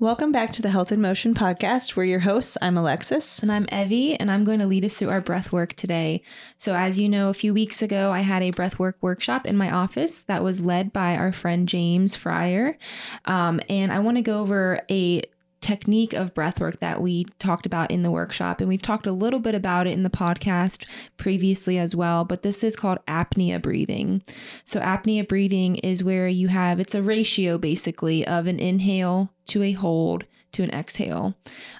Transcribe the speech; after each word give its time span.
Welcome 0.00 0.30
back 0.30 0.52
to 0.52 0.62
the 0.62 0.70
Health 0.70 0.92
in 0.92 1.00
Motion 1.00 1.34
podcast. 1.34 1.96
We're 1.96 2.04
your 2.04 2.20
hosts. 2.20 2.56
I'm 2.62 2.78
Alexis. 2.78 3.42
And 3.42 3.50
I'm 3.50 3.66
Evie, 3.72 4.14
and 4.14 4.30
I'm 4.30 4.44
going 4.44 4.60
to 4.60 4.66
lead 4.66 4.84
us 4.84 4.94
through 4.94 5.08
our 5.08 5.20
breath 5.20 5.50
work 5.50 5.72
today. 5.72 6.22
So, 6.56 6.76
as 6.76 7.00
you 7.00 7.08
know, 7.08 7.30
a 7.30 7.34
few 7.34 7.52
weeks 7.52 7.82
ago, 7.82 8.12
I 8.12 8.20
had 8.20 8.40
a 8.40 8.52
breath 8.52 8.78
work 8.78 8.96
workshop 9.00 9.44
in 9.44 9.56
my 9.56 9.72
office 9.72 10.22
that 10.22 10.44
was 10.44 10.60
led 10.60 10.92
by 10.92 11.16
our 11.16 11.32
friend 11.32 11.68
James 11.68 12.14
Fryer. 12.14 12.78
Um, 13.24 13.60
and 13.68 13.90
I 13.90 13.98
want 13.98 14.18
to 14.18 14.22
go 14.22 14.36
over 14.36 14.80
a 14.88 15.24
technique 15.60 16.12
of 16.12 16.34
breathwork 16.34 16.78
that 16.78 17.02
we 17.02 17.24
talked 17.38 17.66
about 17.66 17.90
in 17.90 18.02
the 18.02 18.10
workshop. 18.10 18.60
And 18.60 18.68
we've 18.68 18.82
talked 18.82 19.06
a 19.06 19.12
little 19.12 19.40
bit 19.40 19.54
about 19.54 19.86
it 19.86 19.92
in 19.92 20.02
the 20.02 20.10
podcast 20.10 20.84
previously 21.16 21.78
as 21.78 21.94
well, 21.94 22.24
but 22.24 22.42
this 22.42 22.62
is 22.62 22.76
called 22.76 22.98
apnea 23.06 23.60
breathing. 23.60 24.22
So, 24.64 24.80
apnea 24.80 25.26
breathing 25.26 25.76
is 25.76 26.04
where 26.04 26.28
you 26.28 26.48
have 26.48 26.80
it's 26.80 26.94
a 26.94 27.02
ratio 27.02 27.58
basically 27.58 28.26
of 28.26 28.46
an 28.46 28.58
inhale 28.58 29.32
to 29.46 29.62
a 29.62 29.72
hold 29.72 30.24
to 30.52 30.62
an 30.62 30.70
exhale. 30.70 31.34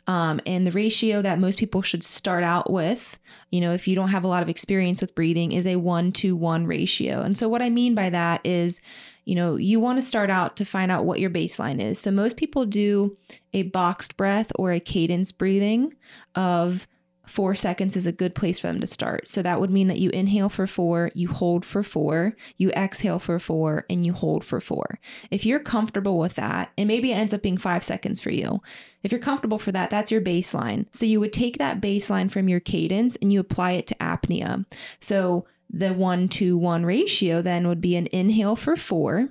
Um, 0.06 0.40
and 0.46 0.66
the 0.66 0.72
ratio 0.72 1.22
that 1.22 1.38
most 1.38 1.58
people 1.58 1.82
should 1.82 2.04
start 2.04 2.44
out 2.44 2.70
with, 2.70 3.18
you 3.50 3.60
know, 3.60 3.72
if 3.72 3.88
you 3.88 3.94
don't 3.94 4.10
have 4.10 4.24
a 4.24 4.28
lot 4.28 4.42
of 4.42 4.48
experience 4.48 5.00
with 5.00 5.14
breathing, 5.14 5.52
is 5.52 5.66
a 5.66 5.76
one 5.76 6.12
to 6.12 6.36
one 6.36 6.66
ratio. 6.66 7.22
And 7.22 7.38
so, 7.38 7.48
what 7.48 7.62
I 7.62 7.70
mean 7.70 7.94
by 7.94 8.10
that 8.10 8.44
is, 8.44 8.80
you 9.24 9.34
know, 9.34 9.56
you 9.56 9.80
want 9.80 9.98
to 9.98 10.02
start 10.02 10.30
out 10.30 10.56
to 10.56 10.64
find 10.64 10.90
out 10.90 11.06
what 11.06 11.20
your 11.20 11.30
baseline 11.30 11.80
is. 11.82 11.98
So, 11.98 12.10
most 12.10 12.36
people 12.36 12.66
do 12.66 13.16
a 13.52 13.62
boxed 13.64 14.16
breath 14.16 14.52
or 14.56 14.72
a 14.72 14.80
cadence 14.80 15.32
breathing 15.32 15.94
of 16.34 16.86
four 17.28 17.54
seconds 17.54 17.96
is 17.96 18.06
a 18.06 18.12
good 18.12 18.34
place 18.34 18.58
for 18.58 18.66
them 18.68 18.80
to 18.80 18.86
start. 18.86 19.28
So 19.28 19.42
that 19.42 19.60
would 19.60 19.70
mean 19.70 19.88
that 19.88 19.98
you 19.98 20.10
inhale 20.10 20.48
for 20.48 20.66
four, 20.66 21.10
you 21.14 21.28
hold 21.28 21.64
for 21.64 21.82
four, 21.82 22.34
you 22.56 22.70
exhale 22.70 23.18
for 23.18 23.38
four, 23.38 23.84
and 23.90 24.04
you 24.04 24.12
hold 24.12 24.44
for 24.44 24.60
four. 24.60 24.98
If 25.30 25.44
you're 25.44 25.60
comfortable 25.60 26.18
with 26.18 26.34
that, 26.34 26.70
and 26.78 26.88
maybe 26.88 27.12
it 27.12 27.16
ends 27.16 27.34
up 27.34 27.42
being 27.42 27.58
five 27.58 27.84
seconds 27.84 28.20
for 28.20 28.30
you, 28.30 28.60
if 29.02 29.12
you're 29.12 29.20
comfortable 29.20 29.58
for 29.58 29.72
that, 29.72 29.90
that's 29.90 30.10
your 30.10 30.20
baseline. 30.20 30.86
So 30.92 31.06
you 31.06 31.20
would 31.20 31.32
take 31.32 31.58
that 31.58 31.80
baseline 31.80 32.30
from 32.30 32.48
your 32.48 32.60
cadence 32.60 33.16
and 33.16 33.32
you 33.32 33.40
apply 33.40 33.72
it 33.72 33.86
to 33.88 33.94
apnea. 33.96 34.64
So 35.00 35.46
the 35.70 35.92
one 35.92 36.28
to 36.30 36.56
one 36.56 36.86
ratio 36.86 37.42
then 37.42 37.68
would 37.68 37.80
be 37.80 37.96
an 37.96 38.08
inhale 38.12 38.56
for 38.56 38.74
four, 38.74 39.28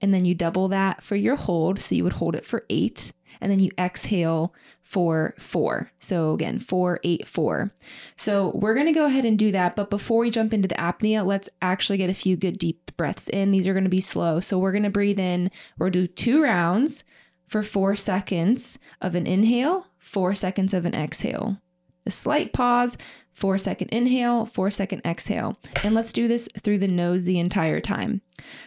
and 0.00 0.14
then 0.14 0.24
you 0.24 0.34
double 0.34 0.68
that 0.68 1.02
for 1.02 1.16
your 1.16 1.36
hold. 1.36 1.80
So 1.80 1.94
you 1.94 2.04
would 2.04 2.14
hold 2.14 2.36
it 2.36 2.44
for 2.44 2.64
eight 2.70 3.12
and 3.44 3.52
then 3.52 3.60
you 3.60 3.70
exhale 3.78 4.54
for 4.80 5.34
four. 5.38 5.92
So 5.98 6.32
again, 6.32 6.58
four, 6.58 6.98
eight, 7.04 7.28
four. 7.28 7.74
So 8.16 8.52
we're 8.54 8.72
going 8.72 8.86
to 8.86 8.92
go 8.92 9.04
ahead 9.04 9.26
and 9.26 9.38
do 9.38 9.52
that. 9.52 9.76
But 9.76 9.90
before 9.90 10.20
we 10.20 10.30
jump 10.30 10.54
into 10.54 10.66
the 10.66 10.76
apnea, 10.76 11.26
let's 11.26 11.50
actually 11.60 11.98
get 11.98 12.08
a 12.08 12.14
few 12.14 12.36
good 12.36 12.58
deep 12.58 12.90
breaths 12.96 13.28
in. 13.28 13.50
These 13.50 13.68
are 13.68 13.74
going 13.74 13.84
to 13.84 13.90
be 13.90 14.00
slow. 14.00 14.40
So 14.40 14.58
we're 14.58 14.72
going 14.72 14.84
to 14.84 14.90
breathe 14.90 15.18
in, 15.18 15.50
we'll 15.78 15.90
do 15.90 16.06
two 16.06 16.42
rounds 16.42 17.04
for 17.46 17.62
four 17.62 17.96
seconds 17.96 18.78
of 19.02 19.14
an 19.14 19.26
inhale, 19.26 19.88
four 19.98 20.34
seconds 20.34 20.72
of 20.72 20.86
an 20.86 20.94
exhale. 20.94 21.58
A 22.06 22.10
slight 22.10 22.54
pause, 22.54 22.96
four 23.30 23.58
second 23.58 23.88
inhale, 23.88 24.46
four 24.46 24.70
second 24.70 25.02
exhale. 25.04 25.58
And 25.82 25.94
let's 25.94 26.14
do 26.14 26.28
this 26.28 26.48
through 26.62 26.78
the 26.78 26.88
nose 26.88 27.24
the 27.24 27.38
entire 27.38 27.80
time. 27.80 28.22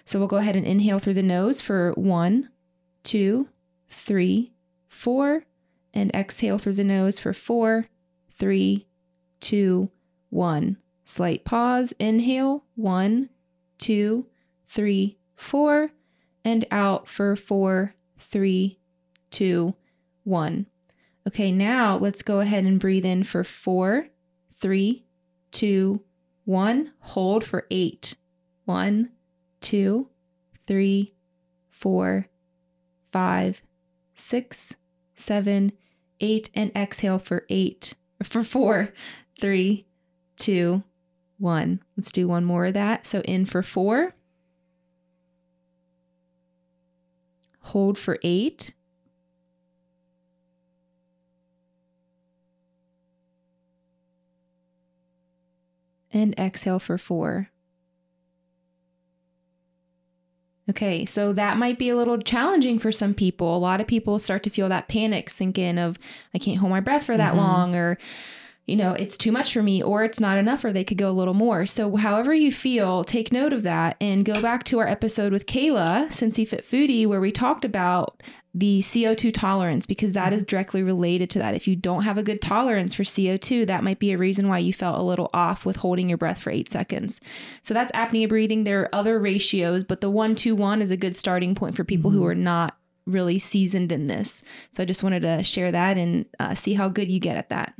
So 0.05 0.19
we'll 0.19 0.27
go 0.27 0.37
ahead 0.37 0.55
and 0.55 0.67
inhale 0.67 0.99
through 0.99 1.15
the 1.15 1.23
nose 1.23 1.61
for 1.61 1.93
one, 1.93 2.49
two, 3.03 3.47
three, 3.89 4.53
four, 4.87 5.45
and 5.93 6.11
exhale 6.13 6.57
through 6.57 6.73
the 6.73 6.83
nose 6.83 7.19
for 7.19 7.33
four, 7.33 7.87
three, 8.37 8.87
two, 9.39 9.89
one. 10.29 10.77
Slight 11.05 11.45
pause. 11.45 11.93
Inhale, 11.99 12.65
one, 12.75 13.29
two, 13.77 14.27
three, 14.69 15.17
four, 15.35 15.91
and 16.43 16.65
out 16.69 17.07
for 17.07 17.35
four, 17.35 17.95
three, 18.17 18.79
two, 19.31 19.75
one. 20.23 20.65
Okay, 21.27 21.51
now 21.51 21.97
let's 21.97 22.21
go 22.21 22.39
ahead 22.39 22.65
and 22.65 22.79
breathe 22.79 23.05
in 23.05 23.23
for 23.23 23.43
four, 23.43 24.07
three, 24.59 25.05
two, 25.51 26.01
one. 26.45 26.93
Hold 26.99 27.43
for 27.43 27.65
eight. 27.71 28.15
One, 28.65 29.09
two, 29.61 30.09
three, 30.65 31.13
four, 31.69 32.27
five, 33.11 33.61
six, 34.15 34.73
seven, 35.17 35.73
eight, 36.21 36.49
and 36.53 36.71
exhale 36.73 37.19
for 37.19 37.45
eight, 37.49 37.95
for 38.23 38.43
four, 38.43 38.93
three, 39.41 39.85
two, 40.37 40.83
one. 41.37 41.81
Let's 41.97 42.11
do 42.11 42.27
one 42.27 42.45
more 42.45 42.67
of 42.67 42.73
that. 42.75 43.05
So 43.05 43.21
in 43.21 43.45
for 43.45 43.61
four, 43.61 44.13
hold 47.59 47.99
for 47.99 48.17
eight, 48.23 48.73
and 56.11 56.33
exhale 56.39 56.79
for 56.79 56.97
four. 56.97 57.49
Okay, 60.69 61.05
so 61.05 61.31
that 61.33 61.57
might 61.57 61.79
be 61.79 61.89
a 61.89 61.95
little 61.95 62.17
challenging 62.17 62.77
for 62.77 62.91
some 62.91 63.13
people. 63.13 63.55
A 63.55 63.59
lot 63.59 63.79
of 63.79 63.87
people 63.87 64.19
start 64.19 64.43
to 64.43 64.49
feel 64.49 64.67
that 64.69 64.89
panic 64.89 65.29
sink 65.29 65.57
in 65.57 65.77
of, 65.77 65.97
I 66.33 66.39
can't 66.39 66.57
hold 66.57 66.71
my 66.71 66.81
breath 66.81 67.05
for 67.05 67.15
that 67.15 67.29
mm-hmm. 67.29 67.37
long, 67.37 67.75
or, 67.75 67.97
you 68.67 68.75
know, 68.75 68.93
it's 68.93 69.17
too 69.17 69.31
much 69.31 69.53
for 69.53 69.63
me, 69.63 69.81
or 69.81 70.03
it's 70.03 70.19
not 70.19 70.37
enough, 70.37 70.63
or 70.65 70.73
they 70.73 70.83
could 70.83 70.97
go 70.97 71.09
a 71.09 71.11
little 71.11 71.33
more. 71.33 71.65
So, 71.65 71.95
however 71.95 72.33
you 72.33 72.51
feel, 72.51 73.05
take 73.05 73.31
note 73.31 73.53
of 73.53 73.63
that 73.63 73.95
and 74.01 74.25
go 74.25 74.41
back 74.41 74.65
to 74.65 74.79
our 74.79 74.87
episode 74.87 75.31
with 75.31 75.45
Kayla, 75.45 76.09
Cincy 76.09 76.45
Fit 76.45 76.65
Foodie, 76.65 77.07
where 77.07 77.21
we 77.21 77.31
talked 77.31 77.63
about 77.63 78.21
the 78.53 78.79
CO2 78.79 79.33
tolerance 79.33 79.85
because 79.85 80.13
that 80.13 80.33
is 80.33 80.43
directly 80.43 80.81
related 80.81 81.29
to 81.29 81.39
that. 81.39 81.53
If 81.53 81.67
you 81.67 81.75
don't 81.75 82.03
have 82.03 82.17
a 82.17 82.23
good 82.23 82.41
tolerance 82.41 82.93
for 82.93 83.03
CO2, 83.03 83.67
that 83.67 83.83
might 83.83 83.99
be 83.99 84.11
a 84.11 84.17
reason 84.17 84.47
why 84.49 84.59
you 84.59 84.73
felt 84.73 84.99
a 84.99 85.03
little 85.03 85.29
off 85.33 85.65
with 85.65 85.77
holding 85.77 86.09
your 86.09 86.17
breath 86.17 86.41
for 86.41 86.49
eight 86.49 86.69
seconds. 86.69 87.21
So 87.61 87.73
that's 87.73 87.91
apnea 87.91 88.27
breathing. 88.27 88.63
There 88.63 88.81
are 88.81 88.95
other 88.95 89.19
ratios, 89.19 89.83
but 89.83 90.01
the 90.01 90.09
one 90.09 90.33
to 90.35 90.55
one 90.55 90.81
is 90.81 90.91
a 90.91 90.97
good 90.97 91.15
starting 91.15 91.55
point 91.55 91.75
for 91.75 91.83
people 91.83 92.09
mm-hmm. 92.09 92.19
who 92.19 92.25
are 92.25 92.35
not 92.35 92.75
really 93.05 93.39
seasoned 93.39 93.91
in 93.91 94.07
this. 94.07 94.43
So 94.71 94.83
I 94.83 94.85
just 94.85 95.03
wanted 95.03 95.21
to 95.21 95.43
share 95.43 95.71
that 95.71 95.97
and 95.97 96.25
uh, 96.39 96.55
see 96.55 96.73
how 96.73 96.89
good 96.89 97.09
you 97.09 97.19
get 97.19 97.37
at 97.37 97.49
that. 97.49 97.73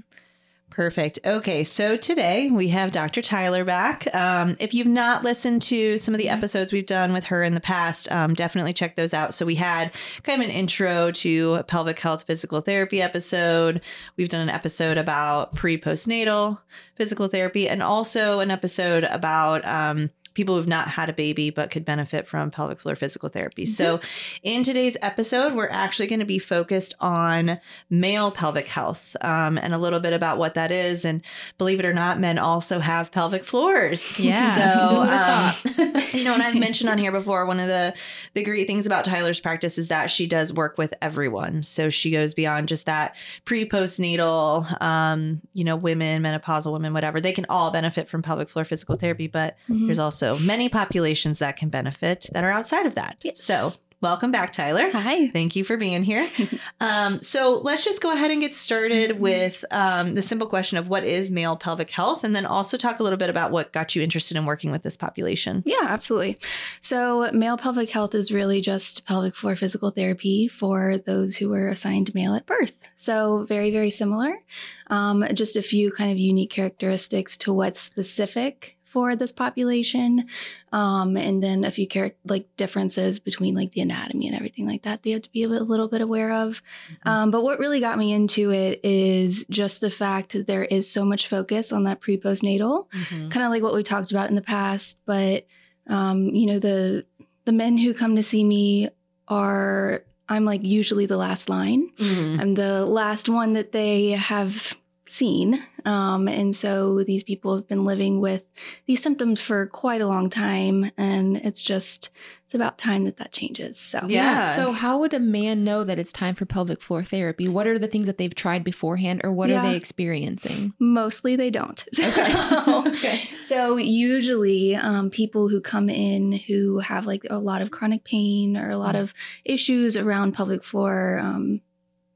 Perfect. 0.78 1.18
Okay, 1.26 1.64
so 1.64 1.98
today 1.98 2.52
we 2.52 2.68
have 2.68 2.92
Dr. 2.92 3.24
Tyler 3.24 3.66
back. 3.66 4.14
Um, 4.14 4.56
if 4.60 4.76
you've 4.76 4.86
not 4.86 5.24
listened 5.24 5.64
to 5.64 5.98
some 5.98 6.14
of 6.14 6.20
the 6.20 6.30
episodes 6.30 6.72
we've 6.72 6.86
done 6.86 7.14
with 7.14 7.24
her 7.26 7.44
in 7.44 7.56
the 7.56 7.60
past, 7.60 8.12
um, 8.12 8.36
definitely 8.36 8.74
check 8.74 8.96
those 8.96 9.12
out. 9.12 9.34
So 9.34 9.44
we 9.44 9.56
had 9.56 9.92
kind 10.22 10.40
of 10.40 10.48
an 10.48 10.54
intro 10.54 11.10
to 11.10 11.64
pelvic 11.64 12.00
health 12.00 12.26
physical 12.28 12.62
therapy 12.62 13.02
episode. 13.02 13.82
We've 14.18 14.30
done 14.30 14.42
an 14.42 14.52
episode 14.52 15.00
about 15.00 15.56
pre 15.56 15.80
postnatal 15.80 16.60
physical 16.94 17.28
therapy, 17.28 17.68
and 17.68 17.82
also 17.82 18.40
an 18.40 18.52
episode 18.52 19.04
about 19.06 19.68
um, 19.68 20.12
people 20.38 20.56
who've 20.56 20.68
not 20.68 20.88
had 20.88 21.10
a 21.10 21.14
baby 21.14 21.50
but 21.50 21.72
could 21.72 21.84
benefit 21.84 22.28
from 22.28 22.52
pelvic 22.52 22.78
floor 22.78 22.96
physical 22.96 23.28
therapy. 23.28 23.64
Mm-hmm. 23.64 23.72
So, 23.72 24.00
in 24.44 24.62
today's 24.62 24.96
episode, 25.02 25.56
we're 25.56 25.68
actually 25.70 26.06
going 26.06 26.20
to 26.20 26.28
be 26.28 26.38
focused 26.38 26.94
on 27.00 27.60
male 27.90 28.30
pelvic 28.30 28.68
health 28.68 29.16
um, 29.22 29.58
and 29.58 29.74
a 29.74 29.80
little 29.80 30.00
bit 30.00 30.14
about 30.14 30.38
what 30.38 30.54
that 30.54 30.72
is. 30.72 31.06
And 31.06 31.24
believe 31.58 31.80
it 31.80 31.88
or 31.88 31.94
not, 31.94 32.20
men 32.20 32.38
also 32.38 32.80
have 32.80 33.12
pelvic 33.12 33.44
floors. 33.44 34.18
Yeah. 34.28 35.54
So, 35.62 35.78
um, 35.88 36.04
you 36.12 36.26
know, 36.26 36.34
and 36.34 36.44
I've 36.44 36.56
mentioned 36.56 36.90
on 36.90 36.98
here 36.98 37.14
before, 37.14 37.46
one 37.46 37.62
of 37.62 37.68
the 37.68 37.96
the 38.34 38.44
great 38.44 38.68
things 38.68 38.86
about 38.86 39.06
Tyler's 39.06 39.40
practice 39.40 39.78
is 39.78 39.88
that 39.88 40.10
she 40.10 40.28
does 40.28 40.52
work 40.52 40.78
with 40.78 40.94
everyone. 41.02 41.64
So 41.64 41.90
she 41.90 42.12
goes 42.12 42.34
beyond 42.34 42.68
just 42.68 42.86
that 42.88 43.16
pre 43.46 43.68
postnatal, 43.68 44.82
um, 44.82 45.42
you 45.54 45.64
know, 45.64 45.78
women, 45.78 46.24
menopausal 46.24 46.74
women, 46.74 46.94
whatever. 46.94 47.22
They 47.22 47.32
can 47.32 47.46
all 47.48 47.72
benefit 47.72 48.10
from 48.10 48.22
pelvic 48.22 48.50
floor 48.50 48.66
physical 48.66 48.98
therapy, 48.98 49.28
but 49.28 49.56
mm-hmm. 49.70 49.86
there's 49.86 50.00
also 50.00 50.27
also 50.28 50.44
many 50.46 50.70
populations 50.70 51.40
that 51.40 51.58
can 51.58 51.70
benefit 51.70 52.30
that 52.34 52.44
are 52.44 52.52
outside 52.52 52.86
of 52.86 52.96
that. 52.96 53.18
Yes. 53.22 53.42
So 53.42 53.74
welcome 54.02 54.32
back, 54.32 54.54
Tyler. 54.54 54.92
Hi. 54.92 55.28
Thank 55.30 55.56
you 55.56 55.64
for 55.64 55.76
being 55.76 56.04
here. 56.04 56.28
um, 56.80 57.22
so 57.22 57.60
let's 57.64 57.84
just 57.84 58.02
go 58.02 58.12
ahead 58.12 58.32
and 58.32 58.42
get 58.42 58.54
started 58.54 59.12
mm-hmm. 59.12 59.20
with 59.20 59.66
um, 59.72 60.14
the 60.14 60.22
simple 60.22 60.48
question 60.48 60.78
of 60.78 60.88
what 60.88 61.04
is 61.04 61.32
male 61.32 61.56
pelvic 61.56 61.90
health, 61.90 62.24
and 62.24 62.36
then 62.36 62.46
also 62.46 62.78
talk 62.78 63.00
a 63.00 63.04
little 63.04 63.18
bit 63.18 63.30
about 63.30 63.52
what 63.52 63.74
got 63.74 63.96
you 63.96 64.04
interested 64.04 64.38
in 64.38 64.46
working 64.46 64.72
with 64.72 64.84
this 64.84 64.98
population. 64.98 65.64
Yeah, 65.66 65.84
absolutely. 65.84 66.38
So 66.82 67.32
male 67.32 67.58
pelvic 67.58 67.90
health 67.90 68.14
is 68.14 68.32
really 68.32 68.62
just 68.62 69.06
pelvic 69.06 69.36
floor 69.36 69.56
physical 69.56 69.92
therapy 69.92 70.48
for 70.48 70.98
those 70.98 71.38
who 71.38 71.50
were 71.50 71.70
assigned 71.70 72.14
male 72.14 72.36
at 72.36 72.46
birth. 72.46 72.74
So 72.98 73.46
very, 73.46 73.72
very 73.72 73.90
similar. 73.90 74.40
Um, 74.88 75.26
just 75.34 75.56
a 75.56 75.62
few 75.62 75.92
kind 75.92 76.12
of 76.12 76.18
unique 76.18 76.50
characteristics 76.50 77.38
to 77.38 77.54
what's 77.54 77.82
specific 77.82 78.77
for 78.98 79.16
this 79.16 79.32
population 79.32 80.28
um, 80.72 81.16
and 81.18 81.44
then 81.44 81.64
a 81.64 81.70
few 81.70 81.86
char- 81.86 82.16
like 82.26 82.48
differences 82.58 83.20
between 83.20 83.54
like 83.54 83.72
the 83.74 83.82
anatomy 83.82 84.26
and 84.26 84.36
everything 84.36 84.66
like 84.66 84.82
that 84.82 85.04
they 85.04 85.12
have 85.12 85.22
to 85.22 85.32
be 85.32 85.44
a, 85.44 85.48
bit, 85.48 85.62
a 85.62 85.64
little 85.64 85.88
bit 85.88 86.02
aware 86.02 86.32
of 86.32 86.64
mm-hmm. 86.90 87.08
um, 87.08 87.30
but 87.30 87.44
what 87.44 87.60
really 87.60 87.80
got 87.80 88.00
me 88.00 88.12
into 88.12 88.50
it 88.50 88.80
is 88.84 89.46
just 89.52 89.82
the 89.82 89.92
fact 89.92 90.34
that 90.34 90.48
there 90.48 90.64
is 90.64 90.90
so 90.90 91.06
much 91.06 91.28
focus 91.28 91.72
on 91.72 91.84
that 91.84 92.02
pre-postnatal 92.02 92.88
mm-hmm. 92.90 93.30
kind 93.30 93.46
of 93.46 93.52
like 93.52 93.62
what 93.62 93.76
we 93.76 93.84
talked 93.84 94.10
about 94.10 94.30
in 94.30 94.36
the 94.36 94.42
past 94.42 94.98
but 95.06 95.46
um, 95.86 96.30
you 96.30 96.48
know 96.48 96.58
the 96.58 97.06
the 97.46 97.54
men 97.54 97.78
who 97.78 97.94
come 97.94 98.16
to 98.16 98.24
see 98.24 98.44
me 98.44 98.90
are 99.28 100.02
I'm 100.28 100.44
like 100.44 100.64
usually 100.64 101.06
the 101.06 101.18
last 101.18 101.48
line. 101.50 101.92
Mhm. 101.98 102.42
I'm 102.42 102.54
the 102.56 102.84
last 102.86 103.30
one 103.30 103.54
that 103.54 103.72
they 103.72 104.10
have 104.12 104.76
seen. 105.10 105.64
Um, 105.86 106.28
and 106.28 106.56
so 106.56 107.04
these 107.04 107.24
people 107.24 107.56
have 107.56 107.68
been 107.68 107.86
living 107.86 108.20
with 108.20 108.44
these 108.86 109.02
symptoms 109.02 109.42
for 109.42 109.68
quite 109.68 110.02
a 110.02 110.08
long 110.08 110.30
time. 110.30 110.92
And 110.98 111.38
it's 111.38 111.62
just, 111.62 112.10
it's 112.46 112.54
about 112.56 112.78
time 112.78 113.06
that 113.06 113.18
that 113.18 113.32
changes. 113.32 113.78
So, 113.80 114.06
Yeah. 114.08 114.48
So, 114.48 114.72
how 114.72 115.00
would 115.00 115.14
a 115.14 115.20
man 115.20 115.64
know 115.64 115.84
that 115.84 116.00
it's 116.00 116.12
time 116.14 116.34
for 116.36 116.46
pelvic 116.46 116.82
floor 116.82 117.04
therapy? 117.04 117.48
What 117.48 117.68
are 117.68 117.78
the 117.80 117.88
things 117.88 118.08
that 118.08 118.18
they've 118.18 118.34
tried 118.34 118.64
beforehand, 118.64 119.22
or 119.24 119.34
what 119.34 119.50
Yeah. 119.50 119.60
are 119.60 119.64
they 119.64 119.76
experiencing? 119.76 120.74
mostly 120.80 121.36
they 121.36 121.50
don't. 121.50 121.86
okay. 122.68 123.22
So 123.48 123.78
usually, 123.78 124.76
um, 124.76 125.10
people 125.10 125.50
who 125.50 125.60
come 125.62 125.90
in 125.90 126.32
who 126.32 126.80
have 126.80 127.06
like 127.06 127.26
a 127.30 127.38
lot 127.40 127.62
of 127.62 127.72
chronic 127.72 128.04
pain 128.04 128.56
or 128.58 128.70
a 128.70 128.78
lot 128.78 128.96
of 128.96 129.14
issues 129.46 129.96
around 129.98 130.34
pelvic 130.34 130.64
floor 130.64 131.20
um, 131.22 131.62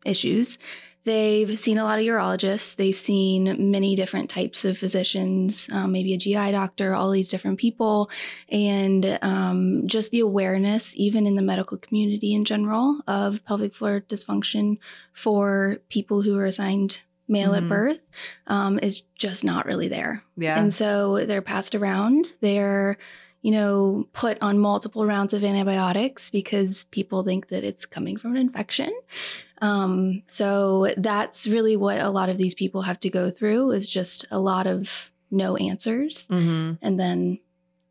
issues, 0.05 0.57
they've 1.03 1.59
seen 1.59 1.77
a 1.77 1.83
lot 1.83 1.99
of 1.99 2.05
urologists. 2.05 2.75
They've 2.75 2.95
seen 2.95 3.71
many 3.71 3.95
different 3.95 4.29
types 4.29 4.63
of 4.65 4.77
physicians, 4.77 5.67
um, 5.71 5.91
maybe 5.91 6.13
a 6.13 6.17
GI 6.17 6.51
doctor, 6.51 6.93
all 6.93 7.11
these 7.11 7.29
different 7.29 7.59
people, 7.59 8.09
and 8.49 9.17
um, 9.21 9.87
just 9.87 10.11
the 10.11 10.19
awareness, 10.19 10.93
even 10.95 11.25
in 11.25 11.33
the 11.33 11.41
medical 11.41 11.77
community 11.77 12.33
in 12.33 12.45
general, 12.45 13.01
of 13.07 13.43
pelvic 13.45 13.75
floor 13.75 14.01
dysfunction 14.07 14.77
for 15.13 15.77
people 15.89 16.21
who 16.21 16.37
are 16.37 16.45
assigned 16.45 16.99
male 17.27 17.51
Mhm. 17.53 17.57
at 17.57 17.69
birth 17.69 17.99
um, 18.47 18.77
is 18.79 19.01
just 19.15 19.43
not 19.45 19.65
really 19.65 19.87
there. 19.87 20.21
Yeah. 20.37 20.59
And 20.59 20.73
so 20.73 21.25
they're 21.25 21.41
passed 21.41 21.75
around. 21.75 22.27
They're, 22.41 22.97
you 23.41 23.51
know, 23.51 24.07
put 24.11 24.37
on 24.41 24.59
multiple 24.59 25.05
rounds 25.05 25.33
of 25.33 25.41
antibiotics 25.43 26.29
because 26.29 26.83
people 26.91 27.23
think 27.23 27.47
that 27.47 27.63
it's 27.63 27.85
coming 27.85 28.17
from 28.17 28.31
an 28.31 28.37
infection. 28.41 28.91
Um, 29.61 30.23
so 30.27 30.93
that's 30.97 31.47
really 31.47 31.75
what 31.75 31.99
a 31.99 32.09
lot 32.09 32.29
of 32.29 32.37
these 32.37 32.55
people 32.55 32.81
have 32.81 32.99
to 33.01 33.09
go 33.09 33.29
through 33.29 33.71
is 33.71 33.89
just 33.89 34.25
a 34.31 34.39
lot 34.39 34.67
of 34.67 35.11
no 35.29 35.55
answers. 35.55 36.27
Mhm. 36.27 36.79
And 36.81 36.99
then 36.99 37.39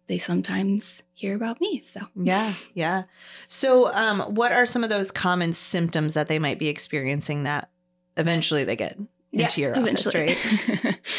they 0.08 0.18
sometimes 0.18 1.02
hear 1.14 1.36
about 1.36 1.60
me. 1.60 1.84
So 1.86 2.00
Yeah, 2.16 2.52
yeah. 2.74 3.04
So, 3.46 3.94
um, 3.94 4.20
what 4.34 4.50
are 4.50 4.66
some 4.66 4.82
of 4.82 4.90
those 4.90 5.12
common 5.12 5.52
symptoms 5.52 6.14
that 6.14 6.26
they 6.26 6.40
might 6.40 6.58
be 6.58 6.68
experiencing 6.68 7.44
that 7.44 7.70
eventually 8.16 8.64
they 8.64 8.74
get 8.74 8.98
into 9.32 9.60
your 9.60 9.78
office, 9.78 10.12
right? 10.12 10.36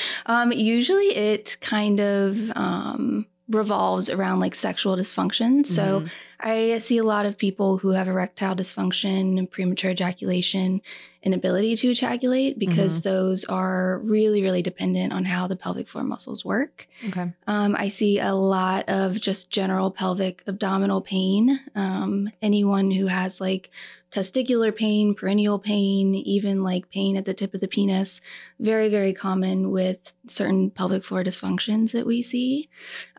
um, 0.25 0.51
usually 0.51 1.15
it 1.15 1.57
kind 1.61 2.01
of 2.01 2.51
um, 2.55 3.25
revolves 3.53 4.09
around 4.09 4.39
like 4.39 4.55
sexual 4.55 4.95
dysfunction. 4.97 5.65
So 5.65 6.01
Mhm. 6.01 6.09
I 6.39 6.79
see 6.79 6.97
a 6.97 7.03
lot 7.03 7.25
of 7.25 7.37
people 7.37 7.77
who 7.77 7.89
have 7.91 8.07
erectile 8.07 8.55
dysfunction 8.55 9.37
and 9.37 9.49
premature 9.51 9.91
ejaculation, 9.91 10.81
inability 11.23 11.75
to 11.75 11.89
ejaculate, 11.91 12.57
because 12.57 12.99
Mm-hmm. 12.99 13.09
those 13.09 13.45
are 13.45 13.99
really, 14.03 14.41
really 14.41 14.61
dependent 14.63 15.13
on 15.13 15.25
how 15.25 15.45
the 15.47 15.55
pelvic 15.55 15.87
floor 15.87 16.03
muscles 16.03 16.43
work. 16.43 16.87
okay, 17.07 17.31
Um, 17.45 17.75
I 17.77 17.89
see 17.89 18.19
a 18.19 18.33
lot 18.33 18.89
of 18.89 19.19
just 19.21 19.51
general 19.51 19.91
pelvic 19.91 20.43
abdominal 20.47 21.01
pain. 21.01 21.59
Um, 21.75 22.29
anyone 22.41 22.89
who 22.91 23.05
has 23.07 23.39
like 23.39 23.69
testicular 24.11 24.75
pain, 24.75 25.15
perineal 25.15 25.61
pain, 25.61 26.13
even 26.13 26.63
like 26.63 26.89
pain 26.89 27.15
at 27.15 27.23
the 27.23 27.33
tip 27.33 27.53
of 27.53 27.61
the 27.61 27.67
penis, 27.67 28.19
very, 28.59 28.89
very 28.89 29.13
common 29.13 29.71
with 29.71 30.13
certain 30.27 30.69
pelvic 30.69 31.03
floor 31.05 31.23
dysfunctions 31.23 31.93
that 31.93 32.05
we 32.05 32.21
see. 32.21 32.69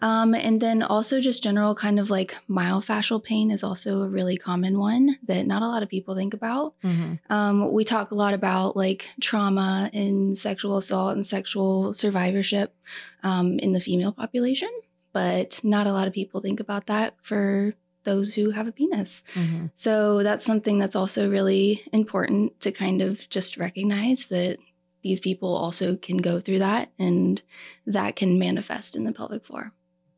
Um, 0.03 0.35
and 0.35 0.61
then 0.61 0.83
also 0.83 1.21
just 1.21 1.43
general 1.43 1.75
kind 1.75 1.99
of 1.99 2.11
like 2.11 2.37
myofascial 2.49 3.25
pain 3.25 3.50
is 3.50 3.65
also 3.65 4.03
a 4.03 4.09
really 4.09 4.37
common 4.37 4.79
one 4.79 5.19
that 5.27 5.47
not 5.47 5.62
a 5.62 5.69
lot 5.69 5.83
of 5.83 5.89
people 5.89 6.15
think 6.15 6.35
about. 6.35 6.75
Mhm. 6.85 7.19
Um, 7.31 7.73
we 7.73 7.85
talk 7.85 8.11
a 8.11 8.15
lot 8.15 8.35
about 8.35 8.77
like 8.77 9.06
trauma 9.21 9.91
and 9.94 10.37
sexual 10.37 10.77
assault 10.77 11.17
and 11.17 11.27
sexual 11.27 11.94
survivorship 11.94 12.77
um, 13.23 13.59
in 13.61 13.73
the 13.73 13.81
female 13.81 14.12
population, 14.12 14.71
but 15.12 15.59
not 15.65 15.87
a 15.87 15.93
lot 15.93 16.06
of 16.06 16.12
people 16.12 16.43
think 16.43 16.61
about 16.61 16.87
that 16.87 17.15
for 17.23 17.75
those 18.05 18.35
who 18.35 18.51
have 18.51 18.67
a 18.67 18.73
penis. 18.73 19.23
Mhm. 19.35 19.71
So 19.75 20.23
that's 20.23 20.45
something 20.45 20.79
that's 20.79 20.97
also 20.97 21.31
really 21.31 21.83
important 21.93 22.59
to 22.61 22.73
kind 22.73 23.01
of 23.03 23.29
just 23.29 23.57
recognize 23.57 24.27
that 24.27 24.59
these 25.03 25.21
people 25.21 25.57
also 25.57 25.97
can 25.97 26.17
go 26.19 26.41
through 26.41 26.61
that 26.61 26.91
and 26.99 27.43
that 27.87 28.15
can 28.17 28.39
manifest 28.39 28.95
in 28.97 29.05
the 29.05 29.13
pelvic 29.13 29.45
floor. 29.45 29.73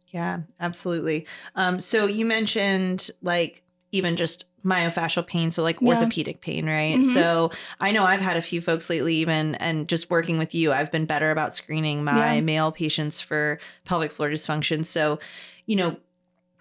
yeah, 0.08 0.40
absolutely. 0.60 1.26
Um, 1.56 1.80
so 1.80 2.06
you 2.06 2.24
mentioned 2.24 3.10
like 3.20 3.62
even 3.90 4.14
just 4.14 4.46
myofascial 4.64 5.26
pain, 5.26 5.50
so 5.50 5.62
like 5.64 5.80
Yeah. 5.80 5.88
orthopedic 5.88 6.40
pain, 6.40 6.66
right? 6.66 6.98
Mhm. 6.98 7.02
So 7.02 7.50
I 7.80 7.90
know 7.90 8.04
I've 8.04 8.20
had 8.20 8.36
a 8.36 8.42
few 8.42 8.60
folks 8.60 8.88
lately, 8.88 9.16
even 9.16 9.56
and 9.56 9.88
just 9.88 10.10
working 10.10 10.38
with 10.38 10.54
you, 10.54 10.72
I've 10.72 10.92
been 10.92 11.04
better 11.06 11.32
about 11.32 11.54
screening 11.54 12.04
my 12.04 12.34
Yeah. 12.36 12.40
male 12.42 12.70
patients 12.70 13.20
for 13.20 13.58
pelvic 13.84 14.12
floor 14.12 14.30
dysfunction. 14.30 14.84
So, 14.86 15.18
you 15.66 15.74
know, 15.76 15.96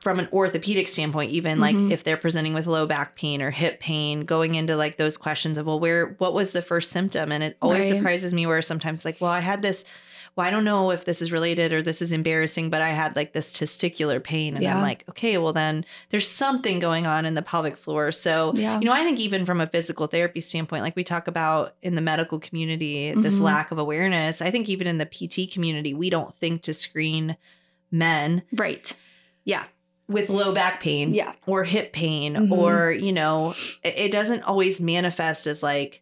from 0.04 0.20
an 0.20 0.28
orthopedic 0.34 0.86
standpoint, 0.90 1.32
even 1.32 1.62
like 1.62 1.78
Mhm. 1.78 1.90
if 1.90 2.04
they're 2.04 2.18
presenting 2.18 2.54
with 2.54 2.68
low 2.68 2.86
back 2.86 3.16
pain 3.16 3.42
or 3.42 3.52
hip 3.52 3.80
pain, 3.80 4.26
going 4.26 4.56
into 4.56 4.76
like 4.76 4.98
those 4.98 5.16
questions 5.16 5.58
of, 5.58 5.66
well, 5.66 5.80
where, 5.80 6.08
what 6.18 6.34
was 6.34 6.52
the 6.52 6.62
first 6.62 6.92
symptom? 6.92 7.32
And 7.32 7.42
it 7.42 7.56
always 7.62 7.90
Right. 7.90 7.98
surprises 7.98 8.34
me 8.34 8.46
where 8.46 8.62
sometimes 8.62 9.06
like, 9.06 9.22
well, 9.22 9.32
I 9.32 9.40
had 9.40 9.62
this, 9.62 9.86
well, 10.36 10.46
I 10.46 10.50
don't 10.50 10.66
know 10.66 10.92
if 10.92 11.06
this 11.06 11.22
is 11.22 11.32
related 11.32 11.72
or 11.72 11.82
this 11.82 12.02
is 12.02 12.12
embarrassing, 12.12 12.70
but 12.70 12.82
I 12.82 12.90
had 12.90 13.16
like 13.16 13.32
this 13.32 13.50
testicular 13.54 14.22
pain. 14.22 14.58
And 14.58 14.68
I'm 14.68 14.82
like, 14.82 15.06
okay, 15.08 15.38
well, 15.38 15.54
then 15.54 15.86
there's 16.10 16.28
something 16.28 16.80
going 16.80 17.08
on 17.08 17.26
in 17.26 17.36
the 17.36 17.42
pelvic 17.42 17.78
floor. 17.78 18.12
So, 18.12 18.52
Yeah. 18.58 18.80
you 18.80 18.86
know, 18.86 18.92
I 18.94 19.06
think 19.06 19.22
even 19.22 19.46
from 19.46 19.62
a 19.62 19.68
physical 19.68 20.08
therapy 20.08 20.42
standpoint, 20.42 20.84
like 20.84 20.98
we 20.98 21.06
talk 21.06 21.30
about 21.30 21.76
in 21.82 21.96
the 21.96 22.02
medical 22.02 22.40
community, 22.40 23.14
this 23.16 23.36
Mhm. 23.36 23.40
lack 23.42 23.72
of 23.72 23.78
awareness, 23.78 24.42
I 24.42 24.52
think 24.52 24.68
even 24.68 24.86
in 24.86 24.98
the 24.98 25.06
PT 25.06 25.48
community, 25.48 25.94
we 25.94 26.10
don't 26.10 26.38
think 26.40 26.62
to 26.64 26.74
screen 26.74 27.38
men 27.90 28.42
Right. 28.52 28.94
Yeah. 29.46 29.64
With 30.10 30.30
low 30.30 30.54
back 30.54 30.82
pain 30.82 31.14
Yeah. 31.14 31.34
or 31.48 31.64
hip 31.64 31.94
pain 31.94 32.36
Mhm. 32.36 32.52
or 32.52 32.92
you 32.92 33.12
know 33.14 33.54
it, 33.84 34.12
doesn't 34.12 34.44
always 34.44 34.82
manifest 34.82 35.48
as 35.48 35.64
like 35.64 36.02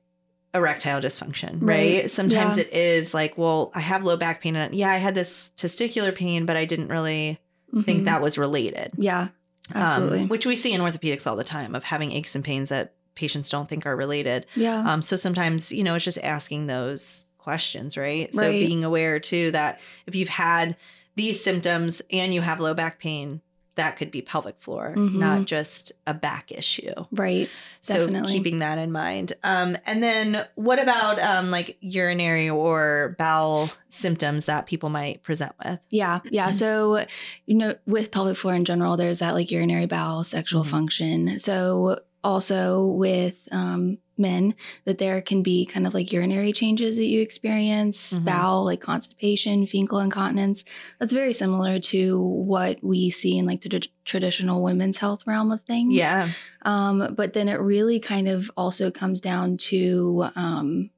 erectile 0.53 0.99
dysfunction 0.99 1.59
right, 1.61 2.01
Right. 2.01 2.11
sometimes 2.11 2.57
Yeah. 2.57 2.63
it 2.63 2.73
is 2.73 3.13
like 3.13 3.37
well 3.37 3.71
i 3.75 3.79
have 3.79 4.03
low 4.03 4.17
back 4.17 4.41
pain 4.41 4.55
and 4.55 4.73
yeah 4.75 4.89
i 4.91 4.97
had 4.97 5.15
this 5.15 5.51
testicular 5.55 6.13
pain 6.13 6.45
but 6.45 6.57
i 6.57 6.65
didn't 6.65 6.89
really 6.89 7.39
think 7.85 8.01
Mhm. 8.01 8.05
that 8.05 8.21
was 8.21 8.37
related 8.37 8.91
Yeah. 8.97 9.27
Um, 9.73 9.81
Absolutely. 9.83 10.25
which 10.25 10.45
we 10.45 10.55
see 10.57 10.73
in 10.73 10.81
orthopedics 10.81 11.25
all 11.25 11.37
the 11.37 11.43
time 11.45 11.73
of 11.75 11.83
having 11.85 12.11
aches 12.11 12.35
and 12.35 12.43
pains 12.43 12.67
that 12.69 12.93
patients 13.15 13.49
don't 13.49 13.69
think 13.69 13.85
are 13.85 13.95
related 13.95 14.45
yeah. 14.55 14.83
um, 14.91 15.01
so 15.01 15.15
sometimes, 15.15 15.71
you 15.71 15.83
know, 15.83 15.95
it's 15.95 16.03
just 16.03 16.17
asking 16.23 16.67
those 16.67 17.27
questions, 17.37 17.95
right? 17.97 18.33
So 18.33 18.49
being 18.51 18.83
aware 18.83 19.19
too 19.19 19.51
that 19.51 19.79
if 20.07 20.15
you've 20.15 20.27
had 20.29 20.75
these 21.15 21.41
symptoms 21.43 22.01
and 22.11 22.33
you 22.33 22.41
have 22.41 22.59
low 22.59 22.73
back 22.73 22.99
pain, 22.99 23.41
that 23.75 23.95
could 23.95 24.11
be 24.11 24.21
pelvic 24.21 24.55
floor, 24.61 24.93
Mhm. 24.97 25.13
not 25.15 25.45
just 25.45 25.91
a 26.05 26.13
back 26.13 26.51
issue. 26.51 26.93
right. 27.11 27.49
So 27.79 27.93
Definitely. 28.05 28.33
keeping 28.33 28.59
that 28.59 28.77
in 28.77 28.91
mind. 28.91 29.33
Um, 29.43 29.77
and 29.85 30.03
then 30.03 30.45
what 30.55 30.77
about 30.79 31.19
um, 31.19 31.49
like 31.51 31.77
urinary 31.79 32.49
or 32.49 33.15
bowel 33.17 33.69
symptoms 33.89 34.45
that 34.45 34.65
people 34.67 34.89
might 34.89 35.23
present 35.23 35.53
with? 35.63 35.79
Yeah, 35.89 36.19
yeah. 36.29 36.49
Mhm. 36.49 36.53
So, 36.55 37.05
you 37.45 37.55
know, 37.55 37.75
with 37.87 38.11
pelvic 38.11 38.37
floor 38.37 38.53
in 38.55 38.65
general, 38.65 38.97
there's 38.97 39.19
that 39.19 39.33
like 39.33 39.49
urinary 39.51 39.85
bowel 39.85 40.23
sexual 40.23 40.63
Mhm. 40.63 40.67
function. 40.67 41.39
So, 41.39 41.99
also 42.23 42.85
with 42.87 43.47
um, 43.51 43.97
men, 44.17 44.53
that 44.85 44.97
there 44.97 45.21
can 45.21 45.41
be 45.41 45.65
kind 45.65 45.87
of 45.87 45.93
like 45.93 46.11
urinary 46.11 46.53
changes 46.53 46.95
that 46.95 47.05
you 47.05 47.21
experience, 47.21 48.13
Mhm. 48.13 48.25
bowel, 48.25 48.65
like 48.65 48.79
constipation, 48.81 49.65
fecal 49.65 49.99
incontinence. 49.99 50.63
That's 50.99 51.13
very 51.13 51.33
similar 51.33 51.79
to 51.79 52.19
what 52.21 52.83
we 52.83 53.09
see 53.09 53.37
in 53.37 53.45
like 53.45 53.61
the 53.61 53.69
tr- 53.69 53.87
traditional 54.05 54.61
women's 54.63 54.97
health 54.97 55.25
realm 55.25 55.51
of 55.51 55.61
things. 55.61 55.95
Yeah. 55.95 56.29
Um, 56.63 57.13
but 57.15 57.33
then 57.33 57.47
it 57.49 57.59
really 57.59 57.99
kind 57.99 58.27
of 58.27 58.51
also 58.55 58.91
comes 58.91 59.21
down 59.21 59.57
to 59.57 60.25
um, 60.35 60.89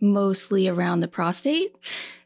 mostly 0.00 0.66
around 0.66 1.00
the 1.00 1.08
prostate. 1.08 1.74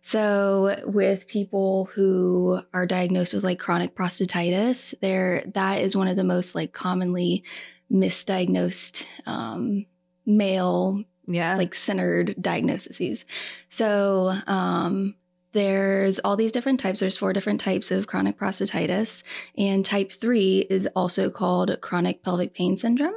So 0.02 0.80
with 0.85 1.26
people 1.28 1.88
who 1.94 2.61
are 2.73 2.87
diagnosed 2.87 3.35
with 3.35 3.42
like 3.42 3.59
chronic 3.59 3.94
prostatitis, 3.97 4.94
there 5.00 5.44
that 5.54 5.80
is 5.80 5.97
one 5.97 6.09
of 6.09 6.16
the 6.16 6.25
most 6.25 6.54
like 6.54 6.73
commonly 6.73 7.42
misdiagnosed 7.90 9.04
um, 9.26 9.87
male 10.26 11.02
Yeah. 11.26 11.57
like 11.57 11.75
centered 11.75 12.35
diagnoses. 12.40 13.25
So 13.69 14.35
um, 14.47 15.14
there's 15.52 16.19
all 16.21 16.37
these 16.37 16.52
different 16.52 16.81
types. 16.81 17.00
There's 17.00 17.16
four 17.19 17.33
different 17.33 17.61
types 17.61 17.90
of 17.90 18.07
chronic 18.07 18.38
prostatitis, 18.38 19.23
and 19.57 19.85
type 19.85 20.12
three 20.12 20.66
is 20.69 20.88
also 20.97 21.31
called 21.31 21.76
chronic 21.81 22.23
pelvic 22.23 22.54
pain 22.54 22.76
syndrome. 22.76 23.14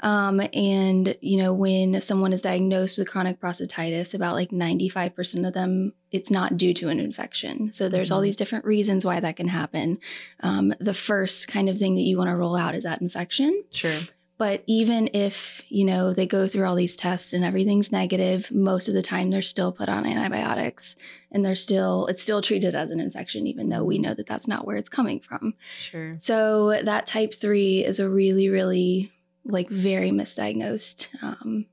Um, 0.00 0.42
and 0.52 1.16
you 1.22 1.38
know, 1.38 1.54
when 1.54 2.00
someone 2.02 2.34
is 2.34 2.42
diagnosed 2.42 2.98
with 2.98 3.08
chronic 3.08 3.40
prostatitis, 3.40 4.12
about 4.12 4.34
like 4.34 4.50
95% 4.50 5.46
of 5.48 5.54
them, 5.54 5.94
it's 6.10 6.30
not 6.30 6.58
due 6.58 6.74
to 6.74 6.88
an 6.90 7.00
infection. 7.00 7.72
So 7.72 7.88
there's 7.88 8.10
all 8.10 8.20
Mhm. 8.20 8.24
these 8.24 8.36
different 8.36 8.66
reasons 8.66 9.06
why 9.06 9.20
that 9.20 9.36
can 9.36 9.48
happen. 9.48 9.98
Um, 10.40 10.74
the 10.80 10.92
first 10.94 11.48
kind 11.48 11.70
of 11.70 11.78
thing 11.78 11.94
that 11.94 12.02
you 12.02 12.18
want 12.18 12.28
to 12.28 12.36
roll 12.36 12.56
out 12.56 12.74
is 12.74 12.84
that 12.84 13.00
infection. 13.00 13.62
sure. 13.70 13.98
But 14.36 14.64
even 14.66 15.08
if, 15.14 15.62
you 15.68 15.84
know, 15.84 16.12
they 16.12 16.26
go 16.26 16.48
through 16.48 16.66
all 16.66 16.74
these 16.74 16.96
tests 16.96 17.32
and 17.32 17.44
everything's 17.44 17.92
negative, 17.92 18.50
most 18.50 18.88
of 18.88 18.94
the 18.94 19.02
time 19.02 19.30
they're 19.30 19.42
still 19.42 19.70
put 19.70 19.88
on 19.88 20.06
antibiotics 20.06 20.96
and 21.30 21.44
they're 21.44 21.54
still, 21.54 22.06
it's 22.06 22.22
still 22.22 22.42
treated 22.42 22.74
as 22.74 22.90
an 22.90 22.98
infection, 22.98 23.46
even 23.46 23.68
though 23.68 23.84
we 23.84 23.98
know 23.98 24.12
that 24.14 24.26
that's 24.26 24.48
not 24.48 24.66
where 24.66 24.76
it's 24.76 24.88
coming 24.88 25.20
from. 25.20 25.54
Sure. 25.78 26.16
So 26.20 26.80
that 26.82 27.06
type 27.06 27.34
three 27.34 27.84
is 27.84 28.00
a 28.00 28.08
really, 28.08 28.48
really 28.48 29.12
like 29.44 29.68
very 29.68 30.10
misdiagnosed 30.10 31.08
um, 31.22 31.66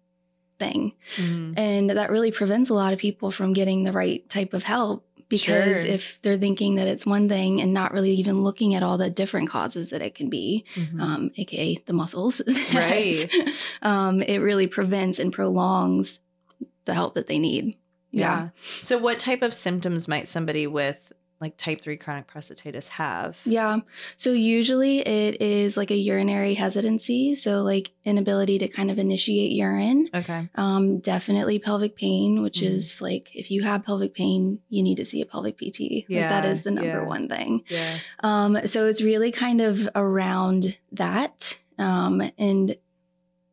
thing. 0.59 0.93
Mhm. 1.17 1.57
And 1.57 1.89
that 1.89 2.11
really 2.11 2.31
prevents 2.31 2.69
a 2.69 2.75
lot 2.75 2.93
of 2.93 2.99
people 2.99 3.31
from 3.31 3.53
getting 3.53 3.83
the 3.83 3.91
right 3.91 4.27
type 4.29 4.53
of 4.53 4.63
help 4.63 5.07
because 5.31 5.81
Sure. 5.83 5.91
if 5.95 6.19
they're 6.21 6.37
thinking 6.37 6.75
that 6.75 6.87
it's 6.87 7.05
one 7.07 7.27
thing 7.27 7.59
and 7.61 7.73
not 7.73 7.91
really 7.91 8.11
even 8.11 8.43
looking 8.43 8.75
at 8.75 8.83
all 8.83 8.99
the 8.99 9.09
different 9.09 9.49
causes 9.49 9.89
that 9.89 10.03
it 10.03 10.13
can 10.13 10.29
be, 10.29 10.63
Mhm. 10.75 11.01
um, 11.01 11.31
aka 11.37 11.81
the 11.87 11.93
muscles, 11.93 12.39
Right. 12.75 13.27
um, 13.81 14.21
it 14.21 14.37
really 14.37 14.67
prevents 14.67 15.17
and 15.17 15.33
prolongs 15.33 16.19
the 16.85 16.93
help 16.93 17.15
that 17.15 17.25
they 17.27 17.39
need. 17.39 17.75
yeah. 18.11 18.49
So, 18.61 18.97
what 18.99 19.17
type 19.19 19.41
of 19.41 19.53
symptoms 19.53 20.07
might 20.07 20.27
somebody 20.27 20.67
with 20.67 21.11
like 21.41 21.57
type 21.57 21.81
3 21.81 21.97
chronic 21.97 22.27
prostatitis 22.31 22.87
have? 22.89 23.39
Yeah. 23.45 23.79
So 24.15 24.31
usually 24.31 24.99
it 24.99 25.41
is 25.41 25.75
like 25.75 25.91
a 25.91 25.95
urinary 25.95 26.53
hesitancy. 26.53 27.35
So, 27.35 27.61
like 27.63 27.91
inability 28.05 28.59
to 28.59 28.67
kind 28.67 28.89
of 28.91 28.99
initiate 28.99 29.51
urine. 29.51 30.09
Okay. 30.13 30.47
Um, 30.55 30.99
definitely 30.99 31.57
pelvic 31.59 31.95
pain, 31.95 32.41
which 32.43 32.59
Mhm. 32.59 32.67
is 32.67 33.01
like 33.01 33.31
if 33.35 33.49
you 33.51 33.63
have 33.63 33.83
pelvic 33.83 34.13
pain, 34.13 34.59
you 34.69 34.83
need 34.83 34.95
to 34.97 35.05
see 35.05 35.21
a 35.21 35.25
pelvic 35.25 35.57
PT. 35.57 36.05
like 36.09 36.29
that 36.29 36.43
Yeah, 36.45 36.51
is 36.51 36.61
the 36.63 36.71
number 36.71 36.99
yeah. 37.01 37.03
one 37.03 37.27
thing. 37.27 37.63
Yeah. 37.69 37.97
Um, 38.21 38.67
so 38.67 38.85
it's 38.87 39.01
really 39.01 39.31
kind 39.31 39.59
of 39.61 39.89
around 39.95 40.77
that. 40.91 41.57
Um, 41.79 42.21
and 42.37 42.75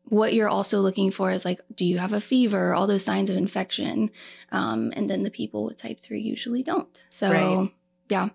what 0.05 0.33
you're 0.33 0.49
also 0.49 0.79
looking 0.79 1.11
for 1.11 1.31
is 1.31 1.45
like, 1.45 1.61
do 1.75 1.85
you 1.85 1.99
have 1.99 2.13
a 2.13 2.21
fever? 2.21 2.73
All 2.73 2.87
those 2.87 3.03
signs 3.05 3.29
of 3.29 3.37
infection. 3.37 4.09
Um, 4.51 4.91
and 4.95 5.07
then 5.09 5.21
the 5.23 5.29
people 5.29 5.65
with 5.65 5.77
type 5.77 6.01
three 6.01 6.21
usually 6.21 6.63
don't. 6.63 6.87
So 7.09 7.29
Right. 7.31 7.71
Yeah. 8.09 8.25
Okay. 8.25 8.33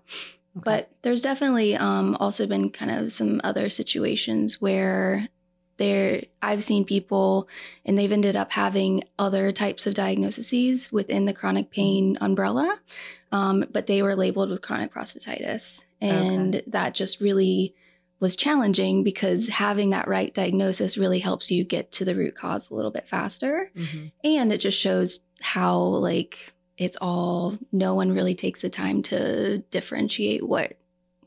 But 0.63 0.91
there's 1.01 1.21
definitely 1.21 1.75
um, 1.75 2.15
also 2.19 2.47
been 2.47 2.69
kind 2.69 2.89
of 2.91 3.11
some 3.11 3.41
other 3.43 3.69
situations 3.69 4.61
where 4.61 5.27
there 5.77 6.23
I've 6.41 6.63
seen 6.63 6.85
people 6.85 7.49
and 7.85 7.97
they've 7.97 8.11
ended 8.11 8.37
up 8.37 8.51
having 8.51 9.03
other 9.19 9.51
types 9.51 9.85
of 9.85 9.93
diagnoses 9.93 10.89
within 10.93 11.25
the 11.25 11.33
chronic 11.33 11.69
pain 11.71 12.17
umbrella, 12.21 12.79
um, 13.33 13.65
but 13.73 13.85
they 13.87 14.01
were 14.01 14.15
labeled 14.15 14.49
with 14.49 14.61
chronic 14.61 14.93
prostatitis, 14.93 15.83
and 15.99 16.63
that 16.67 16.95
just 16.95 17.19
really 17.19 17.75
was 18.21 18.37
challenging 18.37 19.03
because 19.03 19.49
having 19.49 19.89
that 19.89 20.07
right 20.07 20.33
diagnosis 20.33 20.97
really 20.97 21.19
helps 21.19 21.51
you 21.51 21.65
get 21.65 21.91
to 21.91 22.05
the 22.05 22.15
root 22.15 22.33
cause 22.37 22.69
a 22.69 22.73
little 22.73 22.91
bit 22.91 23.05
faster 23.09 23.69
Mhm. 23.75 24.11
and 24.23 24.53
it 24.53 24.59
just 24.59 24.79
shows 24.79 25.19
how 25.41 25.77
like 25.77 26.53
it's 26.77 26.97
all 27.01 27.57
no 27.71 27.93
one 27.95 28.11
really 28.11 28.35
takes 28.35 28.61
the 28.61 28.69
time 28.69 29.01
to 29.01 29.59
differentiate 29.71 30.43
what 30.47 30.77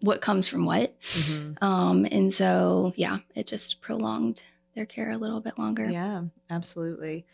what 0.00 0.20
comes 0.20 0.46
from 0.46 0.64
what 0.64 0.94
Mhm. 1.14 1.60
um 1.62 2.06
and 2.10 2.32
so 2.32 2.92
yeah 2.96 3.18
it 3.34 3.46
just 3.46 3.80
prolonged 3.80 4.40
their 4.74 4.86
care 4.86 5.10
a 5.10 5.16
little 5.16 5.40
bit 5.40 5.58
longer 5.58 5.88
Yeah, 5.90 6.22
absolutely. 6.50 7.26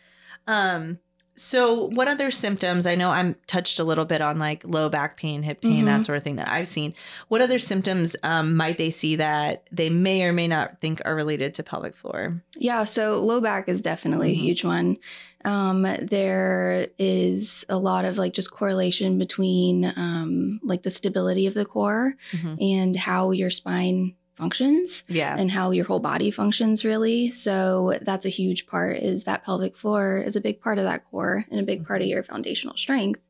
Um, 0.46 0.98
so 1.36 1.86
what 1.90 2.08
other 2.08 2.30
symptoms? 2.30 2.86
I 2.86 2.94
know 2.94 3.10
I'm 3.10 3.34
touched 3.46 3.78
a 3.78 3.84
little 3.84 4.04
bit 4.04 4.20
on 4.20 4.38
like 4.38 4.62
low 4.64 4.88
back 4.88 5.16
pain, 5.16 5.42
hip 5.42 5.60
pain, 5.60 5.84
that 5.86 6.00
Mhm. 6.00 6.04
sort 6.04 6.18
of 6.18 6.24
thing 6.24 6.36
that 6.36 6.48
I've 6.48 6.68
seen. 6.68 6.94
What 7.28 7.40
other 7.40 7.58
symptoms 7.58 8.14
um, 8.22 8.56
might 8.56 8.78
they 8.78 8.90
see 8.90 9.16
that 9.16 9.64
they 9.72 9.90
may 9.90 10.22
or 10.24 10.32
may 10.32 10.46
not 10.48 10.80
think 10.80 11.00
are 11.04 11.14
related 11.14 11.54
to 11.54 11.62
pelvic 11.62 11.94
floor? 11.96 12.42
yeah 12.56 12.84
so 12.84 13.18
low 13.20 13.40
back 13.40 13.68
is 13.68 13.82
definitely 13.82 14.28
Mhm. 14.34 14.38
a 14.38 14.42
huge 14.42 14.64
one 14.64 14.96
um 15.44 15.82
there 16.00 16.86
is 16.98 17.64
a 17.68 17.76
lot 17.76 18.04
of 18.04 18.16
like 18.16 18.32
just 18.32 18.50
correlation 18.50 19.18
between 19.18 19.92
um 19.96 20.60
like 20.62 20.82
the 20.82 20.90
stability 20.90 21.46
of 21.46 21.54
the 21.54 21.64
core 21.64 22.14
Mhm. 22.32 22.56
and 22.62 22.96
how 22.96 23.30
your 23.32 23.50
spine 23.50 24.14
functions 24.36 25.04
Yeah. 25.08 25.36
and 25.38 25.50
how 25.50 25.70
your 25.70 25.84
whole 25.84 26.00
body 26.00 26.30
functions 26.30 26.84
really 26.84 27.32
so 27.32 27.98
that's 28.02 28.26
a 28.26 28.30
huge 28.30 28.66
part 28.66 28.98
is 28.98 29.24
that 29.24 29.44
pelvic 29.44 29.76
floor 29.76 30.18
is 30.18 30.36
a 30.36 30.40
big 30.40 30.60
part 30.60 30.78
of 30.78 30.84
that 30.84 31.04
core 31.10 31.44
and 31.50 31.60
a 31.60 31.64
big 31.64 31.86
part 31.86 32.02
of 32.02 32.08
your 32.08 32.22
foundational 32.22 32.76
strength 32.76 33.20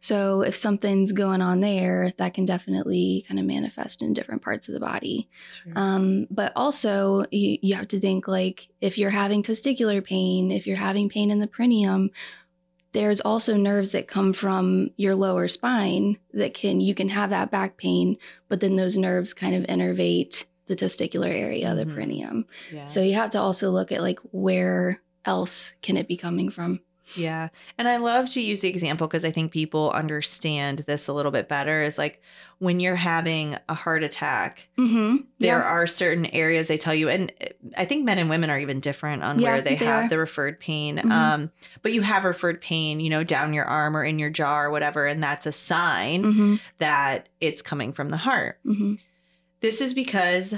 so 0.00 0.42
if 0.42 0.54
something's 0.54 1.12
going 1.12 1.40
on 1.40 1.60
there 1.60 2.12
that 2.18 2.34
can 2.34 2.44
definitely 2.44 3.24
kind 3.26 3.40
of 3.40 3.46
manifest 3.46 4.02
in 4.02 4.12
different 4.12 4.42
parts 4.42 4.68
of 4.68 4.74
the 4.74 4.80
body 4.80 5.28
Sure. 5.62 5.72
um, 5.76 6.26
but 6.30 6.52
also 6.54 7.24
you, 7.30 7.58
you 7.62 7.74
have 7.74 7.88
to 7.88 7.98
think 8.00 8.28
like 8.28 8.68
if 8.80 8.98
you're 8.98 9.10
having 9.10 9.42
testicular 9.42 10.04
pain 10.04 10.50
if 10.50 10.66
you're 10.66 10.76
having 10.76 11.08
pain 11.08 11.30
in 11.30 11.40
the 11.40 11.46
perineum 11.46 12.10
there's 12.94 13.20
also 13.20 13.56
nerves 13.56 13.90
that 13.90 14.08
come 14.08 14.32
from 14.32 14.88
your 14.96 15.14
lower 15.14 15.46
spine 15.48 16.16
that 16.32 16.54
can 16.54 16.80
you 16.80 16.94
can 16.94 17.08
have 17.10 17.30
that 17.30 17.50
back 17.50 17.76
pain 17.76 18.16
but 18.48 18.60
then 18.60 18.76
those 18.76 18.96
nerves 18.96 19.34
kind 19.34 19.54
of 19.54 19.64
innervate 19.66 20.46
the 20.68 20.74
testicular 20.76 21.28
area 21.30 21.74
the 21.74 21.84
Mhm. 21.84 21.94
perineum 21.94 22.46
yeah. 22.72 22.86
so 22.86 23.02
you 23.02 23.12
have 23.14 23.30
to 23.30 23.40
also 23.40 23.70
look 23.70 23.92
at 23.92 24.00
like 24.00 24.18
where 24.32 25.02
else 25.26 25.74
can 25.82 25.96
it 25.98 26.08
be 26.08 26.16
coming 26.16 26.50
from 26.50 26.80
Yeah. 27.16 27.48
And 27.78 27.86
I 27.88 27.98
love 27.98 28.30
to 28.30 28.40
use 28.40 28.62
the 28.62 28.68
example 28.68 29.06
because 29.06 29.24
I 29.24 29.30
think 29.30 29.52
people 29.52 29.90
understand 29.90 30.80
this 30.86 31.06
a 31.08 31.12
little 31.12 31.32
bit 31.32 31.48
better 31.48 31.82
is 31.82 31.98
like 31.98 32.22
when 32.58 32.80
you're 32.80 32.96
having 32.96 33.56
a 33.68 33.74
heart 33.74 34.02
attack, 34.02 34.68
mm-hmm. 34.78 35.16
there 35.38 35.62
are 35.62 35.86
certain 35.86 36.24
areas 36.26 36.68
they 36.68 36.78
tell 36.78 36.94
you 36.94 37.08
and 37.10 37.30
uh, 37.42 37.46
i 37.76 37.84
think 37.84 38.04
men 38.04 38.16
and 38.18 38.30
women 38.30 38.48
are 38.48 38.58
even 38.58 38.80
different 38.80 39.22
on 39.22 39.38
Yeah, 39.38 39.52
where 39.54 39.60
they, 39.60 39.70
they 39.76 39.84
have 39.84 40.04
are. 40.04 40.08
the 40.08 40.18
referred 40.18 40.60
pain 40.60 40.96
Mhm. 40.98 41.10
um 41.10 41.50
but 41.82 41.92
you 41.92 42.00
have 42.02 42.24
referred 42.24 42.60
pain 42.60 43.00
you 43.00 43.10
know 43.10 43.24
down 43.24 43.52
your 43.52 43.64
arm 43.66 43.96
or 43.96 44.04
in 44.04 44.18
your 44.18 44.30
jaw 44.30 44.58
or 44.60 44.70
whatever 44.70 45.06
and 45.06 45.22
that's 45.22 45.46
a 45.46 45.52
sign 45.52 46.22
mm-hmm. 46.22 46.54
that 46.78 47.28
it's 47.40 47.60
coming 47.60 47.92
from 47.92 48.08
the 48.08 48.16
heart 48.16 48.58
Mm-hmm. 48.64 48.94
this 49.60 49.80
is 49.80 49.92
because 49.92 50.54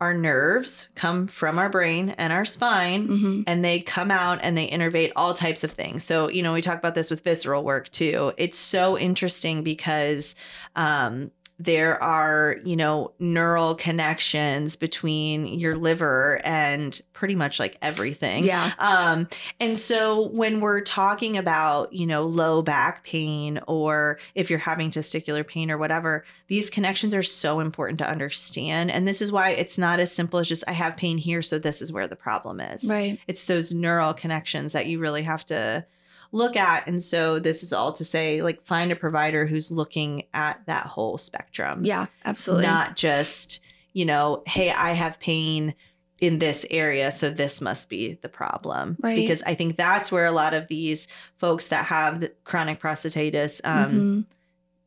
our 0.00 0.12
nerves 0.12 0.88
come 0.94 1.26
from 1.26 1.58
our 1.58 1.68
brain 1.68 2.10
and 2.18 2.32
our 2.32 2.44
spine 2.44 3.08
Mm-hmm. 3.08 3.42
and 3.46 3.64
they 3.64 3.80
come 3.80 4.10
out 4.10 4.40
and 4.42 4.58
they 4.58 4.68
innervate 4.68 5.12
all 5.16 5.34
types 5.34 5.62
of 5.64 5.70
things. 5.70 6.02
So, 6.04 6.28
you 6.28 6.42
know, 6.42 6.52
we 6.52 6.60
talk 6.60 6.78
about 6.78 6.94
this 6.94 7.10
with 7.10 7.22
visceral 7.22 7.62
work 7.62 7.90
too. 7.90 8.32
It's 8.36 8.58
so 8.58 8.98
interesting 8.98 9.62
because 9.62 10.34
um, 10.76 11.30
there 11.64 12.02
are, 12.02 12.56
you 12.64 12.76
know, 12.76 13.12
neural 13.18 13.74
connections 13.74 14.76
between 14.76 15.46
your 15.46 15.76
liver 15.76 16.40
and 16.44 17.00
pretty 17.12 17.34
much 17.34 17.58
like 17.58 17.78
everything. 17.80 18.44
yeah 18.44 18.72
Um, 18.78 19.28
and 19.60 19.78
so 19.78 20.28
when 20.28 20.60
we're 20.60 20.82
talking 20.82 21.38
about, 21.38 21.92
you 21.92 22.06
know, 22.06 22.24
low 22.24 22.60
back 22.60 23.04
pain 23.04 23.60
or 23.66 24.18
if 24.34 24.50
you're 24.50 24.58
having 24.58 24.90
testicular 24.90 25.46
pain 25.46 25.70
or 25.70 25.78
whatever, 25.78 26.24
these 26.48 26.68
connections 26.68 27.14
are 27.14 27.22
so 27.22 27.60
important 27.60 27.98
to 28.00 28.08
understand. 28.08 28.90
And 28.90 29.08
this 29.08 29.22
is 29.22 29.32
why 29.32 29.50
it's 29.50 29.78
not 29.78 30.00
as 30.00 30.12
simple 30.12 30.38
as 30.38 30.48
just 30.48 30.64
I 30.68 30.72
have 30.72 30.96
pain 30.96 31.16
here, 31.16 31.40
so 31.40 31.58
this 31.58 31.80
is 31.80 31.92
where 31.92 32.06
the 32.06 32.16
problem 32.16 32.60
is. 32.60 32.84
right 32.84 33.18
It's 33.26 33.46
those 33.46 33.72
neural 33.72 34.12
connections 34.12 34.72
that 34.74 34.86
you 34.86 34.98
really 34.98 35.22
have 35.22 35.44
to 35.46 35.86
look 36.34 36.56
at. 36.56 36.86
And 36.88 37.00
so 37.02 37.38
this 37.38 37.62
is 37.62 37.72
all 37.72 37.92
to 37.92 38.04
say, 38.04 38.42
like, 38.42 38.60
find 38.66 38.90
a 38.90 38.96
provider 38.96 39.46
who's 39.46 39.70
looking 39.70 40.24
at 40.34 40.60
that 40.66 40.86
whole 40.86 41.16
spectrum 41.16 41.84
yeah 41.84 42.06
absolutely 42.24 42.66
not 42.66 42.96
just 42.96 43.60
you 43.92 44.04
know 44.04 44.42
hey 44.46 44.70
i 44.72 44.90
have 44.92 45.20
pain 45.20 45.72
in 46.18 46.38
this 46.40 46.66
area 46.70 47.10
so 47.12 47.30
this 47.30 47.60
must 47.60 47.88
be 47.88 48.18
the 48.22 48.28
problem 48.28 48.96
Right. 49.02 49.16
because 49.16 49.42
i 49.44 49.54
think 49.54 49.76
that's 49.76 50.10
where 50.10 50.24
a 50.26 50.32
lot 50.32 50.54
of 50.54 50.66
these 50.68 51.06
folks 51.36 51.68
that 51.68 51.84
have 51.86 52.20
the 52.20 52.32
chronic 52.44 52.80
prostatitis 52.80 53.60
um 53.64 54.26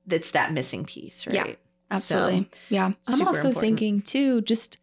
that's 0.06 0.32
that 0.32 0.52
missing 0.54 0.86
piece 0.86 1.26
right 1.28 1.36
Yeah. 1.36 1.56
absolutely 1.92 2.50
yeah 2.70 2.92
I'm 3.08 3.22
also 3.28 3.50
important. 3.50 3.62
thinking 3.62 4.02
too, 4.02 4.42
just 4.42 4.78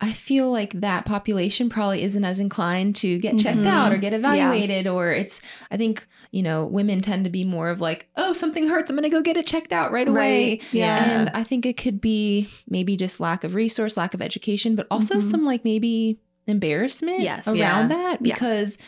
I 0.00 0.12
feel 0.12 0.50
like 0.50 0.72
that 0.74 1.06
population 1.06 1.68
probably 1.68 2.04
isn't 2.04 2.24
as 2.24 2.38
inclined 2.38 2.94
to 2.96 3.18
get 3.18 3.36
checked 3.38 3.58
Mhm. 3.58 3.66
out 3.66 3.92
or 3.92 3.96
get 3.96 4.12
evaluated, 4.12 4.86
or 4.86 5.10
it's, 5.12 5.40
I 5.72 5.76
think, 5.76 6.06
you 6.30 6.40
know, 6.42 6.66
women 6.66 7.00
tend 7.00 7.24
to 7.24 7.30
be 7.30 7.42
more 7.44 7.68
of 7.68 7.80
like, 7.80 8.08
oh, 8.16 8.32
something 8.32 8.68
hurts. 8.68 8.90
I'm 8.90 8.96
going 8.96 9.02
to 9.02 9.08
go 9.10 9.22
get 9.22 9.36
it 9.36 9.46
checked 9.46 9.72
out 9.72 9.90
right 9.90 10.06
away. 10.06 10.60
Yeah. 10.70 11.02
And 11.20 11.30
I 11.34 11.42
think 11.42 11.66
it 11.66 11.76
could 11.76 12.00
be 12.00 12.48
maybe 12.68 12.96
just 12.96 13.18
lack 13.18 13.42
of 13.42 13.54
resource, 13.56 13.96
lack 13.96 14.14
of 14.14 14.22
education, 14.22 14.76
but 14.76 14.86
also 14.88 15.16
Mhm. 15.16 15.22
some 15.22 15.44
like 15.44 15.64
maybe 15.64 16.20
embarrassment 16.46 17.20
Yes. 17.20 17.46
around 17.48 17.56
Yeah. 17.56 17.88
that 17.88 18.18
Yeah. 18.24 18.34
because. 18.34 18.78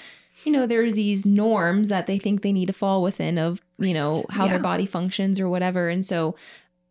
You 0.46 0.52
know, 0.52 0.66
there's 0.66 0.94
these 0.94 1.26
norms 1.26 1.90
that 1.90 2.06
they 2.06 2.16
think 2.16 2.40
they 2.40 2.52
need 2.52 2.64
to 2.68 2.72
fall 2.72 3.02
within 3.02 3.36
of, 3.36 3.60
you 3.78 3.92
know, 3.92 4.24
how 4.30 4.46
Yeah. 4.46 4.52
their 4.52 4.58
body 4.58 4.86
functions 4.86 5.38
or 5.38 5.50
whatever. 5.50 5.90
And 5.90 6.02
so 6.02 6.34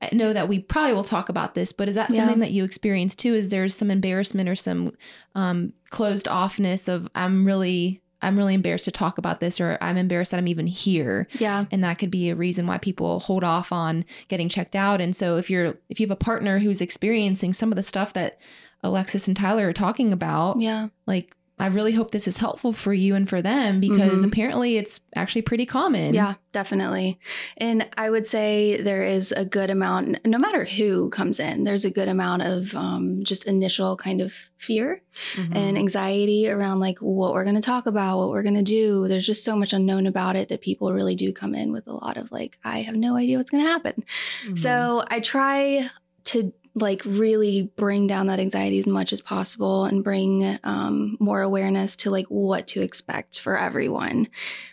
I 0.01 0.09
know 0.13 0.31
that 0.33 0.47
we 0.47 0.59
probably 0.59 0.93
will 0.93 1.03
talk 1.03 1.27
about 1.29 1.55
this, 1.55 1.71
but 1.73 1.89
is 1.89 1.95
that 1.95 2.09
Yeah. 2.09 2.17
something 2.21 2.39
that 2.39 2.51
you 2.51 2.63
experience 2.63 3.15
too? 3.15 3.35
Is 3.35 3.49
there 3.49 3.67
some 3.67 3.91
embarrassment 3.91 4.47
or 4.47 4.55
some 4.55 4.93
um, 5.35 5.73
closed 5.89 6.25
offness 6.27 6.87
of 6.87 7.07
I'm 7.15 7.45
really 7.45 8.01
I'm 8.21 8.37
really 8.37 8.53
embarrassed 8.53 8.83
to 8.83 8.91
talk 8.91 9.17
about 9.17 9.39
this, 9.39 9.61
or 9.61 9.77
I'm 9.79 9.95
embarrassed 9.95 10.31
that 10.31 10.37
I'm 10.39 10.47
even 10.49 10.67
here, 10.67 11.27
yeah 11.39 11.65
and 11.71 11.81
that 11.85 11.99
could 11.99 12.11
be 12.11 12.29
a 12.29 12.35
reason 12.35 12.67
why 12.67 12.77
people 12.77 13.21
hold 13.21 13.45
off 13.45 13.71
on 13.71 14.03
getting 14.27 14.49
checked 14.49 14.75
out. 14.75 14.99
And 14.99 15.15
so 15.15 15.37
if 15.37 15.49
you're 15.49 15.75
if 15.89 15.99
you 15.99 16.05
have 16.07 16.11
a 16.11 16.17
partner 16.17 16.59
who's 16.59 16.81
experiencing 16.81 17.53
some 17.53 17.71
of 17.71 17.75
the 17.77 17.83
stuff 17.83 18.11
that 18.13 18.39
Alexis 18.83 19.27
and 19.27 19.35
Tyler 19.35 19.67
are 19.69 19.73
talking 19.73 20.13
about. 20.13 20.59
Yeah. 20.61 20.87
Like, 21.05 21.35
I 21.59 21.67
really 21.67 21.91
hope 21.91 22.11
this 22.11 22.27
is 22.27 22.37
helpful 22.37 22.71
for 22.73 22.93
you 22.93 23.15
and 23.15 23.27
for 23.27 23.41
them 23.41 23.79
because 23.79 24.23
Mhm. 24.23 24.27
apparently 24.27 24.77
it's 24.77 25.01
actually 25.15 25.41
pretty 25.41 25.65
common. 25.65 26.13
Yeah, 26.13 26.35
definitely. 26.53 27.19
And 27.57 27.87
I 27.97 28.09
would 28.09 28.25
say 28.25 28.81
there 28.81 29.03
is 29.03 29.31
a 29.33 29.43
good 29.43 29.69
amount, 29.69 30.25
no 30.25 30.37
matter 30.37 30.63
who 30.63 31.09
comes 31.09 31.39
in, 31.39 31.65
there's 31.65 31.83
a 31.85 31.89
good 31.89 32.07
amount 32.07 32.43
of 32.43 32.73
um, 32.75 33.23
just 33.23 33.45
initial 33.45 33.97
kind 33.97 34.21
of 34.21 34.33
fear 34.57 35.01
Mhm. 35.35 35.55
and 35.55 35.77
anxiety 35.77 36.49
around 36.49 36.79
like 36.79 36.99
what 36.99 37.33
we're 37.33 37.43
going 37.43 37.55
to 37.55 37.61
talk 37.61 37.85
about, 37.87 38.17
what 38.19 38.29
we're 38.29 38.43
going 38.43 38.55
to 38.55 38.61
do. 38.63 39.07
There's 39.07 39.25
just 39.25 39.43
so 39.43 39.55
much 39.55 39.73
unknown 39.73 40.07
about 40.07 40.35
it 40.35 40.47
that 40.49 40.61
people 40.61 40.93
really 40.93 41.15
do 41.15 41.31
come 41.33 41.53
in 41.55 41.71
with 41.73 41.87
a 41.87 41.93
lot 41.93 42.17
of 42.17 42.31
like, 42.31 42.57
I 42.63 42.81
have 42.83 42.95
no 42.95 43.15
idea 43.17 43.37
what's 43.37 43.51
going 43.51 43.63
to 43.65 43.69
happen. 43.69 44.03
Mhm. 44.47 44.57
So 44.59 45.03
I 45.09 45.19
try 45.19 45.89
to 46.25 46.53
like 46.81 47.01
really 47.05 47.71
bring 47.75 48.07
down 48.07 48.27
that 48.27 48.39
anxiety 48.39 48.79
as 48.79 48.87
much 48.87 49.13
as 49.13 49.21
possible 49.21 49.85
and 49.85 50.03
bring 50.03 50.57
um, 50.63 51.17
more 51.19 51.41
awareness 51.41 51.95
to 51.97 52.11
like 52.11 52.27
what 52.27 52.67
to 52.67 52.81
expect 52.81 53.39
for 53.39 53.57
everyone. 53.57 54.27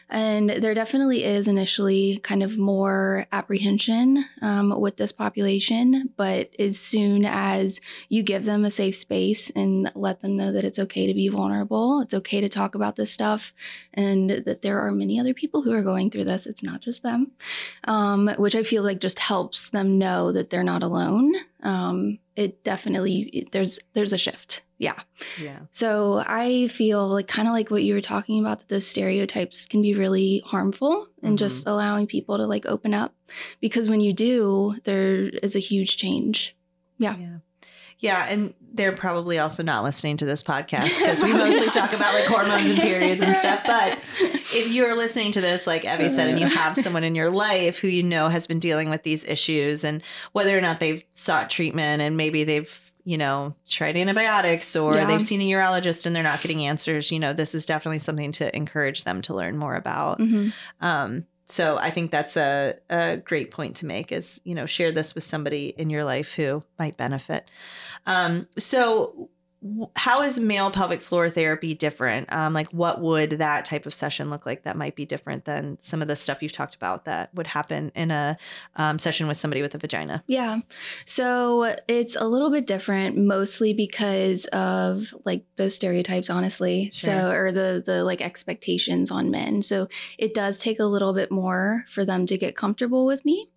And 0.08 0.48
there 0.50 0.75
definitely 0.75 1.25
is 1.25 1.48
initially 1.48 2.20
kind 2.22 2.42
of 2.42 2.56
more 2.56 3.26
apprehension 3.32 4.25
um, 4.40 4.80
with 4.80 4.96
this 4.96 5.10
population, 5.10 6.10
but 6.16 6.54
as 6.60 6.78
soon 6.78 7.25
as 7.25 7.80
you 8.08 8.22
give 8.22 8.44
them 8.44 8.64
a 8.64 8.70
safe 8.70 8.94
space 8.94 9.50
and 9.50 9.90
let 9.96 10.20
them 10.20 10.36
know 10.36 10.52
that 10.52 10.64
it's 10.64 10.78
okay 10.78 11.08
to 11.08 11.14
be 11.14 11.28
vulnerable, 11.28 12.00
it's 12.00 12.14
okay 12.14 12.40
to 12.40 12.48
talk 12.48 12.76
about 12.76 12.94
this 12.94 13.10
stuff, 13.10 13.52
and 13.94 14.30
that 14.30 14.62
there 14.62 14.78
are 14.78 14.92
many 14.92 15.18
other 15.18 15.34
people 15.34 15.62
who 15.62 15.72
are 15.72 15.82
going 15.82 16.10
through 16.10 16.25
this, 16.25 16.46
it's 16.46 16.62
not 16.62 16.80
just 16.80 17.02
them, 17.02 17.32
um, 17.84 18.28
which 18.38 18.54
I 18.54 18.62
feel 18.62 18.84
like 18.84 19.00
just 19.00 19.18
helps 19.18 19.70
them 19.70 19.98
know 19.98 20.30
that 20.30 20.50
they're 20.50 20.62
not 20.62 20.84
alone. 20.84 21.34
Um, 21.62 22.20
it 22.36 22.62
definitely 22.62 23.48
there's 23.50 23.80
there's 23.94 24.12
a 24.12 24.18
shift. 24.18 24.62
Yeah. 24.78 25.00
yeah. 25.40 25.61
So 25.73 26.23
I 26.26 26.68
feel 26.68 27.09
like 27.09 27.28
kind 27.28 27.49
of 27.49 27.52
like 27.54 27.71
what 27.71 27.83
you 27.83 27.95
were 27.95 28.00
talking 28.02 28.38
about 28.40 28.59
that 28.61 28.68
those 28.68 28.87
stereotypes 28.87 29.66
can 29.66 29.80
be 29.80 29.95
really 29.95 30.42
harmful 30.45 31.09
and 31.23 31.35
Mhm. 31.37 31.38
just 31.38 31.66
allowing 31.66 32.06
people 32.06 32.37
to 32.37 32.47
like 32.47 32.66
open 32.66 32.92
up 32.92 33.14
because 33.61 33.88
when 33.88 34.00
you 34.00 34.12
do, 34.12 34.76
there 34.85 35.28
is 35.28 35.56
a 35.56 35.61
huge 35.61 35.97
change. 35.97 36.54
Yeah. 36.99 37.16
Yeah. 37.16 37.37
Yeah, 37.99 38.26
and 38.28 38.52
they're 38.75 38.92
probably 38.92 39.38
also 39.38 39.62
not 39.62 39.83
listening 39.83 40.18
to 40.18 40.26
this 40.26 40.42
podcast 40.42 40.99
because 41.00 41.23
we 41.23 41.33
mostly 41.45 41.68
talk 41.71 41.95
about 41.95 42.12
like 42.12 42.26
hormones 42.26 42.68
and 42.68 42.78
periods 42.78 43.23
and 43.23 43.35
stuff. 43.35 43.62
But 43.64 43.99
if 44.21 44.68
you're 44.71 44.95
listening 44.95 45.33
to 45.33 45.40
this, 45.40 45.66
like 45.66 45.87
Evie 45.87 46.11
said, 46.11 46.28
and 46.28 46.38
you 46.38 46.47
have 46.47 46.76
someone 46.85 47.02
in 47.04 47.14
your 47.14 47.30
life 47.30 47.78
who 47.78 47.88
you 47.88 48.02
know 48.02 48.28
has 48.28 48.47
been 48.47 48.59
dealing 48.59 48.90
with 48.90 49.02
these 49.02 49.25
issues, 49.25 49.83
and 49.83 50.02
whether 50.33 50.56
or 50.56 50.61
not 50.61 50.78
they've 50.78 51.02
sought 51.12 51.49
treatment 51.49 52.02
and 52.02 52.18
maybe 52.18 52.45
they've 52.45 52.86
you 53.06 53.16
know 53.16 53.54
tried 53.68 53.96
antibiotics 53.96 54.75
or 54.76 54.94
Yeah. 54.96 55.04
they've 55.06 55.22
seen 55.22 55.40
a 55.40 55.48
urologist 55.48 56.04
and 56.06 56.14
they're 56.14 56.22
not 56.25 56.42
getting 56.42 56.64
answers, 56.66 57.10
you 57.12 57.18
know, 57.20 57.32
this 57.32 57.54
is 57.54 57.64
definitely 57.64 58.00
something 58.00 58.32
to 58.32 58.54
encourage 58.54 59.04
them 59.04 59.22
to 59.22 59.34
learn 59.34 59.56
more 59.56 59.76
about. 59.76 60.18
Mhm. 60.18 60.52
Um, 60.80 61.25
so 61.48 61.78
I 61.78 61.90
think 61.90 62.10
that's 62.10 62.36
a, 62.36 62.75
a 62.90 63.18
great 63.18 63.52
point 63.52 63.76
to 63.76 63.86
make 63.86 64.10
is, 64.10 64.40
you 64.42 64.52
know, 64.56 64.66
share 64.66 64.90
this 64.90 65.14
with 65.14 65.22
somebody 65.22 65.72
in 65.78 65.88
your 65.90 66.02
life 66.02 66.34
who 66.34 66.62
might 66.80 66.96
benefit. 66.96 67.48
Um, 68.06 68.48
so 68.58 69.30
how 69.96 70.23
is 70.23 70.38
male 70.38 70.70
pelvic 70.70 71.00
floor 71.00 71.30
therapy 71.30 71.75
different? 71.75 72.32
Um, 72.32 72.52
like 72.52 72.68
what 72.70 73.00
would 73.00 73.30
that 73.30 73.64
type 73.64 73.87
of 73.87 73.94
session 73.94 74.30
look 74.30 74.46
like 74.46 74.64
that 74.64 74.76
might 74.76 74.96
be 74.96 75.04
different 75.04 75.44
than 75.44 75.78
some 75.80 76.02
of 76.02 76.08
the 76.08 76.16
stuff 76.16 76.42
you've 76.42 76.52
talked 76.52 76.75
about 76.75 77.04
that 77.04 77.35
would 77.35 77.46
happen 77.46 77.92
in 77.94 78.11
a 78.11 78.37
um, 78.76 78.99
session 78.99 79.26
with 79.26 79.37
somebody 79.37 79.62
with 79.62 79.75
a 79.75 79.78
vagina? 79.78 80.23
Yeah. 80.26 80.58
So 81.04 81.76
it's 81.88 82.16
a 82.16 82.26
little 82.26 82.50
bit 82.50 82.67
different 82.67 83.17
mostly 83.17 83.73
because 83.73 84.47
of 84.47 85.14
like 85.25 85.45
those 85.56 85.75
stereotypes 85.75 86.30
honestly. 86.30 86.91
So 86.93 87.30
or 87.30 87.52
the 87.52 87.82
the 87.84 88.04
like 88.04 88.21
expectations 88.21 89.10
on 89.10 89.30
men. 89.30 89.62
So 89.62 89.88
it 90.19 90.34
does 90.34 90.58
take 90.58 90.80
a 90.80 90.84
little 90.84 91.12
bit 91.12 91.30
more 91.30 91.84
for 91.88 92.04
them 92.04 92.26
to 92.26 92.38
get 92.38 92.56
comfortable 92.56 93.06
with 93.06 93.25
me. 93.25 93.49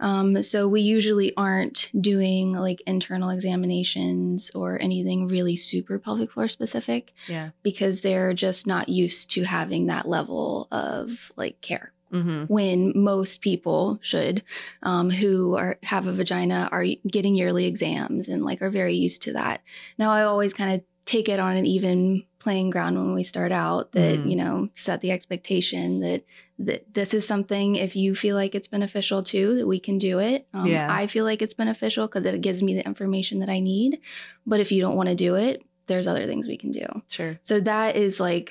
Um, 0.00 0.42
so 0.42 0.68
we 0.68 0.80
usually 0.80 1.34
aren't 1.36 1.90
doing 2.00 2.52
like 2.52 2.80
internal 2.86 3.30
examinations 3.30 4.50
or 4.54 4.80
anything 4.80 5.28
really 5.28 5.56
super 5.56 5.98
pelvic 5.98 6.32
floor 6.32 6.48
specific 6.48 7.12
Yeah. 7.26 7.50
because 7.62 8.00
they're 8.00 8.34
just 8.34 8.66
not 8.66 8.88
used 8.88 9.30
to 9.32 9.42
having 9.44 9.86
that 9.86 10.08
level 10.08 10.68
of 10.70 11.32
like 11.36 11.60
care 11.60 11.92
Mm-hmm. 12.10 12.44
when 12.44 12.92
most 12.96 13.42
people 13.42 13.98
should 14.00 14.42
um, 14.82 15.10
who 15.10 15.56
are 15.56 15.76
have 15.82 16.06
a 16.06 16.12
vagina 16.14 16.66
are 16.72 16.86
getting 17.06 17.34
yearly 17.34 17.66
exams 17.66 18.28
and 18.28 18.46
like 18.46 18.62
are 18.62 18.70
very 18.70 18.94
used 18.94 19.20
to 19.24 19.34
that 19.34 19.60
now 19.98 20.10
i 20.10 20.22
always 20.22 20.54
kind 20.54 20.72
of 20.72 20.80
take 21.14 21.28
it 21.30 21.40
on 21.40 21.56
an 21.56 21.64
even 21.64 22.22
playing 22.38 22.68
ground 22.68 22.96
when 22.98 23.14
we 23.14 23.22
start 23.22 23.50
out 23.50 23.92
that 23.92 24.18
Mm. 24.20 24.30
you 24.30 24.36
know 24.36 24.68
set 24.74 25.00
the 25.00 25.10
expectation 25.10 26.00
that 26.00 26.22
that 26.58 26.92
this 26.92 27.14
is 27.14 27.26
something 27.26 27.76
if 27.76 27.96
you 27.96 28.14
feel 28.14 28.36
like 28.36 28.54
it's 28.54 28.68
beneficial 28.68 29.22
too 29.22 29.54
that 29.56 29.66
we 29.66 29.80
can 29.80 29.96
do 29.96 30.18
it 30.18 30.46
um, 30.52 30.66
Yeah. 30.66 30.86
i 31.00 31.06
feel 31.06 31.24
like 31.24 31.40
it's 31.40 31.54
beneficial 31.54 32.06
because 32.06 32.24
it 32.26 32.40
gives 32.42 32.62
me 32.62 32.74
the 32.74 32.84
information 32.92 33.38
that 33.40 33.48
i 33.48 33.58
need 33.58 34.00
but 34.46 34.60
if 34.60 34.70
you 34.70 34.80
don't 34.82 34.96
want 34.96 35.08
to 35.08 35.14
do 35.14 35.34
it 35.36 35.62
there's 35.86 36.06
other 36.06 36.26
things 36.26 36.46
we 36.46 36.58
can 36.58 36.72
do 36.72 36.86
Sure. 37.08 37.38
so 37.42 37.54
that 37.60 37.96
is 37.96 38.20
like 38.20 38.48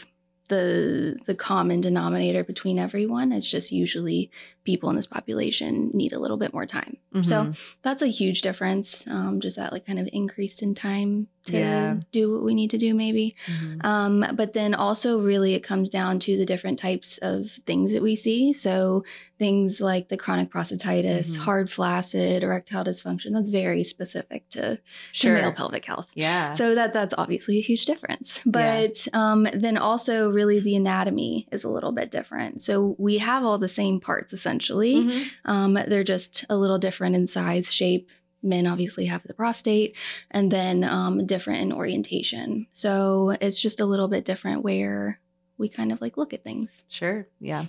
the 0.50 1.18
the 1.26 1.36
common 1.36 1.82
denominator 1.82 2.42
between 2.42 2.80
everyone. 2.80 3.34
It's 3.34 3.50
just 3.50 3.70
usually 3.70 4.32
people 4.64 4.90
in 4.90 4.96
this 4.96 5.06
population 5.06 5.92
need 5.94 6.14
a 6.14 6.20
little 6.20 6.38
bit 6.38 6.54
more 6.54 6.66
time. 6.66 6.96
So 7.22 7.36
Mhm. 7.48 7.74
that's 7.82 8.02
a 8.02 8.08
huge 8.08 8.42
difference. 8.44 9.06
Um, 9.08 9.42
just 9.42 9.58
that 9.58 9.74
like 9.74 9.86
kind 9.86 10.00
of 10.00 10.08
increased 10.14 10.62
in 10.64 10.74
time 10.74 11.28
to 11.48 11.58
Yeah. 11.58 11.96
do 12.12 12.32
what 12.32 12.44
we 12.44 12.54
need 12.56 12.70
to 12.72 12.78
do, 12.78 12.94
maybe. 12.94 13.36
Mhm. 13.48 13.84
Um, 13.86 14.26
but 14.36 14.54
then 14.54 14.74
also, 14.74 15.20
really, 15.20 15.54
it 15.54 15.64
comes 15.64 15.90
down 15.90 16.20
to 16.20 16.38
the 16.38 16.46
different 16.46 16.80
types 16.80 17.18
of 17.22 17.52
things 17.66 17.92
that 17.92 18.02
we 18.02 18.16
see. 18.16 18.54
So, 18.54 19.04
things 19.40 19.80
like 19.80 20.10
the 20.10 20.18
chronic 20.18 20.50
prostatitis, 20.52 21.28
Mhm. 21.36 21.38
hard 21.38 21.70
flaccid, 21.70 22.42
erectile 22.42 22.84
dysfunction, 22.84 23.34
that's 23.34 23.50
very 23.50 23.84
specific 23.84 24.50
to, 24.50 24.80
sure. 25.12 25.36
to 25.36 25.42
male 25.42 25.52
pelvic 25.54 25.86
health. 25.86 26.08
yeah. 26.16 26.54
So 26.54 26.74
that 26.74 26.92
that's 26.92 27.14
obviously 27.20 27.60
a 27.60 27.62
huge 27.62 27.86
difference. 27.86 28.42
Yeah. 28.46 28.52
But 28.52 29.08
um, 29.14 29.48
then 29.54 29.78
also, 29.78 30.32
really, 30.32 30.60
the 30.60 30.76
anatomy 30.76 31.48
is 31.52 31.64
a 31.64 31.70
little 31.70 31.92
bit 31.92 32.10
different. 32.10 32.62
So 32.62 32.96
we 32.98 33.20
have 33.20 33.44
all 33.44 33.60
the 33.60 33.70
same 33.70 34.00
parts 34.00 34.34
essentially. 34.34 34.96
Mhm. 34.96 35.24
Um, 35.46 35.74
they're 35.88 36.04
just 36.04 36.44
a 36.50 36.58
little 36.58 36.80
different 36.80 37.16
in 37.16 37.28
size, 37.28 37.72
shape. 37.72 38.10
Men 38.44 38.68
obviously 38.68 39.06
have 39.08 39.24
the 39.24 39.34
prostate, 39.34 39.96
and 40.32 40.52
then 40.52 40.84
um, 40.84 41.26
different 41.26 41.62
in 41.62 41.74
orientation. 41.74 42.68
So 42.72 43.36
it's 43.42 43.60
just 43.60 43.80
a 43.80 43.86
little 43.86 44.08
bit 44.08 44.26
different 44.26 44.64
where 44.64 45.20
we 45.58 45.70
kind 45.70 45.92
of 45.92 46.02
like 46.02 46.18
look 46.18 46.34
at 46.34 46.44
things. 46.44 46.84
Sure. 46.88 47.28
Yeah. 47.40 47.66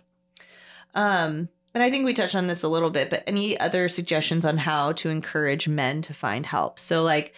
Um, 0.95 1.49
and 1.75 1.83
I 1.83 1.91
think 1.91 2.05
we 2.05 2.15
touched 2.15 2.35
on 2.35 2.47
this 2.47 2.63
a 2.63 2.69
little 2.69 2.91
bit, 2.91 3.11
but 3.11 3.23
any 3.27 3.59
other 3.59 3.89
suggestions 3.89 4.45
on 4.45 4.59
how 4.59 4.93
to 4.93 5.09
encourage 5.11 5.69
men 5.69 6.03
to 6.03 6.15
find 6.15 6.45
help? 6.45 6.79
So, 6.79 7.03
like, 7.03 7.35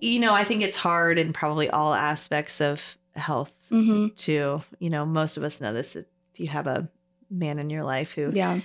you 0.00 0.18
know, 0.18 0.34
I 0.34 0.44
think 0.44 0.62
it's 0.62 0.76
hard 0.76 1.18
in 1.18 1.32
probably 1.32 1.68
all 1.70 1.94
aspects 1.94 2.60
of 2.60 2.96
health 3.14 3.52
hmm 3.68 4.08
to, 4.16 4.62
you 4.78 4.90
know, 4.90 5.06
most 5.06 5.36
of 5.36 5.44
us 5.44 5.60
know 5.60 5.72
this. 5.72 5.94
If 5.94 6.06
you 6.36 6.48
have 6.48 6.66
a 6.66 6.88
man 7.30 7.58
in 7.58 7.70
your 7.70 7.84
life 7.84 8.12
who 8.12 8.32
Yeah. 8.34 8.60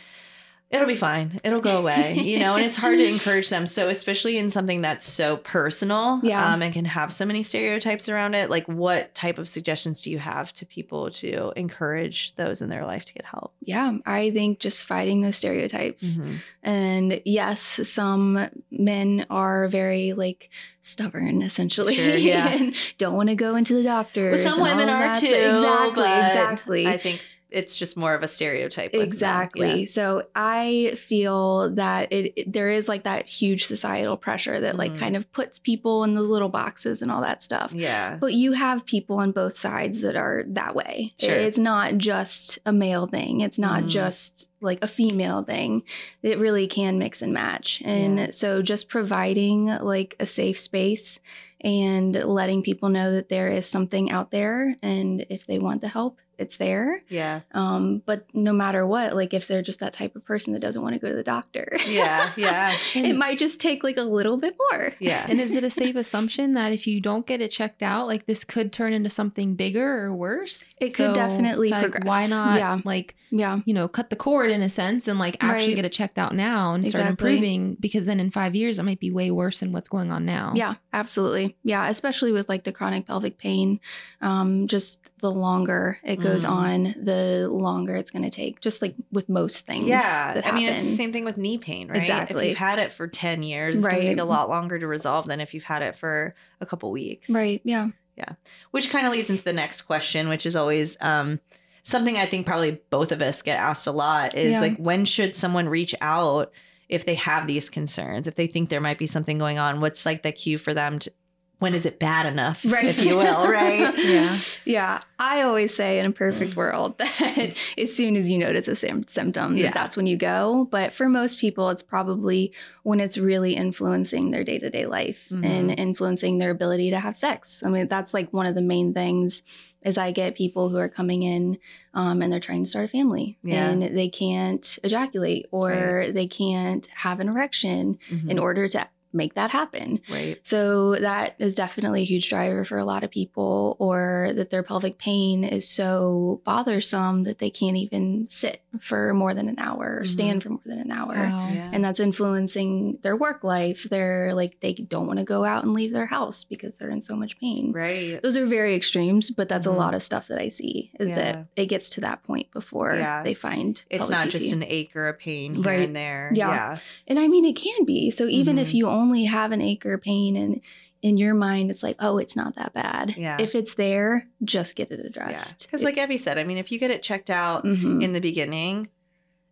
It'll 0.76 0.88
be 0.88 0.96
fine, 0.96 1.40
it'll 1.44 1.62
go 1.62 1.78
away, 1.80 2.14
you 2.16 2.40
know, 2.40 2.56
and 2.56 2.66
it's 2.66 2.76
hard 2.76 2.98
to 2.98 3.06
encourage 3.10 3.50
them. 3.50 3.66
So, 3.66 3.88
especially 3.90 4.38
in 4.38 4.50
something 4.50 4.82
that's 4.82 5.06
so 5.06 5.38
personal 5.38 6.20
Yeah. 6.24 6.54
um, 6.54 6.62
and 6.62 6.74
can 6.74 6.86
have 6.86 7.12
so 7.14 7.26
many 7.26 7.44
stereotypes 7.44 8.08
around 8.10 8.34
it, 8.36 8.50
like, 8.50 8.68
what 8.68 9.14
type 9.16 9.38
of 9.38 9.48
suggestions 9.50 10.02
do 10.02 10.12
you 10.12 10.20
have 10.20 10.54
to 10.54 10.66
people 10.66 11.10
to 11.12 11.52
encourage 11.56 12.36
those 12.36 12.62
in 12.62 12.70
their 12.70 12.86
life 12.86 13.06
to 13.06 13.14
get 13.14 13.26
help? 13.26 13.54
Yeah. 13.62 13.98
I 14.06 14.32
think 14.32 14.60
just 14.60 14.86
fighting 14.86 15.22
those 15.22 15.38
stereotypes. 15.38 16.04
Mhm. 16.18 16.36
And 16.64 17.22
yes, 17.26 17.80
some 17.88 18.48
men 18.72 19.26
are 19.30 19.68
very 19.68 20.14
like 20.14 20.50
stubborn, 20.82 21.42
essentially, 21.42 21.96
Sure, 21.96 22.16
yeah. 22.16 22.48
and 22.54 22.76
don't 22.98 23.16
want 23.16 23.30
to 23.30 23.36
go 23.36 23.56
into 23.56 23.74
the 23.74 23.84
doctor. 23.84 24.30
Well, 24.32 24.38
some 24.38 24.62
women 24.62 24.90
are 24.90 25.14
too. 25.16 25.26
exactly, 25.28 26.04
exactly. 26.04 26.88
I 26.88 26.98
think 26.98 27.22
it's 27.52 27.78
just 27.78 27.96
more 27.96 28.14
of 28.16 28.24
a 28.24 28.28
stereotype. 28.28 28.94
Exactly. 28.94 29.82
Yeah. 29.82 29.86
So 29.88 30.24
I 30.36 30.96
feel 30.98 31.70
that 31.76 32.12
it, 32.12 32.34
it- 32.36 32.52
there 32.52 32.70
is 32.70 32.90
like 32.90 33.04
that 33.04 33.28
huge 33.28 33.66
societal 33.66 34.18
pressure 34.18 34.60
that 34.60 34.76
like 34.76 34.94
Mhm. 34.94 35.00
kind 35.00 35.16
of 35.16 35.32
puts 35.32 35.60
people 35.60 36.04
in 36.04 36.16
the 36.16 36.22
little 36.22 36.50
boxes 36.50 37.02
and 37.02 37.12
all 37.12 37.22
that 37.22 37.44
stuff. 37.44 37.72
Yeah. 37.74 38.18
But 38.20 38.34
you 38.34 38.54
have 38.54 38.86
people 38.86 39.18
on 39.18 39.32
both 39.32 39.56
sides 39.58 40.02
that 40.02 40.16
are 40.16 40.44
that 40.48 40.76
way. 40.76 41.14
Sure. 41.20 41.36
It's 41.36 41.58
not 41.58 41.98
just 41.98 42.60
a 42.66 42.74
male 42.74 43.08
thing. 43.08 43.42
It's 43.42 43.60
not 43.60 43.84
Mhm. 43.84 43.90
just 43.90 44.48
like 44.62 44.80
a 44.84 44.88
female 44.88 45.44
thing. 45.44 45.84
It 46.24 46.40
really 46.40 46.68
can 46.68 46.98
mix 46.98 47.22
and 47.22 47.32
match. 47.32 47.82
And 47.86 48.18
Yeah. 48.18 48.32
so 48.32 48.62
just 48.64 48.90
providing 48.90 49.68
like 49.68 50.16
a 50.20 50.26
safe 50.26 50.60
space 50.60 51.20
and 51.62 52.14
letting 52.16 52.62
people 52.64 52.90
know 52.90 53.14
that 53.14 53.30
there 53.30 53.50
is 53.50 53.66
something 53.66 54.12
out 54.12 54.32
there 54.32 54.76
and 54.84 55.26
if 55.30 55.46
they 55.48 55.58
want 55.60 55.82
the 55.82 55.88
help 55.88 56.20
it's 56.38 56.58
there 56.58 57.02
Yeah. 57.10 57.42
um, 57.54 58.02
but 58.06 58.26
no 58.34 58.54
matter 58.54 58.86
what 58.86 59.16
like 59.16 59.34
if 59.34 59.48
they're 59.48 59.62
just 59.62 59.80
that 59.80 59.94
type 59.94 60.16
of 60.16 60.26
person 60.26 60.54
that 60.54 60.60
doesn't 60.60 60.82
want 60.82 60.94
to 60.94 61.00
go 61.00 61.10
to 61.10 61.16
the 61.16 61.24
doctor 61.24 61.78
Yeah. 61.88 62.32
Yeah. 62.36 62.76
it 62.94 63.16
might 63.16 63.38
just 63.38 63.60
take 63.60 63.84
like 63.84 63.98
a 63.98 64.02
little 64.04 64.38
bit 64.38 64.56
more 64.72 64.94
Yeah. 65.00 65.26
And 65.30 65.40
is 65.42 65.54
it 65.54 65.64
a 65.64 65.70
safe 65.70 65.96
assumption 65.96 66.54
that 66.54 66.72
if 66.72 66.88
you 66.88 67.02
don't 67.02 67.26
get 67.26 67.42
it 67.42 67.50
checked 67.50 67.82
out, 67.84 68.08
like 68.08 68.26
this 68.26 68.44
could 68.44 68.72
turn 68.72 68.94
into 68.94 69.10
something 69.10 69.56
bigger 69.56 70.06
or 70.06 70.14
worse? 70.16 70.76
It 70.80 70.94
could 70.94 71.14
definitely 71.14 71.70
like, 71.70 71.82
progress. 71.82 72.06
Why 72.06 72.28
not, 72.28 72.58
Yeah. 72.58 72.80
like, 72.86 73.16
yeah 73.32 73.60
you 73.66 73.74
know, 73.74 73.88
cut 73.88 74.10
the 74.10 74.16
cord 74.16 74.52
in 74.52 74.62
a 74.62 74.70
sense 74.70 75.08
and 75.08 75.18
like 75.20 75.38
actually 75.42 75.70
Right. 75.70 75.76
get 75.78 75.86
it 75.86 75.92
checked 75.92 76.18
out 76.18 76.36
now 76.36 76.74
and 76.74 76.88
start 76.88 77.08
improving? 77.08 77.76
Because 77.80 78.06
then 78.06 78.20
in 78.20 78.30
five 78.32 78.56
years, 78.56 78.78
it 78.80 78.84
might 78.84 79.00
be 79.00 79.12
way 79.12 79.32
worse 79.32 79.60
than 79.62 79.72
what's 79.72 79.88
going 79.90 80.12
on 80.12 80.26
now. 80.26 80.54
Yeah, 80.56 80.76
absolutely. 80.94 81.56
Yeah, 81.64 81.88
especially 81.90 82.32
with 82.32 82.48
like 82.50 82.64
the 82.64 82.72
chronic 82.72 83.08
pelvic 83.08 83.38
pain. 83.38 83.80
Um, 84.22 84.68
just 84.68 85.02
the 85.22 85.32
longer 85.32 85.98
it 86.04 86.20
goes 86.26 86.46
Mhm. 86.46 86.50
on, 86.50 86.96
the 87.02 87.48
longer 87.50 87.96
it's 87.96 88.12
going 88.12 88.24
to 88.24 88.30
take. 88.30 88.60
Just 88.62 88.82
like 88.82 88.96
with 89.12 89.30
most 89.30 89.66
things. 89.66 89.88
Yeah. 89.88 90.42
I 90.46 90.52
mean, 90.52 90.68
it's 90.70 90.84
the 90.84 90.96
same 90.96 91.14
thing 91.14 91.26
with 91.26 91.38
knee 91.38 91.58
pain, 91.58 91.88
right? 91.88 91.98
Exactly. 91.98 92.46
If 92.46 92.50
you've 92.50 92.58
had 92.58 92.80
it 92.80 92.92
for 92.92 93.08
10 93.08 93.44
years, 93.44 93.76
it's 93.78 93.88
going 93.88 94.02
to 94.02 94.06
take 94.08 94.18
a 94.20 94.24
lot 94.26 94.50
longer 94.50 94.78
to 94.80 94.88
resolve 94.88 95.26
than 95.28 95.40
if 95.42 95.54
you've 95.54 95.64
had 95.64 95.82
it 95.82 95.96
for 95.96 96.36
a 96.62 96.66
couple 96.66 96.92
weeks. 96.92 97.30
Right. 97.30 97.62
Yeah. 97.64 97.90
Yeah. 98.18 98.34
Which 98.72 98.90
kind 98.90 99.06
of 99.06 99.12
leads 99.14 99.30
into 99.30 99.44
the 99.44 99.54
next 99.54 99.82
question, 99.84 100.30
which 100.30 100.46
is 100.46 100.56
always 100.56 100.96
um, 101.02 101.40
something 101.84 102.18
I 102.18 102.26
think 102.26 102.46
probably 102.46 102.80
both 102.90 103.12
of 103.12 103.22
us 103.22 103.42
get 103.42 103.58
asked 103.58 103.88
a 103.88 103.92
lot 103.92 104.36
is 104.36 104.54
Yeah. 104.54 104.60
like, 104.62 104.78
when 104.78 105.06
should 105.06 105.36
someone 105.36 105.68
reach 105.70 105.94
out 106.02 106.52
if 106.88 107.06
they 107.06 107.16
have 107.16 107.46
these 107.48 107.70
concerns? 107.70 108.26
If 108.28 108.36
they 108.36 108.48
think 108.48 108.70
there 108.70 108.80
might 108.82 108.98
be 108.98 109.08
something 109.08 109.38
going 109.38 109.60
on, 109.60 109.82
what's 109.82 110.06
like 110.06 110.24
the 110.24 110.32
cue 110.32 110.58
for 110.58 110.74
them 110.74 111.00
to, 111.00 111.12
when 111.60 111.74
is 111.74 111.86
it 111.86 112.00
bad 112.00 112.26
enough, 112.26 112.64
Right. 112.66 112.86
if 112.86 113.06
you 113.06 113.16
will, 113.16 113.48
right? 113.50 113.98
Yeah. 113.98 114.38
Yeah. 114.66 115.00
I 115.18 115.42
always 115.44 115.74
say 115.74 116.00
in 116.00 116.06
a 116.06 116.12
perfect 116.12 116.56
world 116.56 116.98
that 117.00 117.54
as 117.78 117.96
soon 117.96 118.18
as 118.18 118.30
you 118.30 118.38
notice 118.38 118.68
a 118.68 118.76
sim- 118.76 119.06
symptom, 119.08 119.58
that 119.62 119.74
that's 119.74 119.96
when 119.96 120.06
you 120.08 120.18
go. 120.18 120.68
But 120.70 120.92
for 120.94 121.08
most 121.08 121.40
people, 121.40 121.70
it's 121.70 121.82
probably 121.84 122.52
when 122.84 123.00
it's 123.00 123.18
really 123.18 123.54
influencing 123.56 124.32
their 124.32 124.44
day 124.44 124.60
to 124.60 124.70
day 124.70 124.86
life 124.86 125.28
Mhm. 125.32 125.46
and 125.46 125.80
influencing 125.80 126.38
their 126.40 126.52
ability 126.52 126.90
to 126.90 127.00
have 127.00 127.16
sex. 127.16 127.64
I 127.66 127.70
mean, 127.70 127.88
that's 127.88 128.14
like 128.14 128.34
one 128.34 128.46
of 128.46 128.56
the 128.56 128.62
main 128.62 128.94
things 128.94 129.42
is 129.82 129.98
I 130.00 130.12
get 130.12 130.36
people 130.36 130.70
who 130.70 130.78
are 130.78 130.90
coming 130.90 131.22
in 131.24 131.58
um, 131.94 132.22
and 132.24 132.34
they're 132.34 132.40
trying 132.40 132.64
to 132.64 132.70
start 132.70 132.86
a 132.86 132.88
family 132.88 133.38
Yeah. 133.44 133.70
and 133.70 133.82
they 133.82 134.10
can't 134.10 134.80
ejaculate 134.84 135.46
or 135.52 136.08
they 136.12 136.26
can't 136.28 136.86
have 136.96 137.20
an 137.20 137.30
erection 137.30 137.98
Mhm. 138.10 138.32
in 138.32 138.40
order 138.40 138.68
to 138.68 138.88
make 139.16 139.34
that 139.36 139.50
happen. 139.52 140.00
right. 140.10 140.40
So 140.44 140.96
that 140.98 141.36
is 141.40 141.56
definitely 141.56 142.02
a 142.02 142.06
huge 142.06 142.30
driver 142.30 142.66
for 142.66 142.78
a 142.78 142.86
lot 142.86 143.04
of 143.04 143.10
people, 143.12 143.76
or 143.80 144.32
that 144.36 144.50
their 144.50 144.64
pelvic 144.64 144.98
pain 144.98 145.44
is 145.44 145.68
so 145.68 146.42
bothersome 146.46 147.24
that 147.24 147.40
they 147.40 147.50
can't 147.50 147.78
even 147.78 148.28
sit 148.30 148.62
for 148.80 149.14
more 149.14 149.34
than 149.34 149.48
an 149.48 149.58
hour 149.58 150.00
or 150.00 150.04
Mhm. 150.04 150.08
stand 150.08 150.44
for 150.44 150.50
more 150.50 150.62
than 150.66 150.80
an 150.80 150.92
hour. 150.92 151.14
Wow. 151.14 151.50
Yeah. 151.54 151.70
And 151.72 151.84
that's 151.84 152.00
influencing 152.00 153.00
their 153.02 153.16
work 153.16 153.44
life. 153.44 153.88
They're 153.90 154.34
like, 154.34 154.60
they 154.60 154.74
don't 154.74 155.08
want 155.08 155.20
to 155.20 155.26
go 155.26 155.46
out 155.46 155.64
and 155.64 155.74
leave 155.74 155.94
their 155.94 156.06
house 156.06 156.44
because 156.44 156.78
they're 156.78 156.90
in 156.90 157.02
so 157.02 157.16
much 157.16 157.40
pain. 157.40 157.72
right. 157.72 158.22
Those 158.22 158.36
are 158.38 158.46
very 158.46 158.76
extremes, 158.76 159.30
but 159.30 159.48
that's 159.48 159.66
Mhm. 159.68 159.74
a 159.74 159.78
lot 159.78 159.94
of 159.94 160.04
stuff 160.04 160.28
that 160.28 160.40
I 160.40 160.50
see 160.50 160.92
is 161.00 161.10
Yeah. 161.10 161.16
that 161.16 161.46
it 161.56 161.66
gets 161.68 161.90
to 161.90 162.02
that 162.02 162.24
point 162.24 162.52
before 162.52 162.96
Yeah. 162.96 163.24
they 163.24 163.34
find 163.34 163.82
It's 163.90 164.10
not 164.10 164.28
PT. 164.28 164.32
just 164.32 164.54
an 164.54 164.64
ache 164.68 164.96
or 164.96 165.08
a 165.08 165.14
pain 165.14 165.56
here 165.56 165.64
Right. 165.64 165.88
and 165.88 165.96
there. 165.96 166.32
Yeah. 166.34 166.50
Yeah. 166.50 166.78
And 167.08 167.20
I 167.20 167.28
mean, 167.28 167.46
it 167.46 167.56
can 167.56 167.86
be. 167.86 168.12
So 168.12 168.26
even 168.28 168.58
if 168.58 168.70
Mhm. 168.70 168.74
you 168.74 168.88
only 168.88 169.05
have 169.26 169.52
an 169.52 169.62
ache 169.62 169.86
or 169.86 169.98
pain 169.98 170.36
and 170.36 170.62
in 171.02 171.18
your 171.18 171.36
mind, 171.36 171.70
it's 171.70 171.84
like, 171.84 171.98
oh, 172.00 172.18
it's 172.18 172.36
not 172.36 172.56
that 172.56 172.74
bad. 172.74 173.16
Yeah. 173.16 173.38
If 173.40 173.54
it's 173.54 173.76
there, 173.76 174.28
just 174.44 174.76
get 174.76 174.90
it 174.92 175.00
Yeah. 175.00 175.06
addressed. 175.08 175.62
Because, 175.62 175.84
like 175.84 175.98
Evie 176.00 176.18
said, 176.18 176.40
I 176.40 176.44
mean, 176.44 176.58
if 176.58 176.72
you 176.72 176.80
get 176.80 176.90
it 176.90 177.04
checked 177.04 177.30
out 177.30 177.64
Mhm. 177.64 178.02
in 178.04 178.14
the 178.14 178.20
beginning, 178.20 178.88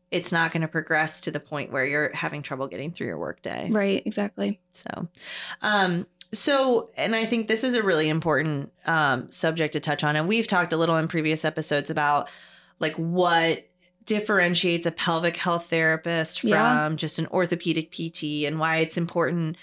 it's 0.10 0.32
not 0.32 0.52
going 0.52 0.62
to 0.64 0.68
progress 0.68 1.20
to 1.22 1.32
the 1.32 1.40
point 1.40 1.72
where 1.72 1.86
you're 1.86 2.12
having 2.16 2.42
trouble 2.42 2.68
getting 2.68 2.92
through 2.92 3.06
your 3.08 3.20
workday. 3.20 3.70
right, 3.70 4.02
exactly. 4.06 4.60
So, 4.74 5.08
um, 5.62 6.08
so, 6.32 6.90
and 6.98 7.16
I 7.16 7.28
think 7.28 7.48
this 7.48 7.64
is 7.64 7.76
a 7.76 7.84
really 7.84 8.10
important 8.10 8.72
um, 8.88 9.30
subject 9.30 9.74
to 9.74 9.80
touch 9.80 10.04
on. 10.04 10.16
And 10.16 10.28
we've 10.28 10.48
talked 10.48 10.74
a 10.74 10.78
little 10.78 10.98
in 10.98 11.08
previous 11.08 11.46
episodes 11.46 11.92
about 11.92 12.30
like 12.80 12.96
what 12.96 13.68
differentiates 14.06 14.86
a 14.86 14.92
pelvic 14.92 15.38
health 15.38 15.70
therapist 15.70 16.42
from 16.42 16.50
Yeah. 16.50 16.90
just 16.96 17.20
an 17.20 17.28
orthopedic 17.28 17.92
PT 17.92 18.46
and 18.46 18.60
why 18.60 18.78
it's 18.78 18.98
important, 18.98 19.56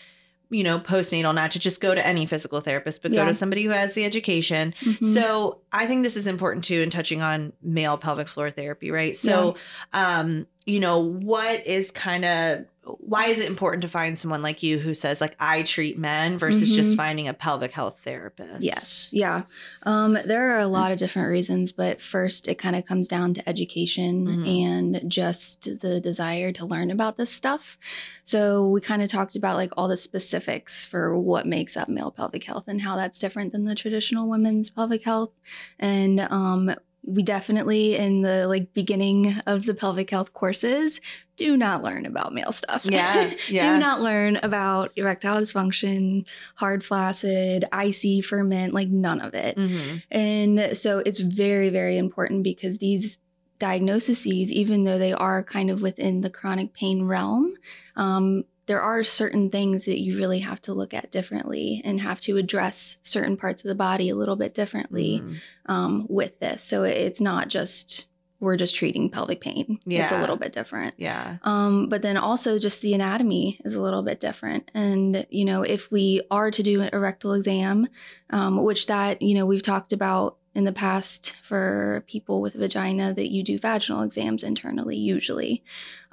you 0.51 0.65
know, 0.65 0.79
postnatal 0.79 1.35
not 1.35 1.51
to 1.53 1.59
just 1.59 1.81
go 1.81 1.95
to 1.95 2.05
any 2.07 2.27
physical 2.27 2.61
therapist, 2.61 3.03
but 3.03 3.13
go 3.13 3.25
to 3.27 3.33
somebody 3.33 3.63
who 3.65 3.71
has 3.71 3.95
the 3.95 4.05
education. 4.05 4.75
Mhm. 4.81 5.05
So 5.05 5.59
I 5.73 5.87
think 5.87 6.03
this 6.03 6.17
is 6.17 6.27
important 6.27 6.65
too 6.65 6.81
in 6.81 6.91
touching 6.91 7.23
on 7.23 7.53
male 7.63 7.97
pelvic 7.99 8.29
floor 8.29 8.51
therapy, 8.51 8.91
right? 8.91 9.15
So, 9.17 9.57
um, 9.93 10.47
you 10.67 10.81
know, 10.81 10.99
what 10.99 11.67
is 11.67 11.91
kind 11.91 12.25
of 12.25 12.65
why 13.01 13.27
is 13.27 13.39
it 13.41 13.47
important 13.47 13.83
to 13.83 13.89
find 13.89 14.19
someone 14.19 14.43
like 14.43 14.63
you 14.63 14.79
who 14.79 14.93
says 14.95 15.21
like 15.21 15.37
I 15.39 15.63
treat 15.63 15.99
men 15.99 16.39
versus 16.39 16.71
just 16.75 16.93
Mhm. 16.93 16.97
finding 16.97 17.29
a 17.29 17.35
pelvic 17.35 17.73
health 17.73 17.99
therapist? 18.05 18.63
Yes. 18.63 19.09
Yeah. 19.13 19.43
Um, 19.85 20.19
there 20.25 20.57
are 20.57 20.61
a 20.61 20.67
lot 20.67 20.91
of 20.93 20.99
different 20.99 21.29
reasons, 21.31 21.73
but 21.73 22.01
first 22.03 22.49
it 22.49 22.57
kind 22.57 22.77
of 22.77 22.87
comes 22.87 23.09
down 23.09 23.35
to 23.35 23.49
education 23.49 24.27
Mhm. 24.27 24.63
and 25.03 25.11
just 25.11 25.81
the 25.81 26.01
desire 26.01 26.53
to 26.53 26.67
learn 26.67 26.91
about 26.91 27.17
this 27.17 27.31
stuff. 27.31 27.79
So 28.25 28.69
we 28.69 28.81
kind 28.81 29.03
of 29.03 29.09
talked 29.11 29.37
about 29.37 29.57
like 29.57 29.73
all 29.77 29.89
the 29.89 29.97
specifics 29.97 30.85
for 30.85 31.19
what 31.19 31.47
makes 31.47 31.77
up 31.77 31.89
male 31.89 32.11
pelvic 32.11 32.45
health 32.45 32.65
and 32.69 32.81
how 32.81 32.97
that's 32.97 33.19
different 33.19 33.53
than 33.53 33.65
the 33.65 33.75
traditional 33.75 34.29
women's 34.29 34.71
pelvic 34.71 35.05
health. 35.05 35.31
And 35.79 36.21
um, 36.21 36.75
we 37.03 37.23
definitely 37.23 37.97
in 37.97 38.23
the 38.23 38.47
like 38.47 38.75
beginning 38.75 39.39
of 39.47 39.65
the 39.65 39.75
pelvic 39.75 40.11
health 40.11 40.33
courses 40.33 41.01
do 41.37 41.57
not 41.57 41.83
learn 41.83 42.05
about 42.05 42.35
male 42.35 42.53
stuff. 42.53 42.85
Yeah, 42.85 43.33
yeah. 43.49 43.61
do 43.75 43.81
not 43.81 44.03
learn 44.03 44.37
about 44.43 44.93
erectile 44.97 45.41
dysfunction, 45.41 46.27
hard 46.57 46.85
flaccid, 46.85 47.65
icy 47.73 48.21
ferment, 48.21 48.75
like 48.75 48.89
none 48.89 49.21
of 49.23 49.33
it. 49.33 49.57
Mhm. 49.57 50.03
And 50.11 50.77
so 50.77 50.99
it's 50.99 51.21
very, 51.21 51.71
very 51.71 51.97
important 51.97 52.43
because 52.43 52.79
these 52.79 53.19
diagnoses, 53.59 54.27
even 54.27 54.85
though 54.85 54.99
they 54.99 55.13
are 55.13 55.43
kind 55.43 55.71
of 55.71 55.81
within 55.81 56.21
the 56.21 56.31
chronic 56.31 56.75
pain 56.75 57.05
realm, 57.05 57.55
um, 57.97 58.45
there 58.71 58.81
are 58.81 59.03
certain 59.03 59.51
things 59.51 59.85
that 59.87 59.99
you 59.99 60.17
really 60.17 60.39
have 60.39 60.61
to 60.63 60.73
look 60.73 60.95
at 60.95 61.11
differently 61.11 61.83
and 61.85 62.01
have 62.01 62.21
to 62.21 62.37
address 62.37 62.97
certain 63.03 63.37
parts 63.37 63.65
of 63.65 63.69
the 63.69 63.75
body 63.75 64.09
a 64.11 64.15
little 64.15 64.37
bit 64.37 64.55
differently 64.55 65.21
Mhm. 65.21 65.37
um, 65.67 66.07
with 66.09 66.39
this. 66.39 66.63
So 66.63 66.85
it's 66.85 67.21
not 67.21 67.49
just 67.49 68.07
we're 68.39 68.57
just 68.57 68.75
treating 68.77 69.11
pelvic 69.11 69.41
pain. 69.41 69.79
Yeah. 69.85 70.05
It's 70.05 70.13
a 70.13 70.21
little 70.21 70.37
bit 70.37 70.53
different. 70.53 70.95
Yeah. 70.97 71.37
Um, 71.43 71.89
but 71.91 72.01
then 72.01 72.17
also 72.17 72.59
just 72.59 72.81
the 72.81 72.95
anatomy 72.95 73.61
is 73.67 73.75
a 73.75 73.83
little 73.83 74.03
bit 74.03 74.19
different. 74.19 74.71
And, 74.73 75.27
you 75.29 75.45
know, 75.45 75.61
if 75.63 75.91
we 75.93 76.23
are 76.31 76.51
to 76.53 76.63
do 76.63 76.81
an 76.81 76.99
rectal 76.99 77.35
exam, 77.35 77.89
um, 78.31 78.65
which 78.65 78.87
that, 78.87 79.21
you 79.21 79.35
know, 79.35 79.45
we've 79.45 79.61
talked 79.63 79.93
about 79.93 80.37
in 80.55 80.65
the 80.65 80.73
past 80.73 81.35
for 81.43 82.05
people 82.09 82.41
with 82.41 82.55
vagina 82.55 83.15
that 83.15 83.31
you 83.31 83.43
do 83.45 83.59
vaginal 83.59 84.03
exams 84.03 84.43
internally 84.43 84.97
usually. 84.97 85.63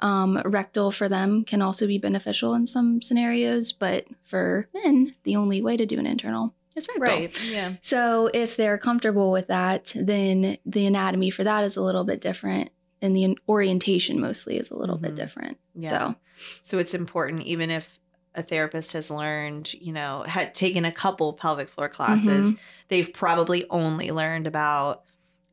Um, 0.00 0.40
rectal 0.44 0.92
for 0.92 1.08
them 1.08 1.44
can 1.44 1.60
also 1.60 1.86
be 1.88 1.98
beneficial 1.98 2.54
in 2.54 2.64
some 2.66 3.02
scenarios, 3.02 3.72
but 3.72 4.06
for 4.24 4.68
men, 4.72 5.14
the 5.24 5.34
only 5.36 5.60
way 5.60 5.76
to 5.76 5.86
do 5.86 5.98
an 5.98 6.06
internal 6.06 6.54
is 6.76 6.86
rectal. 6.86 7.02
Right. 7.18 7.44
Yeah. 7.44 7.74
So 7.80 8.30
if 8.32 8.56
they're 8.56 8.78
comfortable 8.78 9.32
with 9.32 9.48
that, 9.48 9.92
then 9.96 10.58
the 10.64 10.86
anatomy 10.86 11.30
for 11.30 11.42
that 11.42 11.64
is 11.64 11.76
a 11.76 11.82
little 11.82 12.04
bit 12.04 12.20
different. 12.20 12.70
And 13.02 13.16
the 13.16 13.36
orientation 13.48 14.20
mostly 14.20 14.56
is 14.56 14.70
a 14.70 14.76
little 14.76 14.98
Mhm. 14.98 15.02
bit 15.02 15.14
different. 15.16 15.58
Yeah. 15.74 15.90
So 15.90 16.14
So 16.62 16.78
it's 16.78 16.94
important, 16.94 17.42
even 17.42 17.70
if 17.70 17.98
a 18.34 18.42
therapist 18.42 18.92
has 18.92 19.10
learned, 19.10 19.72
you 19.74 19.92
know, 19.92 20.24
had 20.26 20.54
taken 20.54 20.84
a 20.84 20.92
couple 20.92 21.32
pelvic 21.32 21.68
floor 21.68 21.88
classes, 21.88 22.52
Mm-hmm. 22.52 22.56
they've 22.88 23.12
probably 23.12 23.64
only 23.70 24.10
learned 24.10 24.46
about 24.46 25.02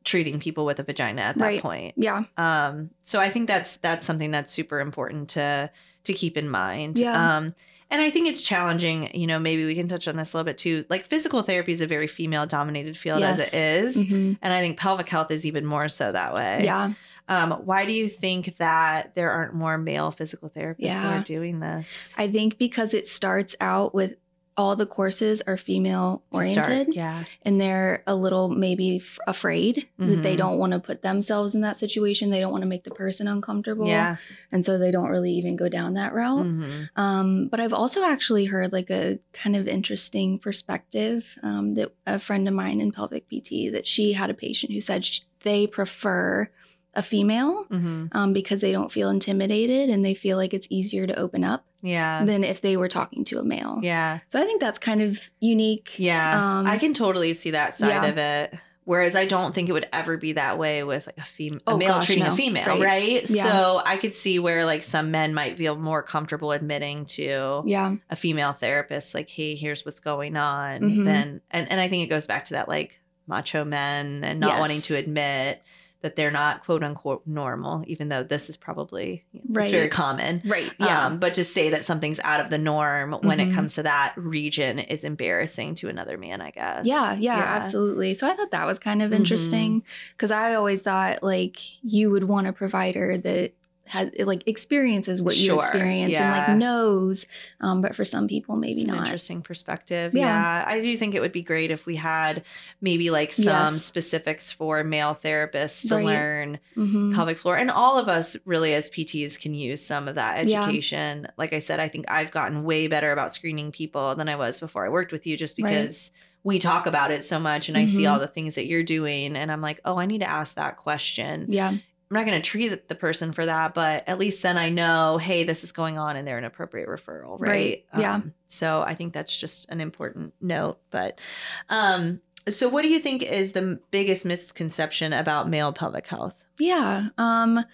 treating 0.04 0.38
people 0.38 0.64
with 0.64 0.78
a 0.78 0.82
vagina 0.84 1.20
at 1.22 1.36
that 1.38 1.44
Right. 1.44 1.60
point. 1.62 1.94
yeah, 1.96 2.24
Um, 2.36 2.90
so 3.02 3.18
I 3.18 3.28
think 3.30 3.48
that's 3.48 3.76
that's 3.78 4.06
something 4.06 4.30
that's 4.30 4.52
super 4.52 4.78
important 4.80 5.30
to 5.30 5.70
to 6.04 6.12
keep 6.12 6.36
in 6.36 6.48
mind. 6.48 6.96
Yeah. 6.98 7.36
Um, 7.38 7.54
and 7.90 8.00
I 8.02 8.10
think 8.10 8.28
it's 8.28 8.42
challenging, 8.42 9.10
you 9.14 9.26
know, 9.26 9.38
maybe 9.40 9.64
we 9.64 9.74
can 9.74 9.88
touch 9.88 10.06
on 10.08 10.16
this 10.16 10.32
a 10.32 10.36
little 10.36 10.44
bit 10.44 10.58
too. 10.58 10.84
Like 10.88 11.04
physical 11.06 11.42
therapy 11.42 11.72
is 11.72 11.80
a 11.80 11.86
very 11.86 12.06
female 12.06 12.46
dominated 12.46 12.96
field 12.96 13.22
as 13.22 13.38
it 13.40 13.54
is. 13.54 13.96
Mhm. 13.96 14.38
And 14.42 14.52
I 14.52 14.60
think 14.60 14.76
pelvic 14.78 15.08
health 15.08 15.30
is 15.32 15.44
even 15.46 15.64
more 15.66 15.88
so 15.88 16.12
that 16.12 16.34
way. 16.34 16.62
yeah. 16.64 16.92
Um, 17.28 17.50
why 17.64 17.86
do 17.86 17.92
you 17.92 18.08
think 18.08 18.56
that 18.58 19.14
there 19.14 19.30
aren't 19.30 19.54
more 19.54 19.78
male 19.78 20.10
physical 20.10 20.48
therapists 20.48 20.88
that 20.90 21.04
are 21.20 21.22
doing 21.24 21.60
this? 21.60 22.14
I 22.16 22.30
think 22.30 22.58
because 22.58 22.94
it 22.94 23.06
starts 23.08 23.54
out 23.60 23.94
with 23.94 24.14
all 24.58 24.74
the 24.74 24.86
courses 24.86 25.42
are 25.46 25.58
female 25.58 26.22
oriented 26.32 26.94
Yeah. 26.96 27.24
and 27.42 27.60
they're 27.60 28.02
a 28.06 28.14
little 28.16 28.48
maybe 28.48 28.96
f- 28.96 29.18
afraid 29.26 29.86
that 29.98 30.22
they 30.22 30.32
Mhm. 30.34 30.38
don't 30.38 30.56
want 30.58 30.72
to 30.72 30.78
put 30.78 31.02
themselves 31.02 31.54
in 31.54 31.60
that 31.60 31.78
situation. 31.78 32.30
They 32.30 32.40
don't 32.40 32.52
want 32.52 32.62
to 32.62 32.66
make 32.66 32.84
the 32.84 32.90
person 32.90 33.28
uncomfortable. 33.28 33.86
Yeah. 33.86 34.16
And 34.50 34.64
so 34.64 34.78
they 34.78 34.90
don't 34.90 35.10
really 35.10 35.32
even 35.32 35.56
go 35.56 35.68
down 35.68 35.92
that 35.94 36.14
route. 36.14 36.46
Mhm. 36.46 36.88
Um, 36.96 37.48
but 37.48 37.60
I've 37.60 37.74
also 37.74 38.02
actually 38.02 38.46
heard 38.46 38.72
like 38.72 38.88
a 38.88 39.18
kind 39.34 39.56
of 39.56 39.68
interesting 39.68 40.38
perspective 40.38 41.36
um, 41.42 41.74
that 41.74 41.92
a 42.06 42.18
friend 42.18 42.48
of 42.48 42.54
mine 42.54 42.80
in 42.80 42.92
pelvic 42.92 43.28
PT 43.28 43.68
that 43.72 43.86
she 43.86 44.14
had 44.14 44.30
a 44.30 44.34
patient 44.34 44.72
who 44.72 44.80
said 44.80 45.04
sh- 45.04 45.20
they 45.42 45.66
prefer 45.66 46.48
a 46.96 47.02
female 47.02 47.64
Mhm. 47.70 48.08
um, 48.12 48.32
because 48.32 48.60
they 48.60 48.72
don't 48.72 48.90
feel 48.90 49.10
intimidated 49.10 49.90
and 49.90 50.04
they 50.04 50.14
feel 50.14 50.36
like 50.36 50.52
it's 50.54 50.66
easier 50.70 51.06
to 51.06 51.14
open 51.18 51.44
up 51.44 51.64
Yeah. 51.82 52.24
than 52.24 52.42
if 52.42 52.60
they 52.62 52.76
were 52.76 52.88
talking 52.88 53.22
to 53.26 53.38
a 53.38 53.44
male. 53.44 53.78
Yeah. 53.82 54.20
So 54.28 54.40
I 54.40 54.44
think 54.44 54.60
that's 54.60 54.78
kind 54.78 55.02
of 55.02 55.20
unique. 55.38 55.92
Yeah. 55.98 56.58
Um, 56.60 56.66
I 56.66 56.78
can 56.78 56.94
totally 56.94 57.32
see 57.34 57.50
that 57.52 57.76
side 57.76 57.88
yeah. 57.88 58.06
of 58.06 58.18
it. 58.18 58.54
Whereas 58.84 59.16
I 59.16 59.26
don't 59.26 59.52
think 59.52 59.68
it 59.68 59.72
would 59.72 59.88
ever 59.92 60.16
be 60.16 60.34
that 60.34 60.58
way 60.58 60.84
with 60.84 61.06
like 61.06 61.18
a 61.18 61.22
female, 61.24 61.60
a 61.66 61.72
Oh, 61.72 61.76
male 61.76 61.88
gosh, 61.88 62.06
treating 62.06 62.24
a 62.24 62.36
female, 62.36 62.66
Right. 62.66 62.80
right? 62.80 63.30
Yeah. 63.30 63.42
So 63.42 63.82
I 63.84 63.96
could 63.96 64.14
see 64.14 64.38
where 64.38 64.64
like 64.64 64.84
some 64.84 65.10
men 65.10 65.34
might 65.34 65.56
feel 65.58 65.76
more 65.76 66.04
comfortable 66.04 66.52
admitting 66.52 67.04
to 67.06 67.64
Yeah. 67.66 67.96
a 68.08 68.14
female 68.16 68.52
therapist, 68.52 69.12
like, 69.12 69.28
"Hey, 69.28 69.56
here's 69.56 69.84
what's 69.84 69.98
going 69.98 70.36
on." 70.36 70.82
Mhm. 70.82 71.04
Then, 71.04 71.40
and 71.50 71.68
and 71.70 71.80
I 71.80 71.88
think 71.88 72.04
it 72.04 72.06
goes 72.06 72.28
back 72.28 72.44
to 72.46 72.54
that 72.54 72.68
like 72.68 73.00
macho 73.26 73.64
men 73.64 74.22
and 74.22 74.38
not 74.38 74.50
Yes. 74.52 74.60
wanting 74.60 74.80
to 74.82 74.94
admit 74.94 75.62
that 76.02 76.14
they're 76.14 76.30
not 76.30 76.62
quote 76.64 76.82
unquote 76.82 77.22
normal, 77.26 77.82
even 77.86 78.08
though 78.10 78.22
this 78.22 78.48
is 78.50 78.56
probably 78.56 79.24
you 79.32 79.40
know, 79.40 79.46
Right. 79.48 79.62
it's 79.62 79.70
very 79.72 79.88
common. 79.88 80.42
Right. 80.44 80.70
Yeah. 80.78 81.06
Um, 81.06 81.18
but 81.18 81.34
to 81.34 81.44
say 81.44 81.70
that 81.70 81.84
something's 81.84 82.20
out 82.20 82.38
of 82.40 82.50
the 82.50 82.58
norm 82.58 83.12
when 83.22 83.40
it 83.40 83.48
Mhm. 83.48 83.54
comes 83.54 83.74
to 83.76 83.82
that 83.84 84.12
region 84.16 84.78
is 84.78 85.04
embarrassing 85.04 85.74
to 85.76 85.88
another 85.88 86.18
man, 86.18 86.40
I 86.40 86.50
guess. 86.50 86.86
Yeah, 86.86 87.14
yeah, 87.14 87.38
absolutely. 87.38 88.14
So 88.14 88.28
I 88.28 88.34
thought 88.36 88.50
that 88.52 88.66
was 88.66 88.78
kind 88.78 89.02
of 89.02 89.10
Mhm. 89.10 89.16
interesting 89.16 89.82
because 90.16 90.30
I 90.30 90.54
always 90.54 90.82
thought 90.82 91.22
like 91.22 91.56
you 91.82 92.10
would 92.10 92.24
want 92.24 92.46
a 92.46 92.52
provider 92.52 93.16
that 93.18 93.52
has 93.86 94.10
like 94.18 94.46
experiences 94.48 95.22
what 95.22 95.36
you 95.36 95.58
experience 95.60 96.12
yeah. 96.12 96.22
and 96.46 96.52
like 96.52 96.58
knows. 96.58 97.26
Um, 97.60 97.80
but 97.82 97.94
for 97.94 98.04
some 98.04 98.26
people, 98.28 98.56
maybe 98.56 98.80
It's 98.82 98.90
an 98.90 98.96
not. 98.96 99.04
interesting 99.06 99.42
perspective. 99.42 100.12
Yeah. 100.14 100.22
Yeah. 100.26 100.64
I 100.66 100.80
do 100.80 100.96
think 100.96 101.14
it 101.14 101.20
would 101.20 101.32
be 101.32 101.42
great 101.42 101.70
if 101.70 101.86
we 101.86 101.96
had 101.96 102.42
maybe 102.80 103.10
like 103.10 103.32
some 103.32 103.74
Yes. 103.74 103.84
specifics 103.84 104.50
for 104.50 104.82
male 104.84 105.16
therapists 105.22 105.86
to 105.88 105.96
Right. 105.96 106.04
learn 106.04 106.58
Mhm. 106.76 107.14
pelvic 107.14 107.38
floor. 107.38 107.56
And 107.56 107.70
all 107.70 107.98
of 107.98 108.08
us 108.08 108.36
really 108.44 108.74
as 108.74 108.90
PTs 108.90 109.38
can 109.40 109.54
use 109.54 109.80
some 109.84 110.08
of 110.08 110.16
that 110.16 110.46
Yeah. 110.48 110.62
education. 110.64 111.28
Like 111.36 111.52
I 111.52 111.60
said, 111.60 111.78
I 111.80 111.88
think 111.88 112.10
I've 112.10 112.30
gotten 112.32 112.64
way 112.64 112.88
better 112.88 113.12
about 113.12 113.32
screening 113.32 113.70
people 113.72 114.14
than 114.16 114.28
I 114.28 114.36
was 114.36 114.58
before 114.60 114.84
I 114.84 114.88
worked 114.88 115.12
with 115.12 115.26
you 115.26 115.36
just 115.36 115.56
Right. 115.60 115.70
because 115.70 116.10
we 116.42 116.58
talk 116.58 116.86
about 116.86 117.10
it 117.10 117.24
so 117.24 117.38
much 117.40 117.68
and 117.68 117.76
I 117.76 117.86
see 117.86 118.02
Mhm. 118.02 118.12
all 118.12 118.18
the 118.20 118.28
things 118.28 118.54
that 118.54 118.66
you're 118.66 118.84
doing 118.84 119.36
and 119.36 119.50
I'm 119.50 119.60
like, 119.60 119.80
"Oh, 119.84 119.96
I 119.98 120.06
need 120.06 120.20
to 120.20 120.30
ask 120.30 120.54
that 120.54 120.76
question." 120.76 121.46
Yeah, 121.48 121.74
I'm 122.10 122.14
not 122.14 122.26
going 122.26 122.40
to 122.40 122.48
treat 122.48 122.88
the 122.88 122.94
person 122.94 123.32
for 123.32 123.46
that, 123.46 123.74
but 123.74 124.04
at 124.06 124.18
least 124.18 124.42
then 124.42 124.56
I 124.56 124.68
know, 124.68 125.18
hey, 125.18 125.42
this 125.42 125.64
is 125.64 125.72
going 125.72 125.98
on 125.98 126.16
and 126.16 126.26
they're 126.26 126.38
an 126.38 126.44
appropriate 126.44 126.88
referral, 126.88 127.40
right? 127.40 127.48
Right, 127.48 127.84
yeah. 127.98 128.14
Um, 128.14 128.32
so 128.46 128.82
I 128.82 128.94
think 128.94 129.12
that's 129.12 129.36
just 129.36 129.68
an 129.70 129.80
important 129.80 130.32
note. 130.40 130.78
But 130.90 131.20
um, 131.68 132.20
so 132.48 132.68
what 132.68 132.82
do 132.82 132.88
you 132.88 133.00
think 133.00 133.22
is 133.22 133.52
the 133.52 133.80
biggest 133.90 134.24
misconception 134.24 135.12
about 135.12 135.48
male 135.48 135.72
pelvic 135.72 136.06
health? 136.06 136.36
yeah. 136.58 137.08
Um, 137.18 137.64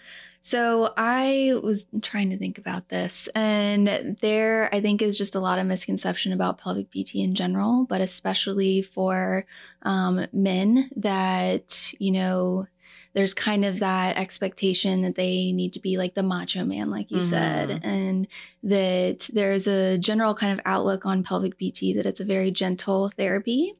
so 0.45 0.93
I 0.97 1.53
was 1.63 1.85
trying 2.01 2.29
to 2.31 2.37
think 2.37 2.57
about 2.57 2.89
this, 2.89 3.29
and 3.33 4.17
there 4.19 4.67
I 4.73 4.81
think 4.81 5.01
is 5.01 5.17
just 5.17 5.35
a 5.35 5.39
lot 5.39 5.57
of 5.57 5.65
misconception 5.65 6.33
about 6.33 6.57
pelvic 6.57 6.91
PT 6.91 7.15
in 7.15 7.33
general, 7.33 7.85
but 7.85 8.01
especially 8.01 8.81
for 8.81 9.45
um, 9.83 10.27
men 10.33 10.89
that 10.97 11.93
you 11.97 12.11
know 12.11 12.67
there's 13.13 13.33
kind 13.33 13.63
of 13.63 13.79
that 13.79 14.17
expectation 14.17 15.01
that 15.03 15.15
they 15.15 15.51
need 15.51 15.73
to 15.73 15.79
be 15.79 15.97
like 15.97 16.15
the 16.15 16.23
macho 16.23 16.63
man, 16.65 16.89
like 16.89 17.11
you 17.11 17.21
said, 17.21 17.69
Mhm. 17.69 17.79
and 17.83 18.27
that 18.63 19.29
there's 19.33 19.67
a 19.67 19.97
general 19.97 20.33
kind 20.33 20.57
of 20.57 20.63
outlook 20.65 21.05
on 21.05 21.21
pelvic 21.23 21.55
PT 21.57 21.95
that 21.95 22.05
it's 22.05 22.19
a 22.21 22.25
very 22.25 22.49
gentle 22.51 23.11
therapy. 23.17 23.75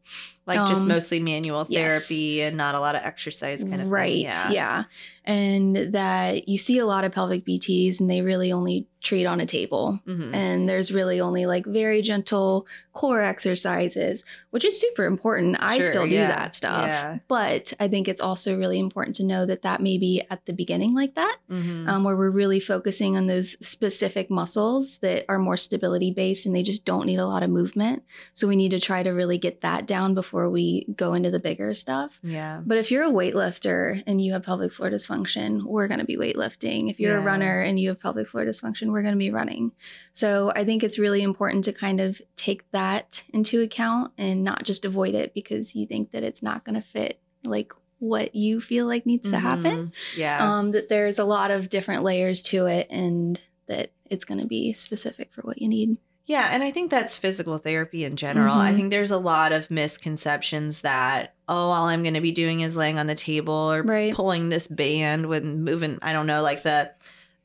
Like 0.46 0.68
just 0.68 0.82
Um, 0.82 0.90
mostly 0.90 1.20
manual 1.22 1.66
yes. 1.70 1.80
therapy 1.82 2.42
and 2.42 2.58
not 2.58 2.76
a 2.76 2.80
lot 2.82 2.96
of 2.96 3.02
exercise 3.02 3.64
kind 3.64 3.82
of 3.82 3.88
right. 3.88 4.12
thing. 4.12 4.24
Yeah. 4.24 4.52
yeah. 4.52 4.84
And 5.26 5.74
that 5.94 6.50
you 6.50 6.58
see 6.58 6.80
a 6.80 6.86
lot 6.86 7.06
of 7.06 7.14
pelvic 7.14 7.46
PTs 7.46 8.02
and 8.02 8.10
they 8.10 8.22
really 8.22 8.52
only 8.52 8.86
treat 9.02 9.26
on 9.26 9.40
a 9.40 9.46
table. 9.46 10.02
Mhm. 10.06 10.34
And 10.36 10.68
there's 10.68 10.92
really 10.92 11.22
only 11.22 11.46
like 11.46 11.66
very 11.66 12.02
gentle 12.02 12.68
core 12.92 13.22
exercises, 13.22 14.26
which 14.50 14.66
is 14.66 14.78
super 14.80 15.06
important. 15.06 15.56
I 15.62 15.78
Sure, 15.80 15.90
still 15.90 16.04
do 16.08 16.16
yeah, 16.16 16.28
that 16.36 16.56
stuff. 16.56 16.88
yeah. 16.88 17.20
But 17.30 17.72
I 17.80 17.88
think 17.88 18.10
it's 18.10 18.20
also 18.22 18.58
really 18.58 18.80
important 18.80 19.16
to 19.18 19.24
know 19.24 19.46
that 19.46 19.62
that 19.62 19.82
may 19.82 19.98
be 19.98 20.24
at 20.30 20.46
the 20.46 20.54
beginning 20.54 20.94
like 20.94 21.16
that, 21.16 21.38
Mhm. 21.50 21.88
um, 21.88 22.04
where 22.04 22.18
we're 22.18 22.30
really 22.32 22.60
focusing 22.60 23.16
on 23.16 23.28
those 23.28 23.56
specific 23.66 24.30
muscles 24.30 24.73
that 24.82 25.26
are 25.30 25.40
more 25.40 25.58
stability 25.58 26.12
based 26.12 26.46
and 26.46 26.56
they 26.56 26.64
just 26.64 26.86
don't 26.86 27.06
need 27.06 27.20
a 27.20 27.28
lot 27.28 27.44
of 27.44 27.50
movement. 27.50 28.04
So 28.34 28.48
we 28.48 28.56
need 28.56 28.72
to 28.72 28.80
try 28.80 29.04
to 29.04 29.12
really 29.12 29.38
get 29.38 29.62
that 29.62 29.86
down 29.88 30.14
before 30.14 30.50
we 30.50 30.86
go 30.96 31.14
into 31.14 31.32
the 31.32 31.40
bigger 31.40 31.74
stuff. 31.74 32.20
yeah. 32.24 32.62
But 32.66 32.78
if 32.78 32.92
you're 32.92 33.04
a 33.04 33.12
weightlifter 33.12 34.04
and 34.08 34.20
you 34.24 34.34
have 34.34 34.44
pelvic 34.44 34.72
floor 34.74 34.90
dysfunction, 34.90 35.64
we're 35.64 35.88
going 35.88 36.00
to 36.00 36.06
be 36.06 36.18
weightlifting. 36.18 36.90
If 36.90 37.00
you're 37.00 37.18
a 37.18 37.22
runner 37.22 37.62
and 37.62 37.80
you 37.80 37.90
have 37.90 38.00
pelvic 38.00 38.28
floor 38.28 38.46
dysfunction, 38.46 38.92
we're 38.92 39.02
going 39.02 39.14
to 39.14 39.18
be 39.20 39.32
running. 39.32 39.72
So 40.14 40.52
I 40.56 40.66
think 40.66 40.84
it's 40.84 41.00
really 41.00 41.22
important 41.24 41.64
to 41.66 41.74
kind 41.74 42.00
of 42.02 42.22
take 42.36 42.70
that 42.72 43.24
into 43.34 43.62
account 43.62 44.12
and 44.18 44.44
not 44.44 44.64
just 44.64 44.86
avoid 44.86 45.16
it 45.16 45.34
because 45.34 45.76
you 45.76 45.86
think 45.88 46.12
that 46.12 46.24
it's 46.24 46.42
not 46.44 46.64
going 46.64 46.76
to 46.76 46.82
fit 46.88 47.20
like 47.44 47.74
what 48.00 48.36
you 48.36 48.60
feel 48.60 48.86
like 48.86 49.06
needs 49.06 49.32
to 49.32 49.40
happen. 49.40 49.88
Mhm. 49.88 49.92
Yeah. 50.18 50.38
Um, 50.58 50.72
that 50.72 50.90
there's 50.90 51.20
a 51.20 51.24
lot 51.24 51.52
of 51.52 51.70
different 51.70 52.04
layers 52.04 52.42
to 52.44 52.66
it 52.66 52.88
and 52.90 53.40
that 53.68 53.92
it's 54.14 54.26
going 54.26 54.40
to 54.40 54.48
be 54.48 54.72
specific 54.74 55.34
for 55.34 55.42
what 55.42 55.62
you 55.62 55.68
need. 55.68 55.98
Yeah, 56.26 56.48
and 56.52 56.64
I 56.64 56.72
think 56.72 56.90
that's 56.90 57.18
physical 57.18 57.58
therapy 57.58 58.06
in 58.06 58.16
general. 58.16 58.56
I 58.56 58.72
Mhm. 58.72 58.76
think 58.78 58.90
there's 58.92 59.12
a 59.12 59.18
lot 59.18 59.52
of 59.52 59.70
misconceptions 59.70 60.82
that 60.82 61.34
oh, 61.50 61.54
all 61.56 61.84
I'm 61.88 62.02
going 62.04 62.14
to 62.14 62.22
be 62.22 62.32
doing 62.32 62.62
is 62.62 62.78
laying 62.78 62.98
on 62.98 63.08
the 63.08 63.16
table 63.16 63.54
or 63.54 63.82
Right. 63.84 64.14
pulling 64.14 64.48
this 64.48 64.70
band 64.70 65.26
with 65.26 65.44
moving. 65.44 66.00
I 66.02 66.14
don't 66.14 66.26
know, 66.28 66.42
like 66.42 66.64
the 66.64 66.92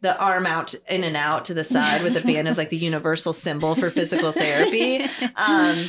the 0.01 0.17
arm 0.17 0.47
out 0.47 0.77
in 0.89 1.03
and 1.03 1.17
out 1.17 1.45
to 1.47 1.55
the 1.55 1.65
side 1.65 2.05
with 2.05 2.15
the 2.15 2.21
band 2.21 2.47
is 2.47 2.57
like 2.57 2.71
the 2.71 2.77
universal 2.77 3.33
symbol 3.33 3.75
for 3.75 3.91
physical 3.91 4.31
therapy. 4.31 5.05
Um, 5.37 5.87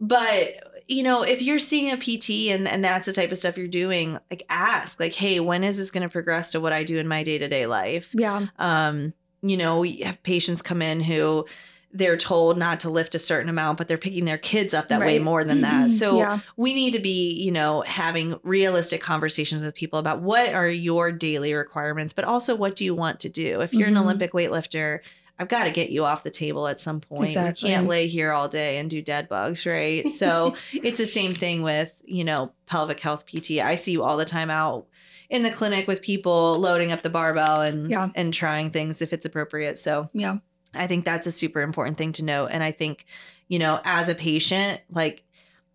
but 0.00 0.50
you 0.88 1.02
know, 1.02 1.22
if 1.22 1.40
you're 1.42 1.58
seeing 1.58 1.90
a 1.90 1.96
PT 1.96 2.50
and 2.52 2.68
and 2.68 2.84
that's 2.84 3.06
the 3.06 3.12
type 3.14 3.32
of 3.32 3.38
stuff 3.38 3.56
you're 3.56 3.66
doing, 3.66 4.18
like 4.30 4.44
ask, 4.50 5.00
like, 5.00 5.14
hey, 5.14 5.40
when 5.40 5.64
is 5.64 5.78
this 5.78 5.90
going 5.90 6.02
to 6.06 6.12
progress 6.12 6.50
to 6.52 6.60
what 6.60 6.72
I 6.74 6.84
do 6.84 6.98
in 6.98 7.08
my 7.08 7.22
day 7.22 7.38
to 7.38 7.48
day 7.48 7.64
life? 7.66 8.10
yeah. 8.12 8.46
um 8.58 9.14
you 9.42 9.56
know 9.56 9.78
we 9.80 9.98
have 9.98 10.22
patients 10.22 10.62
come 10.62 10.82
in 10.82 11.00
who 11.00 11.44
they're 11.92 12.16
told 12.16 12.58
not 12.58 12.80
to 12.80 12.90
lift 12.90 13.14
a 13.14 13.18
certain 13.18 13.48
amount 13.48 13.78
but 13.78 13.88
they're 13.88 13.96
picking 13.96 14.24
their 14.26 14.36
kids 14.36 14.74
up 14.74 14.88
that 14.88 15.00
way 15.00 15.18
more 15.18 15.44
than 15.44 15.60
that 15.62 15.90
so 15.90 16.18
yeah. 16.18 16.40
we 16.56 16.74
need 16.74 16.92
to 16.92 16.98
be 16.98 17.32
you 17.32 17.50
know 17.50 17.82
having 17.82 18.38
realistic 18.42 19.00
conversations 19.00 19.62
with 19.62 19.74
people 19.74 19.98
about 19.98 20.20
what 20.20 20.52
are 20.52 20.68
your 20.68 21.10
daily 21.12 21.54
requirements 21.54 22.12
but 22.12 22.24
also 22.24 22.54
what 22.54 22.76
do 22.76 22.84
you 22.84 22.94
want 22.94 23.20
to 23.20 23.28
do 23.28 23.60
if 23.60 23.72
you're 23.72 23.88
Mhm. 23.88 23.92
an 23.92 23.96
olympic 23.98 24.32
weightlifter 24.32 25.00
I've 25.38 25.48
got 25.48 25.64
to 25.64 25.70
get 25.70 25.90
you 25.90 26.02
off 26.06 26.22
the 26.22 26.30
table 26.30 26.66
at 26.66 26.80
some 26.80 26.98
point. 27.02 27.26
Exactly. 27.26 27.68
You 27.68 27.74
can't 27.74 27.86
lay 27.86 28.06
here 28.06 28.32
all 28.32 28.48
day 28.48 28.78
and 28.78 28.88
do 28.88 29.02
dead 29.02 29.28
bugs, 29.28 29.66
right? 29.66 30.08
So 30.08 30.56
it's 30.72 30.96
the 30.98 31.04
same 31.04 31.34
thing 31.34 31.60
with, 31.60 31.92
you 32.06 32.24
know, 32.24 32.52
pelvic 32.64 33.00
health 33.00 33.26
PT. 33.26 33.58
I 33.60 33.74
see 33.74 33.92
you 33.92 34.02
all 34.02 34.16
the 34.16 34.24
time 34.24 34.48
out 34.48 34.86
in 35.30 35.42
the 35.42 35.50
clinic 35.50 35.86
with 35.86 36.02
people 36.02 36.58
loading 36.58 36.92
up 36.92 37.02
the 37.02 37.10
barbell 37.10 37.60
and 37.62 37.90
Yeah. 37.90 38.10
and 38.14 38.32
trying 38.32 38.70
things 38.70 39.02
if 39.02 39.12
it's 39.12 39.24
appropriate. 39.24 39.78
So 39.78 40.08
Yeah. 40.12 40.38
I 40.74 40.86
think 40.86 41.04
that's 41.04 41.26
a 41.26 41.32
super 41.32 41.62
important 41.62 41.96
thing 41.98 42.12
to 42.12 42.24
note. 42.24 42.48
And 42.52 42.62
I 42.62 42.70
think, 42.72 43.06
you 43.48 43.58
know, 43.58 43.80
as 43.84 44.08
a 44.08 44.14
patient, 44.14 44.80
like 44.90 45.22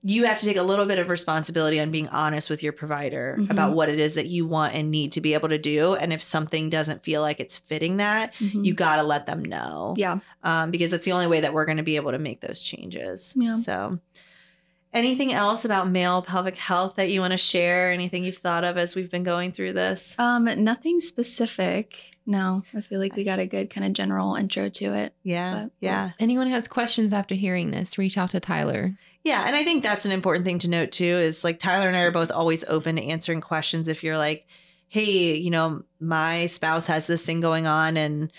you 0.03 0.25
have 0.25 0.39
to 0.39 0.45
take 0.47 0.57
a 0.57 0.63
little 0.63 0.87
bit 0.87 0.97
of 0.97 1.09
responsibility 1.09 1.79
on 1.79 1.91
being 1.91 2.07
honest 2.07 2.49
with 2.49 2.63
your 2.63 2.73
provider 2.73 3.37
Mhm. 3.39 3.51
about 3.51 3.73
what 3.75 3.87
it 3.87 3.99
is 3.99 4.15
that 4.15 4.25
you 4.25 4.47
want 4.47 4.73
and 4.73 4.89
need 4.89 5.11
to 5.11 5.21
be 5.21 5.35
able 5.35 5.49
to 5.49 5.59
do. 5.59 5.93
And 5.93 6.11
if 6.11 6.23
something 6.23 6.71
doesn't 6.71 7.03
feel 7.03 7.21
like 7.21 7.39
it's 7.39 7.55
fitting 7.55 7.97
that, 7.97 8.33
Mhm. 8.39 8.65
you 8.65 8.73
got 8.73 8.95
to 8.95 9.03
let 9.03 9.27
them 9.27 9.45
know. 9.45 9.93
yeah. 9.97 10.17
Um, 10.43 10.71
because 10.71 10.89
that's 10.89 11.05
the 11.05 11.11
only 11.11 11.27
way 11.27 11.41
that 11.41 11.53
we're 11.53 11.65
going 11.65 11.77
to 11.77 11.83
be 11.83 11.97
able 11.97 12.11
to 12.13 12.17
make 12.19 12.41
those 12.41 12.61
changes. 12.61 13.33
Yeah. 13.37 13.55
So, 13.55 13.99
anything 14.93 15.31
else 15.33 15.63
about 15.65 15.89
male 15.89 16.21
pelvic 16.21 16.57
health 16.57 16.95
that 16.95 17.09
you 17.09 17.19
want 17.21 17.31
to 17.31 17.37
share? 17.37 17.91
Anything 17.91 18.23
you've 18.23 18.37
thought 18.37 18.63
of 18.63 18.77
as 18.77 18.95
we've 18.95 19.09
been 19.11 19.23
going 19.23 19.51
through 19.51 19.73
this? 19.73 20.15
Um, 20.19 20.45
nothing 20.63 20.99
specific. 20.99 21.95
No, 22.25 22.61
I 22.75 22.81
feel 22.81 22.99
like 22.99 23.15
we 23.15 23.23
got 23.23 23.39
a 23.39 23.47
good 23.47 23.69
kind 23.71 23.85
of 23.85 23.93
general 23.93 24.35
intro 24.35 24.69
to 24.69 24.93
it. 24.93 25.13
yeah. 25.23 25.63
but- 25.63 25.71
Yeah. 25.79 26.11
Anyone 26.19 26.47
has 26.47 26.67
questions 26.67 27.13
after 27.13 27.33
hearing 27.35 27.71
this, 27.71 27.97
reach 27.97 28.17
out 28.17 28.29
to 28.31 28.39
Tyler. 28.39 28.95
Yeah, 29.23 29.43
and 29.47 29.55
I 29.55 29.63
think 29.63 29.81
that's 29.83 30.05
an 30.05 30.11
important 30.11 30.45
thing 30.45 30.59
to 30.59 30.69
note 30.69 30.91
too 30.91 31.03
is 31.05 31.43
like 31.43 31.59
Tyler 31.59 31.87
and 31.87 31.97
I 31.97 32.01
are 32.01 32.11
both 32.11 32.31
always 32.31 32.63
open 32.65 32.95
to 32.97 33.01
answering 33.03 33.41
questions 33.41 33.87
if 33.87 34.03
you're 34.03 34.17
like, 34.17 34.45
"Hey, 34.87 35.35
you 35.35 35.49
know, 35.49 35.83
my 35.99 36.45
spouse 36.47 36.87
has 36.87 37.07
this 37.07 37.25
thing 37.25 37.39
going 37.41 37.65
on 37.67 37.97
and 37.97 38.31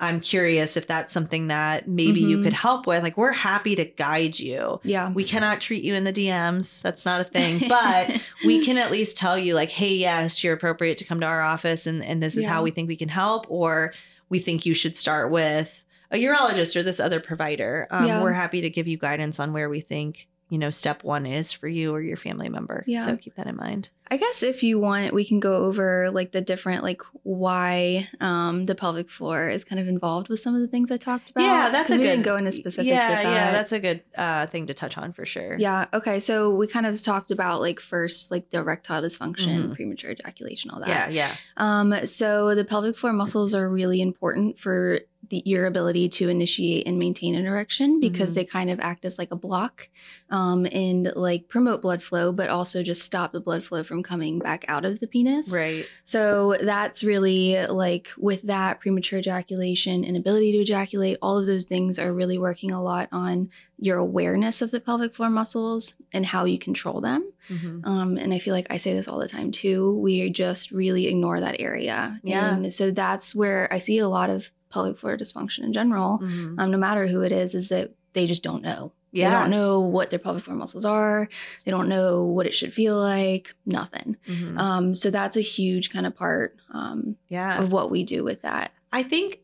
I'm 0.00 0.20
curious 0.20 0.76
if 0.76 0.86
that's 0.86 1.12
something 1.12 1.48
that 1.48 1.86
maybe 1.86 2.20
you 2.20 2.38
Mhm. 2.38 2.44
could 2.44 2.52
help 2.54 2.86
with. 2.86 3.02
Like, 3.02 3.16
we're 3.18 3.32
happy 3.32 3.76
to 3.76 3.84
guide 3.84 4.38
you. 4.40 4.80
Yeah. 4.82 5.10
We 5.12 5.24
cannot 5.24 5.60
treat 5.60 5.84
you 5.84 5.94
in 5.94 6.04
the 6.04 6.12
DMs. 6.12 6.80
That's 6.80 7.04
not 7.04 7.20
a 7.20 7.24
thing. 7.24 7.60
But 7.68 8.20
we 8.44 8.64
can 8.64 8.78
at 8.78 8.90
least 8.90 9.16
tell 9.16 9.38
you, 9.38 9.54
like, 9.54 9.70
hey, 9.70 9.94
yes, 9.94 10.42
you're 10.42 10.54
appropriate 10.54 10.96
to 10.98 11.04
come 11.04 11.20
to 11.20 11.26
our 11.26 11.42
office 11.42 11.86
and, 11.86 12.02
and 12.04 12.22
this 12.22 12.36
is 12.36 12.44
Yeah. 12.44 12.50
how 12.54 12.62
we 12.62 12.70
think 12.70 12.88
we 12.88 12.96
can 12.96 13.10
help. 13.10 13.46
Or 13.50 13.92
we 14.30 14.38
think 14.38 14.64
you 14.64 14.74
should 14.74 14.96
start 14.96 15.30
with 15.30 15.84
a 16.10 16.16
urologist 16.16 16.74
or 16.76 16.82
this 16.82 16.98
other 16.98 17.20
provider. 17.20 17.86
Um, 17.90 18.06
Yeah. 18.06 18.22
We're 18.22 18.32
happy 18.32 18.62
to 18.62 18.70
give 18.70 18.88
you 18.88 18.96
guidance 18.96 19.38
on 19.38 19.52
where 19.52 19.68
we 19.68 19.80
think, 19.80 20.26
you 20.50 20.58
know, 20.58 20.68
step 20.70 21.02
one 21.04 21.24
is 21.26 21.52
for 21.52 21.68
you 21.68 21.94
or 21.94 22.00
your 22.02 22.16
family 22.18 22.48
member. 22.48 22.84
Yeah. 22.86 23.06
So 23.06 23.16
keep 23.16 23.36
that 23.36 23.46
in 23.46 23.56
mind. 23.56 23.88
I 24.12 24.16
guess 24.16 24.42
if 24.42 24.64
you 24.64 24.80
want, 24.80 25.14
we 25.14 25.24
can 25.24 25.38
go 25.38 25.54
over 25.66 26.10
like 26.10 26.32
the 26.32 26.40
different 26.40 26.82
like 26.82 27.00
why 27.22 28.08
um, 28.20 28.66
the 28.66 28.74
pelvic 28.74 29.08
floor 29.08 29.48
is 29.48 29.62
kind 29.62 29.80
of 29.80 29.86
involved 29.86 30.28
with 30.28 30.40
some 30.40 30.52
of 30.56 30.60
the 30.60 30.66
things 30.66 30.90
I 30.90 30.96
talked 30.96 31.30
about. 31.30 31.42
Yeah, 31.44 31.68
that's 31.70 31.90
a 31.90 31.94
we 31.94 31.98
good. 32.02 32.08
didn't 32.08 32.24
go 32.24 32.36
into 32.36 32.50
specifics 32.50 32.88
Yeah, 32.90 33.08
with 33.08 33.18
that. 33.22 33.32
yeah, 33.32 33.52
that's 33.52 33.70
a 33.70 33.78
good 33.78 34.02
uh, 34.18 34.46
thing 34.48 34.66
to 34.66 34.74
touch 34.74 34.98
on 34.98 35.12
for 35.12 35.24
sure. 35.24 35.56
Yeah. 35.58 35.86
Okay. 35.94 36.18
So 36.18 36.52
we 36.56 36.66
kind 36.66 36.86
of 36.86 37.00
talked 37.00 37.30
about 37.30 37.60
like 37.60 37.78
first 37.78 38.32
like 38.32 38.50
the 38.50 38.58
erectile 38.58 39.00
dysfunction, 39.02 39.68
Mhm. 39.68 39.74
premature 39.76 40.10
ejaculation, 40.10 40.70
all 40.72 40.80
that. 40.80 40.88
yeah, 40.88 41.08
yeah. 41.08 41.36
Um, 41.56 42.06
so 42.06 42.56
the 42.56 42.64
pelvic 42.64 42.96
floor 42.98 43.12
muscles 43.12 43.54
are 43.54 43.68
really 43.68 44.00
important 44.00 44.58
for 44.58 44.98
the, 45.30 45.42
your 45.46 45.66
ability 45.66 46.08
to 46.10 46.28
initiate 46.28 46.86
and 46.86 46.98
maintain 46.98 47.34
an 47.34 47.46
erection 47.46 48.00
because 48.00 48.32
Mhm. 48.32 48.34
they 48.34 48.44
kind 48.44 48.70
of 48.70 48.78
act 48.80 49.04
as 49.04 49.18
like 49.18 49.30
a 49.30 49.36
block 49.36 49.88
um, 50.28 50.66
and 50.70 51.12
like 51.16 51.48
promote 51.48 51.80
blood 51.82 52.02
flow, 52.02 52.32
but 52.32 52.48
also 52.50 52.82
just 52.82 53.02
stop 53.02 53.32
the 53.32 53.40
blood 53.40 53.64
flow 53.64 53.82
from 53.82 54.02
coming 54.02 54.38
back 54.38 54.64
out 54.68 54.84
of 54.84 55.00
the 55.00 55.06
penis. 55.06 55.50
Right. 55.50 55.86
So 56.04 56.56
that's 56.60 57.02
really 57.02 57.66
like 57.66 58.08
with 58.18 58.42
that 58.42 58.80
premature 58.80 59.18
ejaculation, 59.20 60.04
inability 60.04 60.52
to 60.52 60.58
ejaculate, 60.58 61.16
all 61.22 61.38
of 61.38 61.46
those 61.46 61.64
things 61.64 61.98
are 61.98 62.12
really 62.12 62.38
working 62.38 62.70
a 62.70 62.82
lot 62.82 63.08
on 63.10 63.50
your 63.78 63.96
awareness 63.96 64.60
of 64.60 64.70
the 64.70 64.80
pelvic 64.80 65.14
floor 65.14 65.30
muscles 65.30 65.94
and 66.12 66.26
how 66.26 66.44
you 66.44 66.58
control 66.58 67.00
them. 67.00 67.24
Mhm. 67.48 67.86
Um, 67.86 68.16
and 68.18 68.34
I 68.34 68.38
feel 68.38 68.52
like 68.54 68.66
I 68.70 68.76
say 68.76 68.92
this 68.94 69.08
all 69.08 69.18
the 69.18 69.26
time 69.28 69.50
too. 69.50 69.96
We 69.98 70.28
just 70.30 70.70
really 70.70 71.06
ignore 71.06 71.40
that 71.40 71.60
area. 71.60 72.20
Yeah. 72.22 72.54
And 72.54 72.72
so 72.74 72.90
that's 72.90 73.34
where 73.34 73.72
I 73.72 73.78
see 73.78 73.98
a 73.98 74.08
lot 74.08 74.28
of 74.30 74.50
pelvic 74.70 74.98
floor 74.98 75.16
dysfunction 75.16 75.64
in 75.64 75.72
general, 75.72 76.18
Mhm. 76.18 76.58
um, 76.58 76.70
no 76.70 76.78
matter 76.78 77.06
who 77.06 77.22
it 77.22 77.32
is, 77.32 77.54
is 77.54 77.68
that 77.68 77.92
they 78.12 78.26
just 78.26 78.42
don't 78.42 78.62
know. 78.62 78.92
Yeah. 79.12 79.28
They 79.30 79.36
don't 79.36 79.50
know 79.50 79.80
what 79.80 80.10
their 80.10 80.18
pelvic 80.20 80.44
floor 80.44 80.56
muscles 80.56 80.84
are. 80.84 81.28
They 81.64 81.70
don't 81.72 81.88
know 81.88 82.24
what 82.24 82.46
it 82.46 82.54
should 82.54 82.72
feel 82.72 82.96
like. 82.96 83.52
Nothing. 83.66 84.16
Mhm. 84.28 84.58
Um, 84.58 84.94
so 84.94 85.10
that's 85.10 85.36
a 85.36 85.40
huge 85.40 85.90
kind 85.90 86.06
of 86.06 86.14
part 86.16 86.56
um, 86.72 87.16
yeah. 87.28 87.58
of 87.60 87.72
what 87.72 87.90
we 87.90 88.04
do 88.04 88.22
with 88.22 88.42
that. 88.42 88.70
I 88.92 89.02
think, 89.02 89.40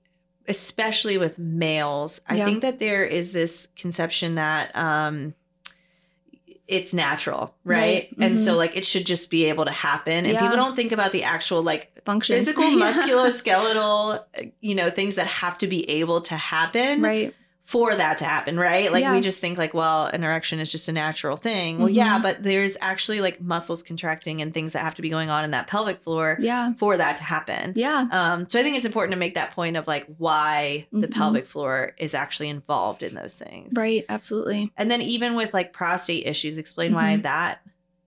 especially 0.48 1.18
with 1.18 1.38
males, 1.38 2.20
I 2.28 2.36
Yeah. 2.36 2.44
think 2.44 2.62
that 2.62 2.78
there 2.78 3.04
is 3.04 3.32
this 3.32 3.66
conception 3.76 4.36
that 4.36 4.76
um, 4.76 5.34
it's 6.68 6.92
natural, 6.92 7.54
right? 7.64 7.78
Right. 7.78 8.16
And 8.18 8.40
so, 8.40 8.54
Mhm. 8.54 8.56
like, 8.56 8.76
it 8.76 8.84
should 8.84 9.06
just 9.06 9.30
be 9.30 9.44
able 9.44 9.64
to 9.66 9.70
happen. 9.70 10.24
And 10.24 10.32
Yeah. 10.34 10.40
people 10.40 10.56
don't 10.56 10.74
think 10.74 10.90
about 10.92 11.12
the 11.12 11.22
actual, 11.22 11.62
like, 11.62 11.92
Function. 12.04 12.36
physical, 12.36 12.64
musculoskeletal, 12.76 14.18
uh, 14.38 14.42
you 14.60 14.74
know, 14.74 14.90
things 14.90 15.14
that 15.16 15.26
have 15.26 15.58
to 15.58 15.66
be 15.66 15.88
able 15.90 16.20
to 16.22 16.34
happen 16.36 17.02
right. 17.02 17.34
For 17.66 17.96
that 17.96 18.16
to 18.18 18.24
happen, 18.24 18.56
right? 18.56 18.92
Like, 18.92 19.02
Yeah. 19.02 19.12
we 19.12 19.20
just 19.20 19.40
think, 19.40 19.58
like, 19.58 19.74
well, 19.74 20.06
an 20.06 20.22
erection 20.22 20.60
is 20.60 20.70
just 20.70 20.88
a 20.88 20.92
natural 20.92 21.36
thing. 21.36 21.78
Well, 21.80 21.88
yeah, 21.88 22.16
Mhm. 22.18 22.22
but 22.22 22.42
there's 22.44 22.76
actually 22.80 23.20
like 23.20 23.40
muscles 23.40 23.82
contracting 23.82 24.40
and 24.40 24.54
things 24.54 24.72
that 24.72 24.78
have 24.84 24.94
to 24.94 25.02
be 25.02 25.10
going 25.10 25.30
on 25.30 25.42
in 25.42 25.50
that 25.50 25.66
pelvic 25.66 26.00
floor 26.00 26.38
Yeah. 26.40 26.74
for 26.78 26.96
that 26.96 27.16
to 27.16 27.24
happen. 27.24 27.72
Yeah. 27.74 28.06
Um, 28.12 28.48
so 28.48 28.60
I 28.60 28.62
think 28.62 28.76
it's 28.76 28.86
important 28.86 29.12
to 29.14 29.18
make 29.18 29.34
that 29.34 29.50
point 29.50 29.76
of 29.76 29.88
like 29.88 30.06
why 30.16 30.86
the 30.92 31.08
Mhm. 31.08 31.12
pelvic 31.14 31.46
floor 31.48 31.92
is 31.98 32.14
actually 32.14 32.50
involved 32.50 33.02
in 33.02 33.14
those 33.16 33.34
things. 33.34 33.72
Right. 33.76 34.04
Absolutely. 34.08 34.70
And 34.76 34.88
then 34.88 35.02
even 35.02 35.34
with 35.34 35.52
like 35.52 35.72
prostate 35.72 36.24
issues, 36.24 36.58
explain 36.58 36.94
why 36.94 37.16
Mhm. 37.16 37.22
that 37.24 37.62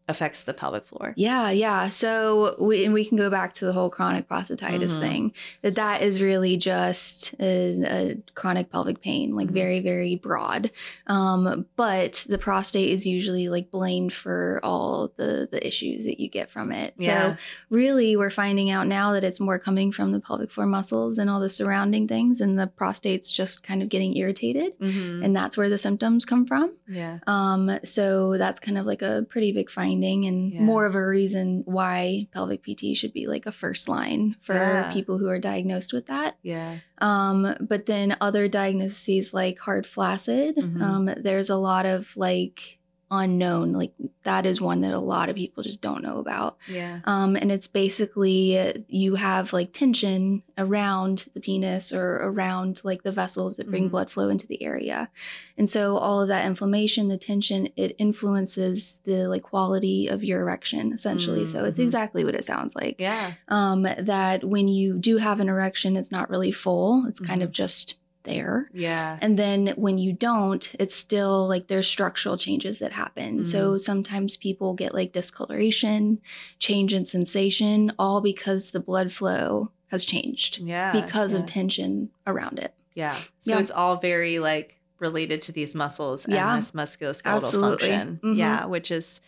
affects 0.09 0.43
the 0.43 0.53
pelvic 0.53 0.85
floor. 0.87 1.13
Yeah, 1.15 1.51
yeah. 1.51 1.87
So 1.89 2.55
we 2.59 2.83
and 2.83 2.93
we 2.93 3.05
can 3.05 3.15
go 3.17 3.29
back 3.29 3.53
to 3.53 3.65
the 3.65 3.71
whole 3.73 3.89
chronic 3.89 4.27
prostatitis 4.27 4.95
Mhm. 4.95 4.99
thing. 4.99 5.33
That 5.61 5.75
that 5.75 6.01
is 6.01 6.19
really 6.21 6.57
just 6.57 7.35
a, 7.39 7.83
a 7.85 8.17
chronic 8.33 8.71
pelvic 8.71 9.01
pain, 9.01 9.35
like 9.35 9.49
Mhm. 9.49 9.53
very 9.53 9.79
very 9.79 10.15
broad. 10.15 10.71
Um, 11.07 11.65
but 11.75 12.25
the 12.27 12.37
prostate 12.39 12.89
is 12.89 13.05
usually 13.05 13.49
like 13.49 13.69
blamed 13.71 14.13
for 14.13 14.59
all 14.63 15.13
the 15.15 15.47
the 15.51 15.65
issues 15.65 16.03
that 16.05 16.19
you 16.19 16.27
get 16.27 16.49
from 16.49 16.71
it. 16.71 16.95
Yeah. 16.97 17.35
So 17.35 17.37
really, 17.69 18.15
we're 18.17 18.31
finding 18.31 18.71
out 18.71 18.87
now 18.87 19.11
that 19.13 19.23
it's 19.23 19.39
more 19.39 19.59
coming 19.59 19.91
from 19.91 20.11
the 20.11 20.19
pelvic 20.19 20.49
floor 20.49 20.65
muscles 20.65 21.19
and 21.19 21.29
all 21.29 21.39
the 21.39 21.49
surrounding 21.49 22.07
things, 22.07 22.41
and 22.41 22.57
the 22.57 22.65
prostate's 22.67 23.29
just 23.31 23.63
kind 23.63 23.83
of 23.83 23.89
getting 23.89 24.17
irritated, 24.17 24.73
Mhm. 24.79 25.23
and 25.23 25.35
that's 25.35 25.55
where 25.55 25.69
the 25.69 25.77
symptoms 25.77 26.25
come 26.25 26.47
from. 26.47 26.71
Yeah. 26.87 27.19
Um, 27.27 27.79
so 27.83 28.37
that's 28.39 28.59
kind 28.59 28.77
of 28.79 28.87
like 28.87 29.03
a 29.03 29.27
pretty 29.29 29.51
big 29.51 29.69
finding 29.69 29.98
and 30.03 30.51
Yeah. 30.53 30.61
more 30.61 30.85
of 30.85 30.95
a 30.95 31.05
reason 31.05 31.61
why 31.65 32.27
pelvic 32.33 32.63
PT 32.63 32.95
should 32.95 33.13
be 33.13 33.27
like 33.27 33.45
a 33.45 33.51
first 33.51 33.87
line 33.87 34.35
for 34.41 34.53
Yeah. 34.55 34.91
people 34.91 35.17
who 35.19 35.27
are 35.29 35.39
diagnosed 35.39 35.93
with 35.93 36.07
that. 36.07 36.37
Yeah. 36.41 36.77
Um, 36.99 37.55
but 37.59 37.85
then 37.85 38.17
other 38.21 38.47
diagnoses 38.47 39.33
like 39.33 39.59
hard 39.59 39.85
flaccid, 39.85 40.57
Mhm. 40.57 40.81
um, 40.81 41.09
there's 41.21 41.49
a 41.49 41.55
lot 41.57 41.85
of 41.85 42.15
like 42.17 42.78
unknown, 43.11 43.73
like 43.73 43.91
that 44.23 44.45
is 44.45 44.61
one 44.61 44.81
that 44.81 44.93
a 44.93 44.99
lot 44.99 45.29
of 45.29 45.35
people 45.35 45.63
just 45.63 45.81
don't 45.81 46.03
know 46.03 46.17
about. 46.19 46.57
Yeah. 46.67 46.99
Um, 47.05 47.35
and 47.35 47.51
it's 47.51 47.67
basically 47.67 48.83
you 48.87 49.15
have 49.15 49.51
like 49.53 49.73
tension 49.73 50.43
around 50.57 51.25
the 51.33 51.39
penis 51.39 51.91
or 51.91 52.17
around 52.17 52.81
like 52.83 53.03
the 53.03 53.11
vessels 53.11 53.55
that 53.55 53.69
bring 53.69 53.87
Mhm. 53.87 53.91
blood 53.91 54.11
flow 54.11 54.29
into 54.29 54.45
the 54.45 54.61
area. 54.61 55.09
And 55.57 55.69
so 55.69 55.97
all 55.97 56.21
of 56.21 56.27
that 56.27 56.45
inflammation, 56.45 57.07
the 57.07 57.17
tension, 57.17 57.69
it 57.75 57.95
influences 57.97 59.01
the 59.05 59.27
like 59.27 59.43
quality 59.43 60.07
of 60.07 60.23
your 60.23 60.41
erection 60.41 60.93
essentially. 60.93 61.45
So 61.45 61.65
it's 61.65 61.79
Mhm. 61.79 61.83
exactly 61.83 62.23
what 62.23 62.35
it 62.35 62.45
sounds 62.45 62.75
like. 62.75 62.97
Yeah. 62.99 63.33
Um, 63.47 63.83
that 63.83 64.43
when 64.43 64.67
you 64.67 64.97
do 64.97 65.17
have 65.17 65.39
an 65.39 65.49
erection, 65.49 65.97
it's 65.97 66.11
not 66.11 66.29
really 66.29 66.51
full. 66.51 67.05
It's 67.07 67.19
kind 67.19 67.41
Mhm. 67.41 67.45
of 67.45 67.51
just 67.51 67.95
there. 68.29 68.69
Yeah. 68.73 69.17
And 69.21 69.37
then 69.37 69.73
when 69.75 69.97
you 69.97 70.13
don't, 70.13 70.73
it's 70.79 70.95
still 70.95 71.47
like 71.47 71.67
there's 71.67 71.87
structural 71.87 72.37
changes 72.37 72.79
that 72.79 72.91
happen. 72.91 73.43
So 73.43 73.77
sometimes 73.77 74.37
people 74.37 74.73
get 74.73 74.93
like 74.93 75.11
discoloration, 75.11 76.19
change 76.59 76.93
in 76.93 77.05
sensation, 77.05 77.91
all 77.99 78.21
because 78.21 78.71
the 78.71 78.79
blood 78.79 79.11
flow 79.11 79.71
has 79.87 80.05
changed 80.05 80.59
Yeah. 80.59 80.91
because 80.91 81.33
yeah. 81.33 81.39
of 81.39 81.45
tension 81.45 82.09
around 82.27 82.59
it. 82.59 82.73
Yeah. 82.93 83.13
So 83.15 83.51
Yeah. 83.53 83.59
it's 83.59 83.71
all 83.71 83.97
very 83.97 84.39
like 84.39 84.79
related 84.99 85.41
to 85.43 85.51
these 85.51 85.73
muscles 85.75 86.27
Yeah. 86.27 86.53
and 86.53 86.61
this 86.61 86.71
musculoskeletal 86.71 87.35
Absolutely. 87.43 87.87
function. 87.87 88.19
Mhm. 88.23 88.37
Yeah, 88.37 88.65
which 88.65 88.91
is 88.91 89.21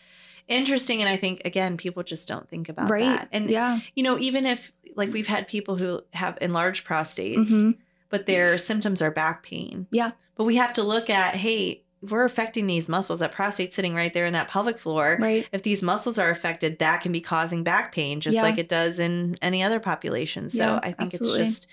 interesting 0.48 1.00
and 1.00 1.08
I 1.08 1.16
think 1.16 1.42
again 1.44 1.76
people 1.76 2.02
just 2.02 2.28
don't 2.28 2.48
think 2.48 2.68
about 2.68 2.90
right. 2.90 3.04
that. 3.06 3.28
And 3.32 3.48
yeah. 3.50 3.80
you 3.96 4.02
know, 4.02 4.18
even 4.18 4.44
if 4.46 4.72
like 4.94 5.12
we've 5.12 5.26
had 5.26 5.48
people 5.48 5.76
who 5.76 6.02
have 6.12 6.36
enlarged 6.40 6.86
prostates, 6.86 7.48
Mhm. 7.50 7.76
But 8.12 8.26
their 8.26 8.56
symptoms 8.58 9.02
are 9.02 9.10
back 9.10 9.42
pain. 9.42 9.88
Yeah. 9.90 10.12
But 10.36 10.44
we 10.44 10.54
have 10.56 10.72
to 10.74 10.82
look 10.84 11.10
at, 11.10 11.34
hey, 11.34 11.82
we're 12.02 12.24
affecting 12.24 12.66
these 12.66 12.88
muscles. 12.88 13.20
That 13.20 13.32
prostate 13.32 13.72
sitting 13.74 13.94
right 13.94 14.12
there 14.12 14.26
in 14.26 14.32
that 14.34 14.48
pelvic 14.48 14.78
floor. 14.78 15.18
Right. 15.20 15.46
If 15.52 15.62
these 15.62 15.82
muscles 15.82 16.18
are 16.18 16.30
affected, 16.30 16.78
that 16.80 17.00
can 17.00 17.10
be 17.12 17.20
causing 17.20 17.62
back 17.64 17.92
pain, 17.92 18.20
just 18.20 18.36
Yeah. 18.36 18.42
like 18.42 18.58
it 18.58 18.68
does 18.68 18.98
in 18.98 19.36
any 19.42 19.62
other 19.62 19.80
population. 19.80 20.48
So 20.48 20.64
Yeah, 20.64 20.80
I 20.82 20.92
think 20.92 21.14
absolutely. 21.14 21.42
it's 21.42 21.50
just 21.60 21.66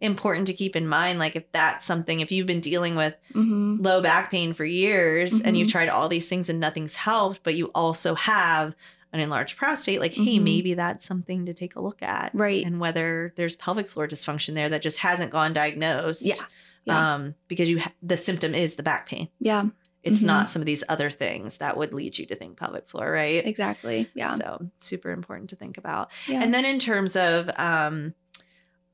important 0.00 0.46
to 0.48 0.52
keep 0.52 0.76
in 0.76 0.86
mind, 0.86 1.18
like 1.18 1.36
if 1.36 1.50
that's 1.52 1.84
something, 1.84 2.20
if 2.20 2.30
you've 2.30 2.46
been 2.46 2.60
dealing 2.60 2.96
with 2.96 3.14
hmm 3.32 3.76
low 3.80 4.02
back 4.02 4.30
pain 4.30 4.52
for 4.52 4.64
years 4.64 5.40
and 5.40 5.56
you've 5.56 5.68
Mhm. 5.68 5.72
tried 5.72 5.88
all 5.88 6.08
these 6.08 6.28
things 6.28 6.50
and 6.50 6.60
nothing's 6.60 6.94
helped, 6.96 7.40
but 7.42 7.54
you 7.54 7.70
also 7.74 8.14
have 8.14 8.74
an 9.12 9.20
enlarged 9.20 9.56
prostate, 9.56 10.00
like, 10.00 10.12
hey, 10.14 10.38
Mhm. 10.38 10.42
maybe 10.42 10.74
that's 10.74 11.06
something 11.06 11.46
to 11.46 11.54
take 11.54 11.76
a 11.76 11.80
look 11.80 12.02
at. 12.02 12.30
Right. 12.34 12.64
And 12.64 12.80
whether 12.80 13.32
there's 13.36 13.56
pelvic 13.56 13.88
floor 13.88 14.06
dysfunction 14.08 14.54
there 14.54 14.68
that 14.68 14.82
just 14.82 14.98
hasn't 14.98 15.30
gone 15.30 15.52
diagnosed. 15.52 16.26
Yeah. 16.26 16.34
Yeah. 16.84 17.14
Um, 17.14 17.34
because 17.48 17.68
you 17.70 17.80
ha- 17.80 17.92
the 18.02 18.16
symptom 18.16 18.54
is 18.54 18.76
the 18.76 18.82
back 18.82 19.08
pain. 19.08 19.28
yeah. 19.40 19.66
It's 20.02 20.22
Mhm. 20.22 20.26
not 20.26 20.48
some 20.48 20.62
of 20.62 20.66
these 20.66 20.84
other 20.88 21.10
things 21.10 21.56
that 21.58 21.76
would 21.76 21.92
lead 21.92 22.16
you 22.16 22.26
to 22.26 22.36
think 22.36 22.56
pelvic 22.56 22.88
floor, 22.88 23.10
right? 23.10 23.44
Exactly. 23.44 24.08
Yeah. 24.14 24.34
So 24.36 24.70
super 24.78 25.10
important 25.10 25.50
to 25.50 25.56
think 25.56 25.78
about. 25.78 26.12
yeah. 26.28 26.40
And 26.44 26.54
then 26.54 26.64
in 26.64 26.78
terms 26.78 27.16
of 27.16 27.50
um 27.58 28.14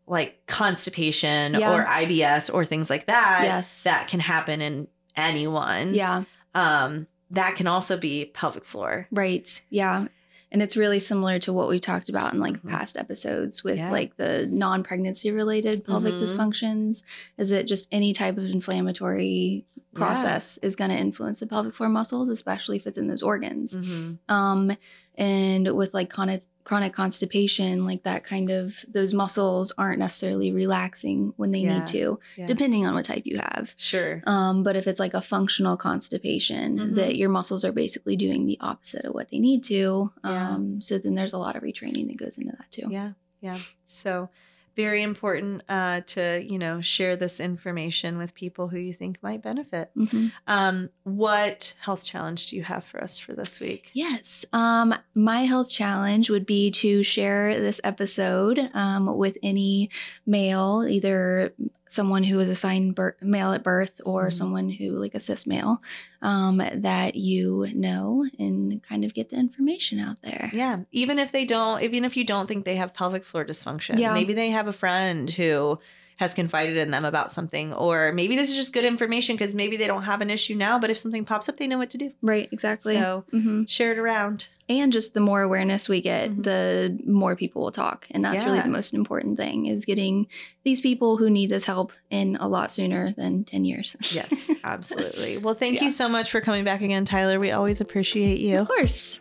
like 0.07 0.47
constipation 0.47 1.55
Yeah. 1.55 1.73
or 1.75 1.85
IBS 1.85 2.49
or 2.53 2.65
things 2.65 2.89
like 2.91 3.07
that, 3.07 3.41
yes. 3.45 3.83
that 3.85 4.09
can 4.09 4.21
happen 4.21 4.61
in 4.61 4.89
anyone. 5.17 5.95
yeah. 5.95 6.25
Um, 6.55 7.07
that 7.33 7.57
can 7.57 7.67
also 7.67 7.97
be 7.97 8.27
pelvic 8.27 8.65
floor. 8.65 9.07
Right. 9.11 9.61
Yeah. 9.71 10.07
And 10.51 10.61
it's 10.63 10.77
really 10.77 11.01
similar 11.01 11.39
to 11.41 11.53
what 11.53 11.69
we 11.71 11.81
talked 11.81 12.11
about 12.11 12.35
in 12.35 12.41
like 12.41 12.63
Mhm. 12.63 12.69
past 12.69 12.97
episodes 12.99 13.65
with 13.65 13.79
Yeah. 13.79 13.91
like 13.91 14.17
the 14.19 14.47
non-pregnancy 14.47 15.31
related 15.31 15.85
pelvic 15.85 16.15
Mhm. 16.15 16.21
dysfunctions. 16.21 17.03
Is 17.39 17.49
that 17.49 17.67
just 17.67 17.89
any 17.91 18.13
type 18.13 18.37
of 18.37 18.45
inflammatory 18.51 19.65
process 19.95 20.59
is 20.63 20.77
going 20.77 20.91
to 20.91 20.97
influence 20.97 21.41
the 21.41 21.47
pelvic 21.47 21.75
floor 21.75 21.89
muscles, 21.89 22.29
especially 22.29 22.77
if 22.77 22.87
it's 22.87 22.97
in 22.99 23.09
those 23.09 23.23
organs. 23.23 23.73
Mm-hmm. 23.75 24.35
Um, 24.35 24.77
and 25.17 25.75
with 25.77 25.93
like 25.93 26.09
chronic 26.11 26.43
chronic 26.65 26.93
constipation, 26.93 27.85
like 27.85 28.03
that 28.05 28.23
kind 28.25 28.51
of 28.51 28.85
those 28.89 29.13
muscles 29.13 29.73
aren't 29.77 29.99
necessarily 29.99 30.53
relaxing 30.53 31.33
when 31.37 31.51
they 31.51 31.61
Yeah. 31.61 31.79
need 31.79 31.87
to, 31.89 32.21
Yeah. 32.37 32.47
depending 32.47 32.87
on 32.87 32.95
what 32.95 33.05
type 33.05 33.23
you 33.27 33.39
have. 33.39 33.75
Sure. 33.77 34.23
Um, 34.27 34.63
but 34.63 34.77
if 34.77 34.87
it's 34.87 35.01
like 35.01 35.15
a 35.15 35.23
functional 35.23 35.77
constipation, 35.77 36.79
Mhm. 36.79 36.95
that 36.97 37.17
your 37.17 37.29
muscles 37.31 37.65
are 37.65 37.73
basically 37.73 38.17
doing 38.17 38.47
the 38.47 38.59
opposite 38.61 39.05
of 39.05 39.15
what 39.15 39.31
they 39.31 39.39
need 39.39 39.63
to. 39.65 40.13
Yeah. 40.25 40.51
Um, 40.55 40.81
so 40.81 40.99
then 40.99 41.15
there's 41.15 41.33
a 41.33 41.39
lot 41.39 41.57
of 41.57 41.63
retraining 41.63 42.07
that 42.09 42.17
goes 42.17 42.39
into 42.39 42.53
that 42.53 42.71
too. 42.71 42.89
Yeah. 42.91 43.13
Yeah. 43.41 43.59
So 43.87 44.29
very 44.77 45.03
important 45.03 45.63
uh, 45.69 46.01
to, 46.07 46.43
you 46.43 46.59
know, 46.59 46.81
share 46.81 47.17
this 47.17 47.41
information 47.41 48.19
with 48.19 48.35
people 48.35 48.69
who 48.69 48.79
you 48.79 48.93
think 48.93 49.23
might 49.23 49.43
benefit. 49.43 49.91
Mhm. 49.97 50.33
Um, 50.47 50.91
what 51.05 51.75
health 51.81 52.05
challenge 52.05 52.49
do 52.49 52.57
you 52.57 52.63
have 52.63 52.85
for 52.85 53.03
us 53.03 53.19
for 53.19 53.33
this 53.35 53.61
week? 53.61 53.91
Yes. 53.93 54.45
Um, 54.53 54.95
my 55.15 55.45
health 55.45 55.71
challenge 55.71 56.31
would 56.31 56.47
be 56.47 56.71
to 56.73 57.03
share 57.03 57.61
this 57.61 57.81
episode 57.85 58.71
um, 58.75 59.17
with 59.17 59.37
any 59.43 59.91
male, 60.27 60.87
either 60.89 61.53
someone 61.93 62.25
who 62.25 62.41
is 62.41 62.49
assigned 62.49 62.95
bir- 62.95 63.17
male 63.21 63.53
at 63.53 63.63
birth 63.63 64.01
or 64.05 64.29
Mhm. 64.29 64.33
someone 64.33 64.71
who 64.71 64.91
like 64.99 65.15
a 65.15 65.21
cis 65.21 65.47
male 65.47 65.83
um, 66.23 66.63
that 66.75 67.15
you 67.17 67.69
know 67.75 68.25
and 68.39 68.83
kind 68.83 69.05
of 69.05 69.13
get 69.15 69.31
the 69.31 69.37
information 69.37 69.99
out 70.01 70.17
there. 70.23 70.51
Yeah. 70.53 70.81
Even 70.93 71.19
if 71.19 71.33
they 71.33 71.45
don't, 71.45 71.83
even 71.83 72.05
if 72.05 72.17
you 72.17 72.25
don't 72.25 72.47
think 72.47 72.65
they 72.65 72.77
have 72.77 72.95
pelvic 72.95 73.25
floor 73.25 73.45
dysfunction, 73.45 73.99
Yeah. 73.99 74.15
maybe 74.15 74.33
they 74.33 74.51
have 74.51 74.69
a 74.69 74.73
friend 74.73 75.29
who 75.31 75.79
has 76.19 76.35
confided 76.35 76.77
in 76.77 76.91
them 76.91 77.05
about 77.05 77.31
something, 77.33 77.73
or 77.73 78.13
maybe 78.13 78.37
this 78.37 78.51
is 78.51 78.57
just 78.57 78.73
good 78.73 78.85
information 78.85 79.35
because 79.37 79.55
maybe 79.55 79.77
they 79.77 79.87
don't 79.87 80.03
have 80.05 80.21
an 80.21 80.31
issue 80.31 80.55
now, 80.55 80.79
but 80.79 80.91
if 80.91 80.99
something 80.99 81.25
pops 81.25 81.49
up, 81.49 81.57
they 81.57 81.67
know 81.67 81.79
what 81.79 81.91
to 81.91 81.99
do. 81.99 82.13
Right. 82.23 82.49
Exactly. 82.53 82.95
So 82.95 83.25
hmm 83.31 83.65
share 83.65 83.93
it 83.93 83.99
around. 83.99 84.49
And 84.69 84.93
just 84.93 85.13
the 85.13 85.21
more 85.21 85.43
awareness 85.43 85.89
we 85.89 86.01
get, 86.01 86.31
Mhm. 86.31 86.45
the 86.45 86.99
more 87.07 87.35
people 87.37 87.63
will 87.63 87.73
talk. 87.73 88.07
And 88.13 88.25
that's 88.25 88.45
really 88.45 88.61
the 88.61 88.69
most 88.69 88.95
important 88.95 89.37
thing 89.37 89.67
is 89.67 89.85
getting 89.85 90.29
these 90.65 90.81
people 90.81 91.17
who 91.17 91.29
need 91.29 91.51
this 91.51 91.65
help 91.65 91.93
in 92.11 92.37
a 92.37 92.47
lot 92.49 92.71
sooner 92.71 93.13
than 93.17 93.45
10 93.45 93.65
years. 93.65 93.97
Yes, 94.13 94.51
absolutely. 94.65 95.37
Well, 95.39 95.55
thank 95.55 95.77
Yeah. 95.79 95.85
you 95.85 95.91
so 95.91 96.09
much 96.09 96.31
for 96.31 96.41
coming 96.41 96.65
back 96.65 96.81
again, 96.81 97.05
Tyler. 97.05 97.41
We 97.41 97.51
always 97.51 97.81
appreciate 97.81 98.39
you. 98.41 98.59
Of 98.59 98.69
course. 98.69 99.21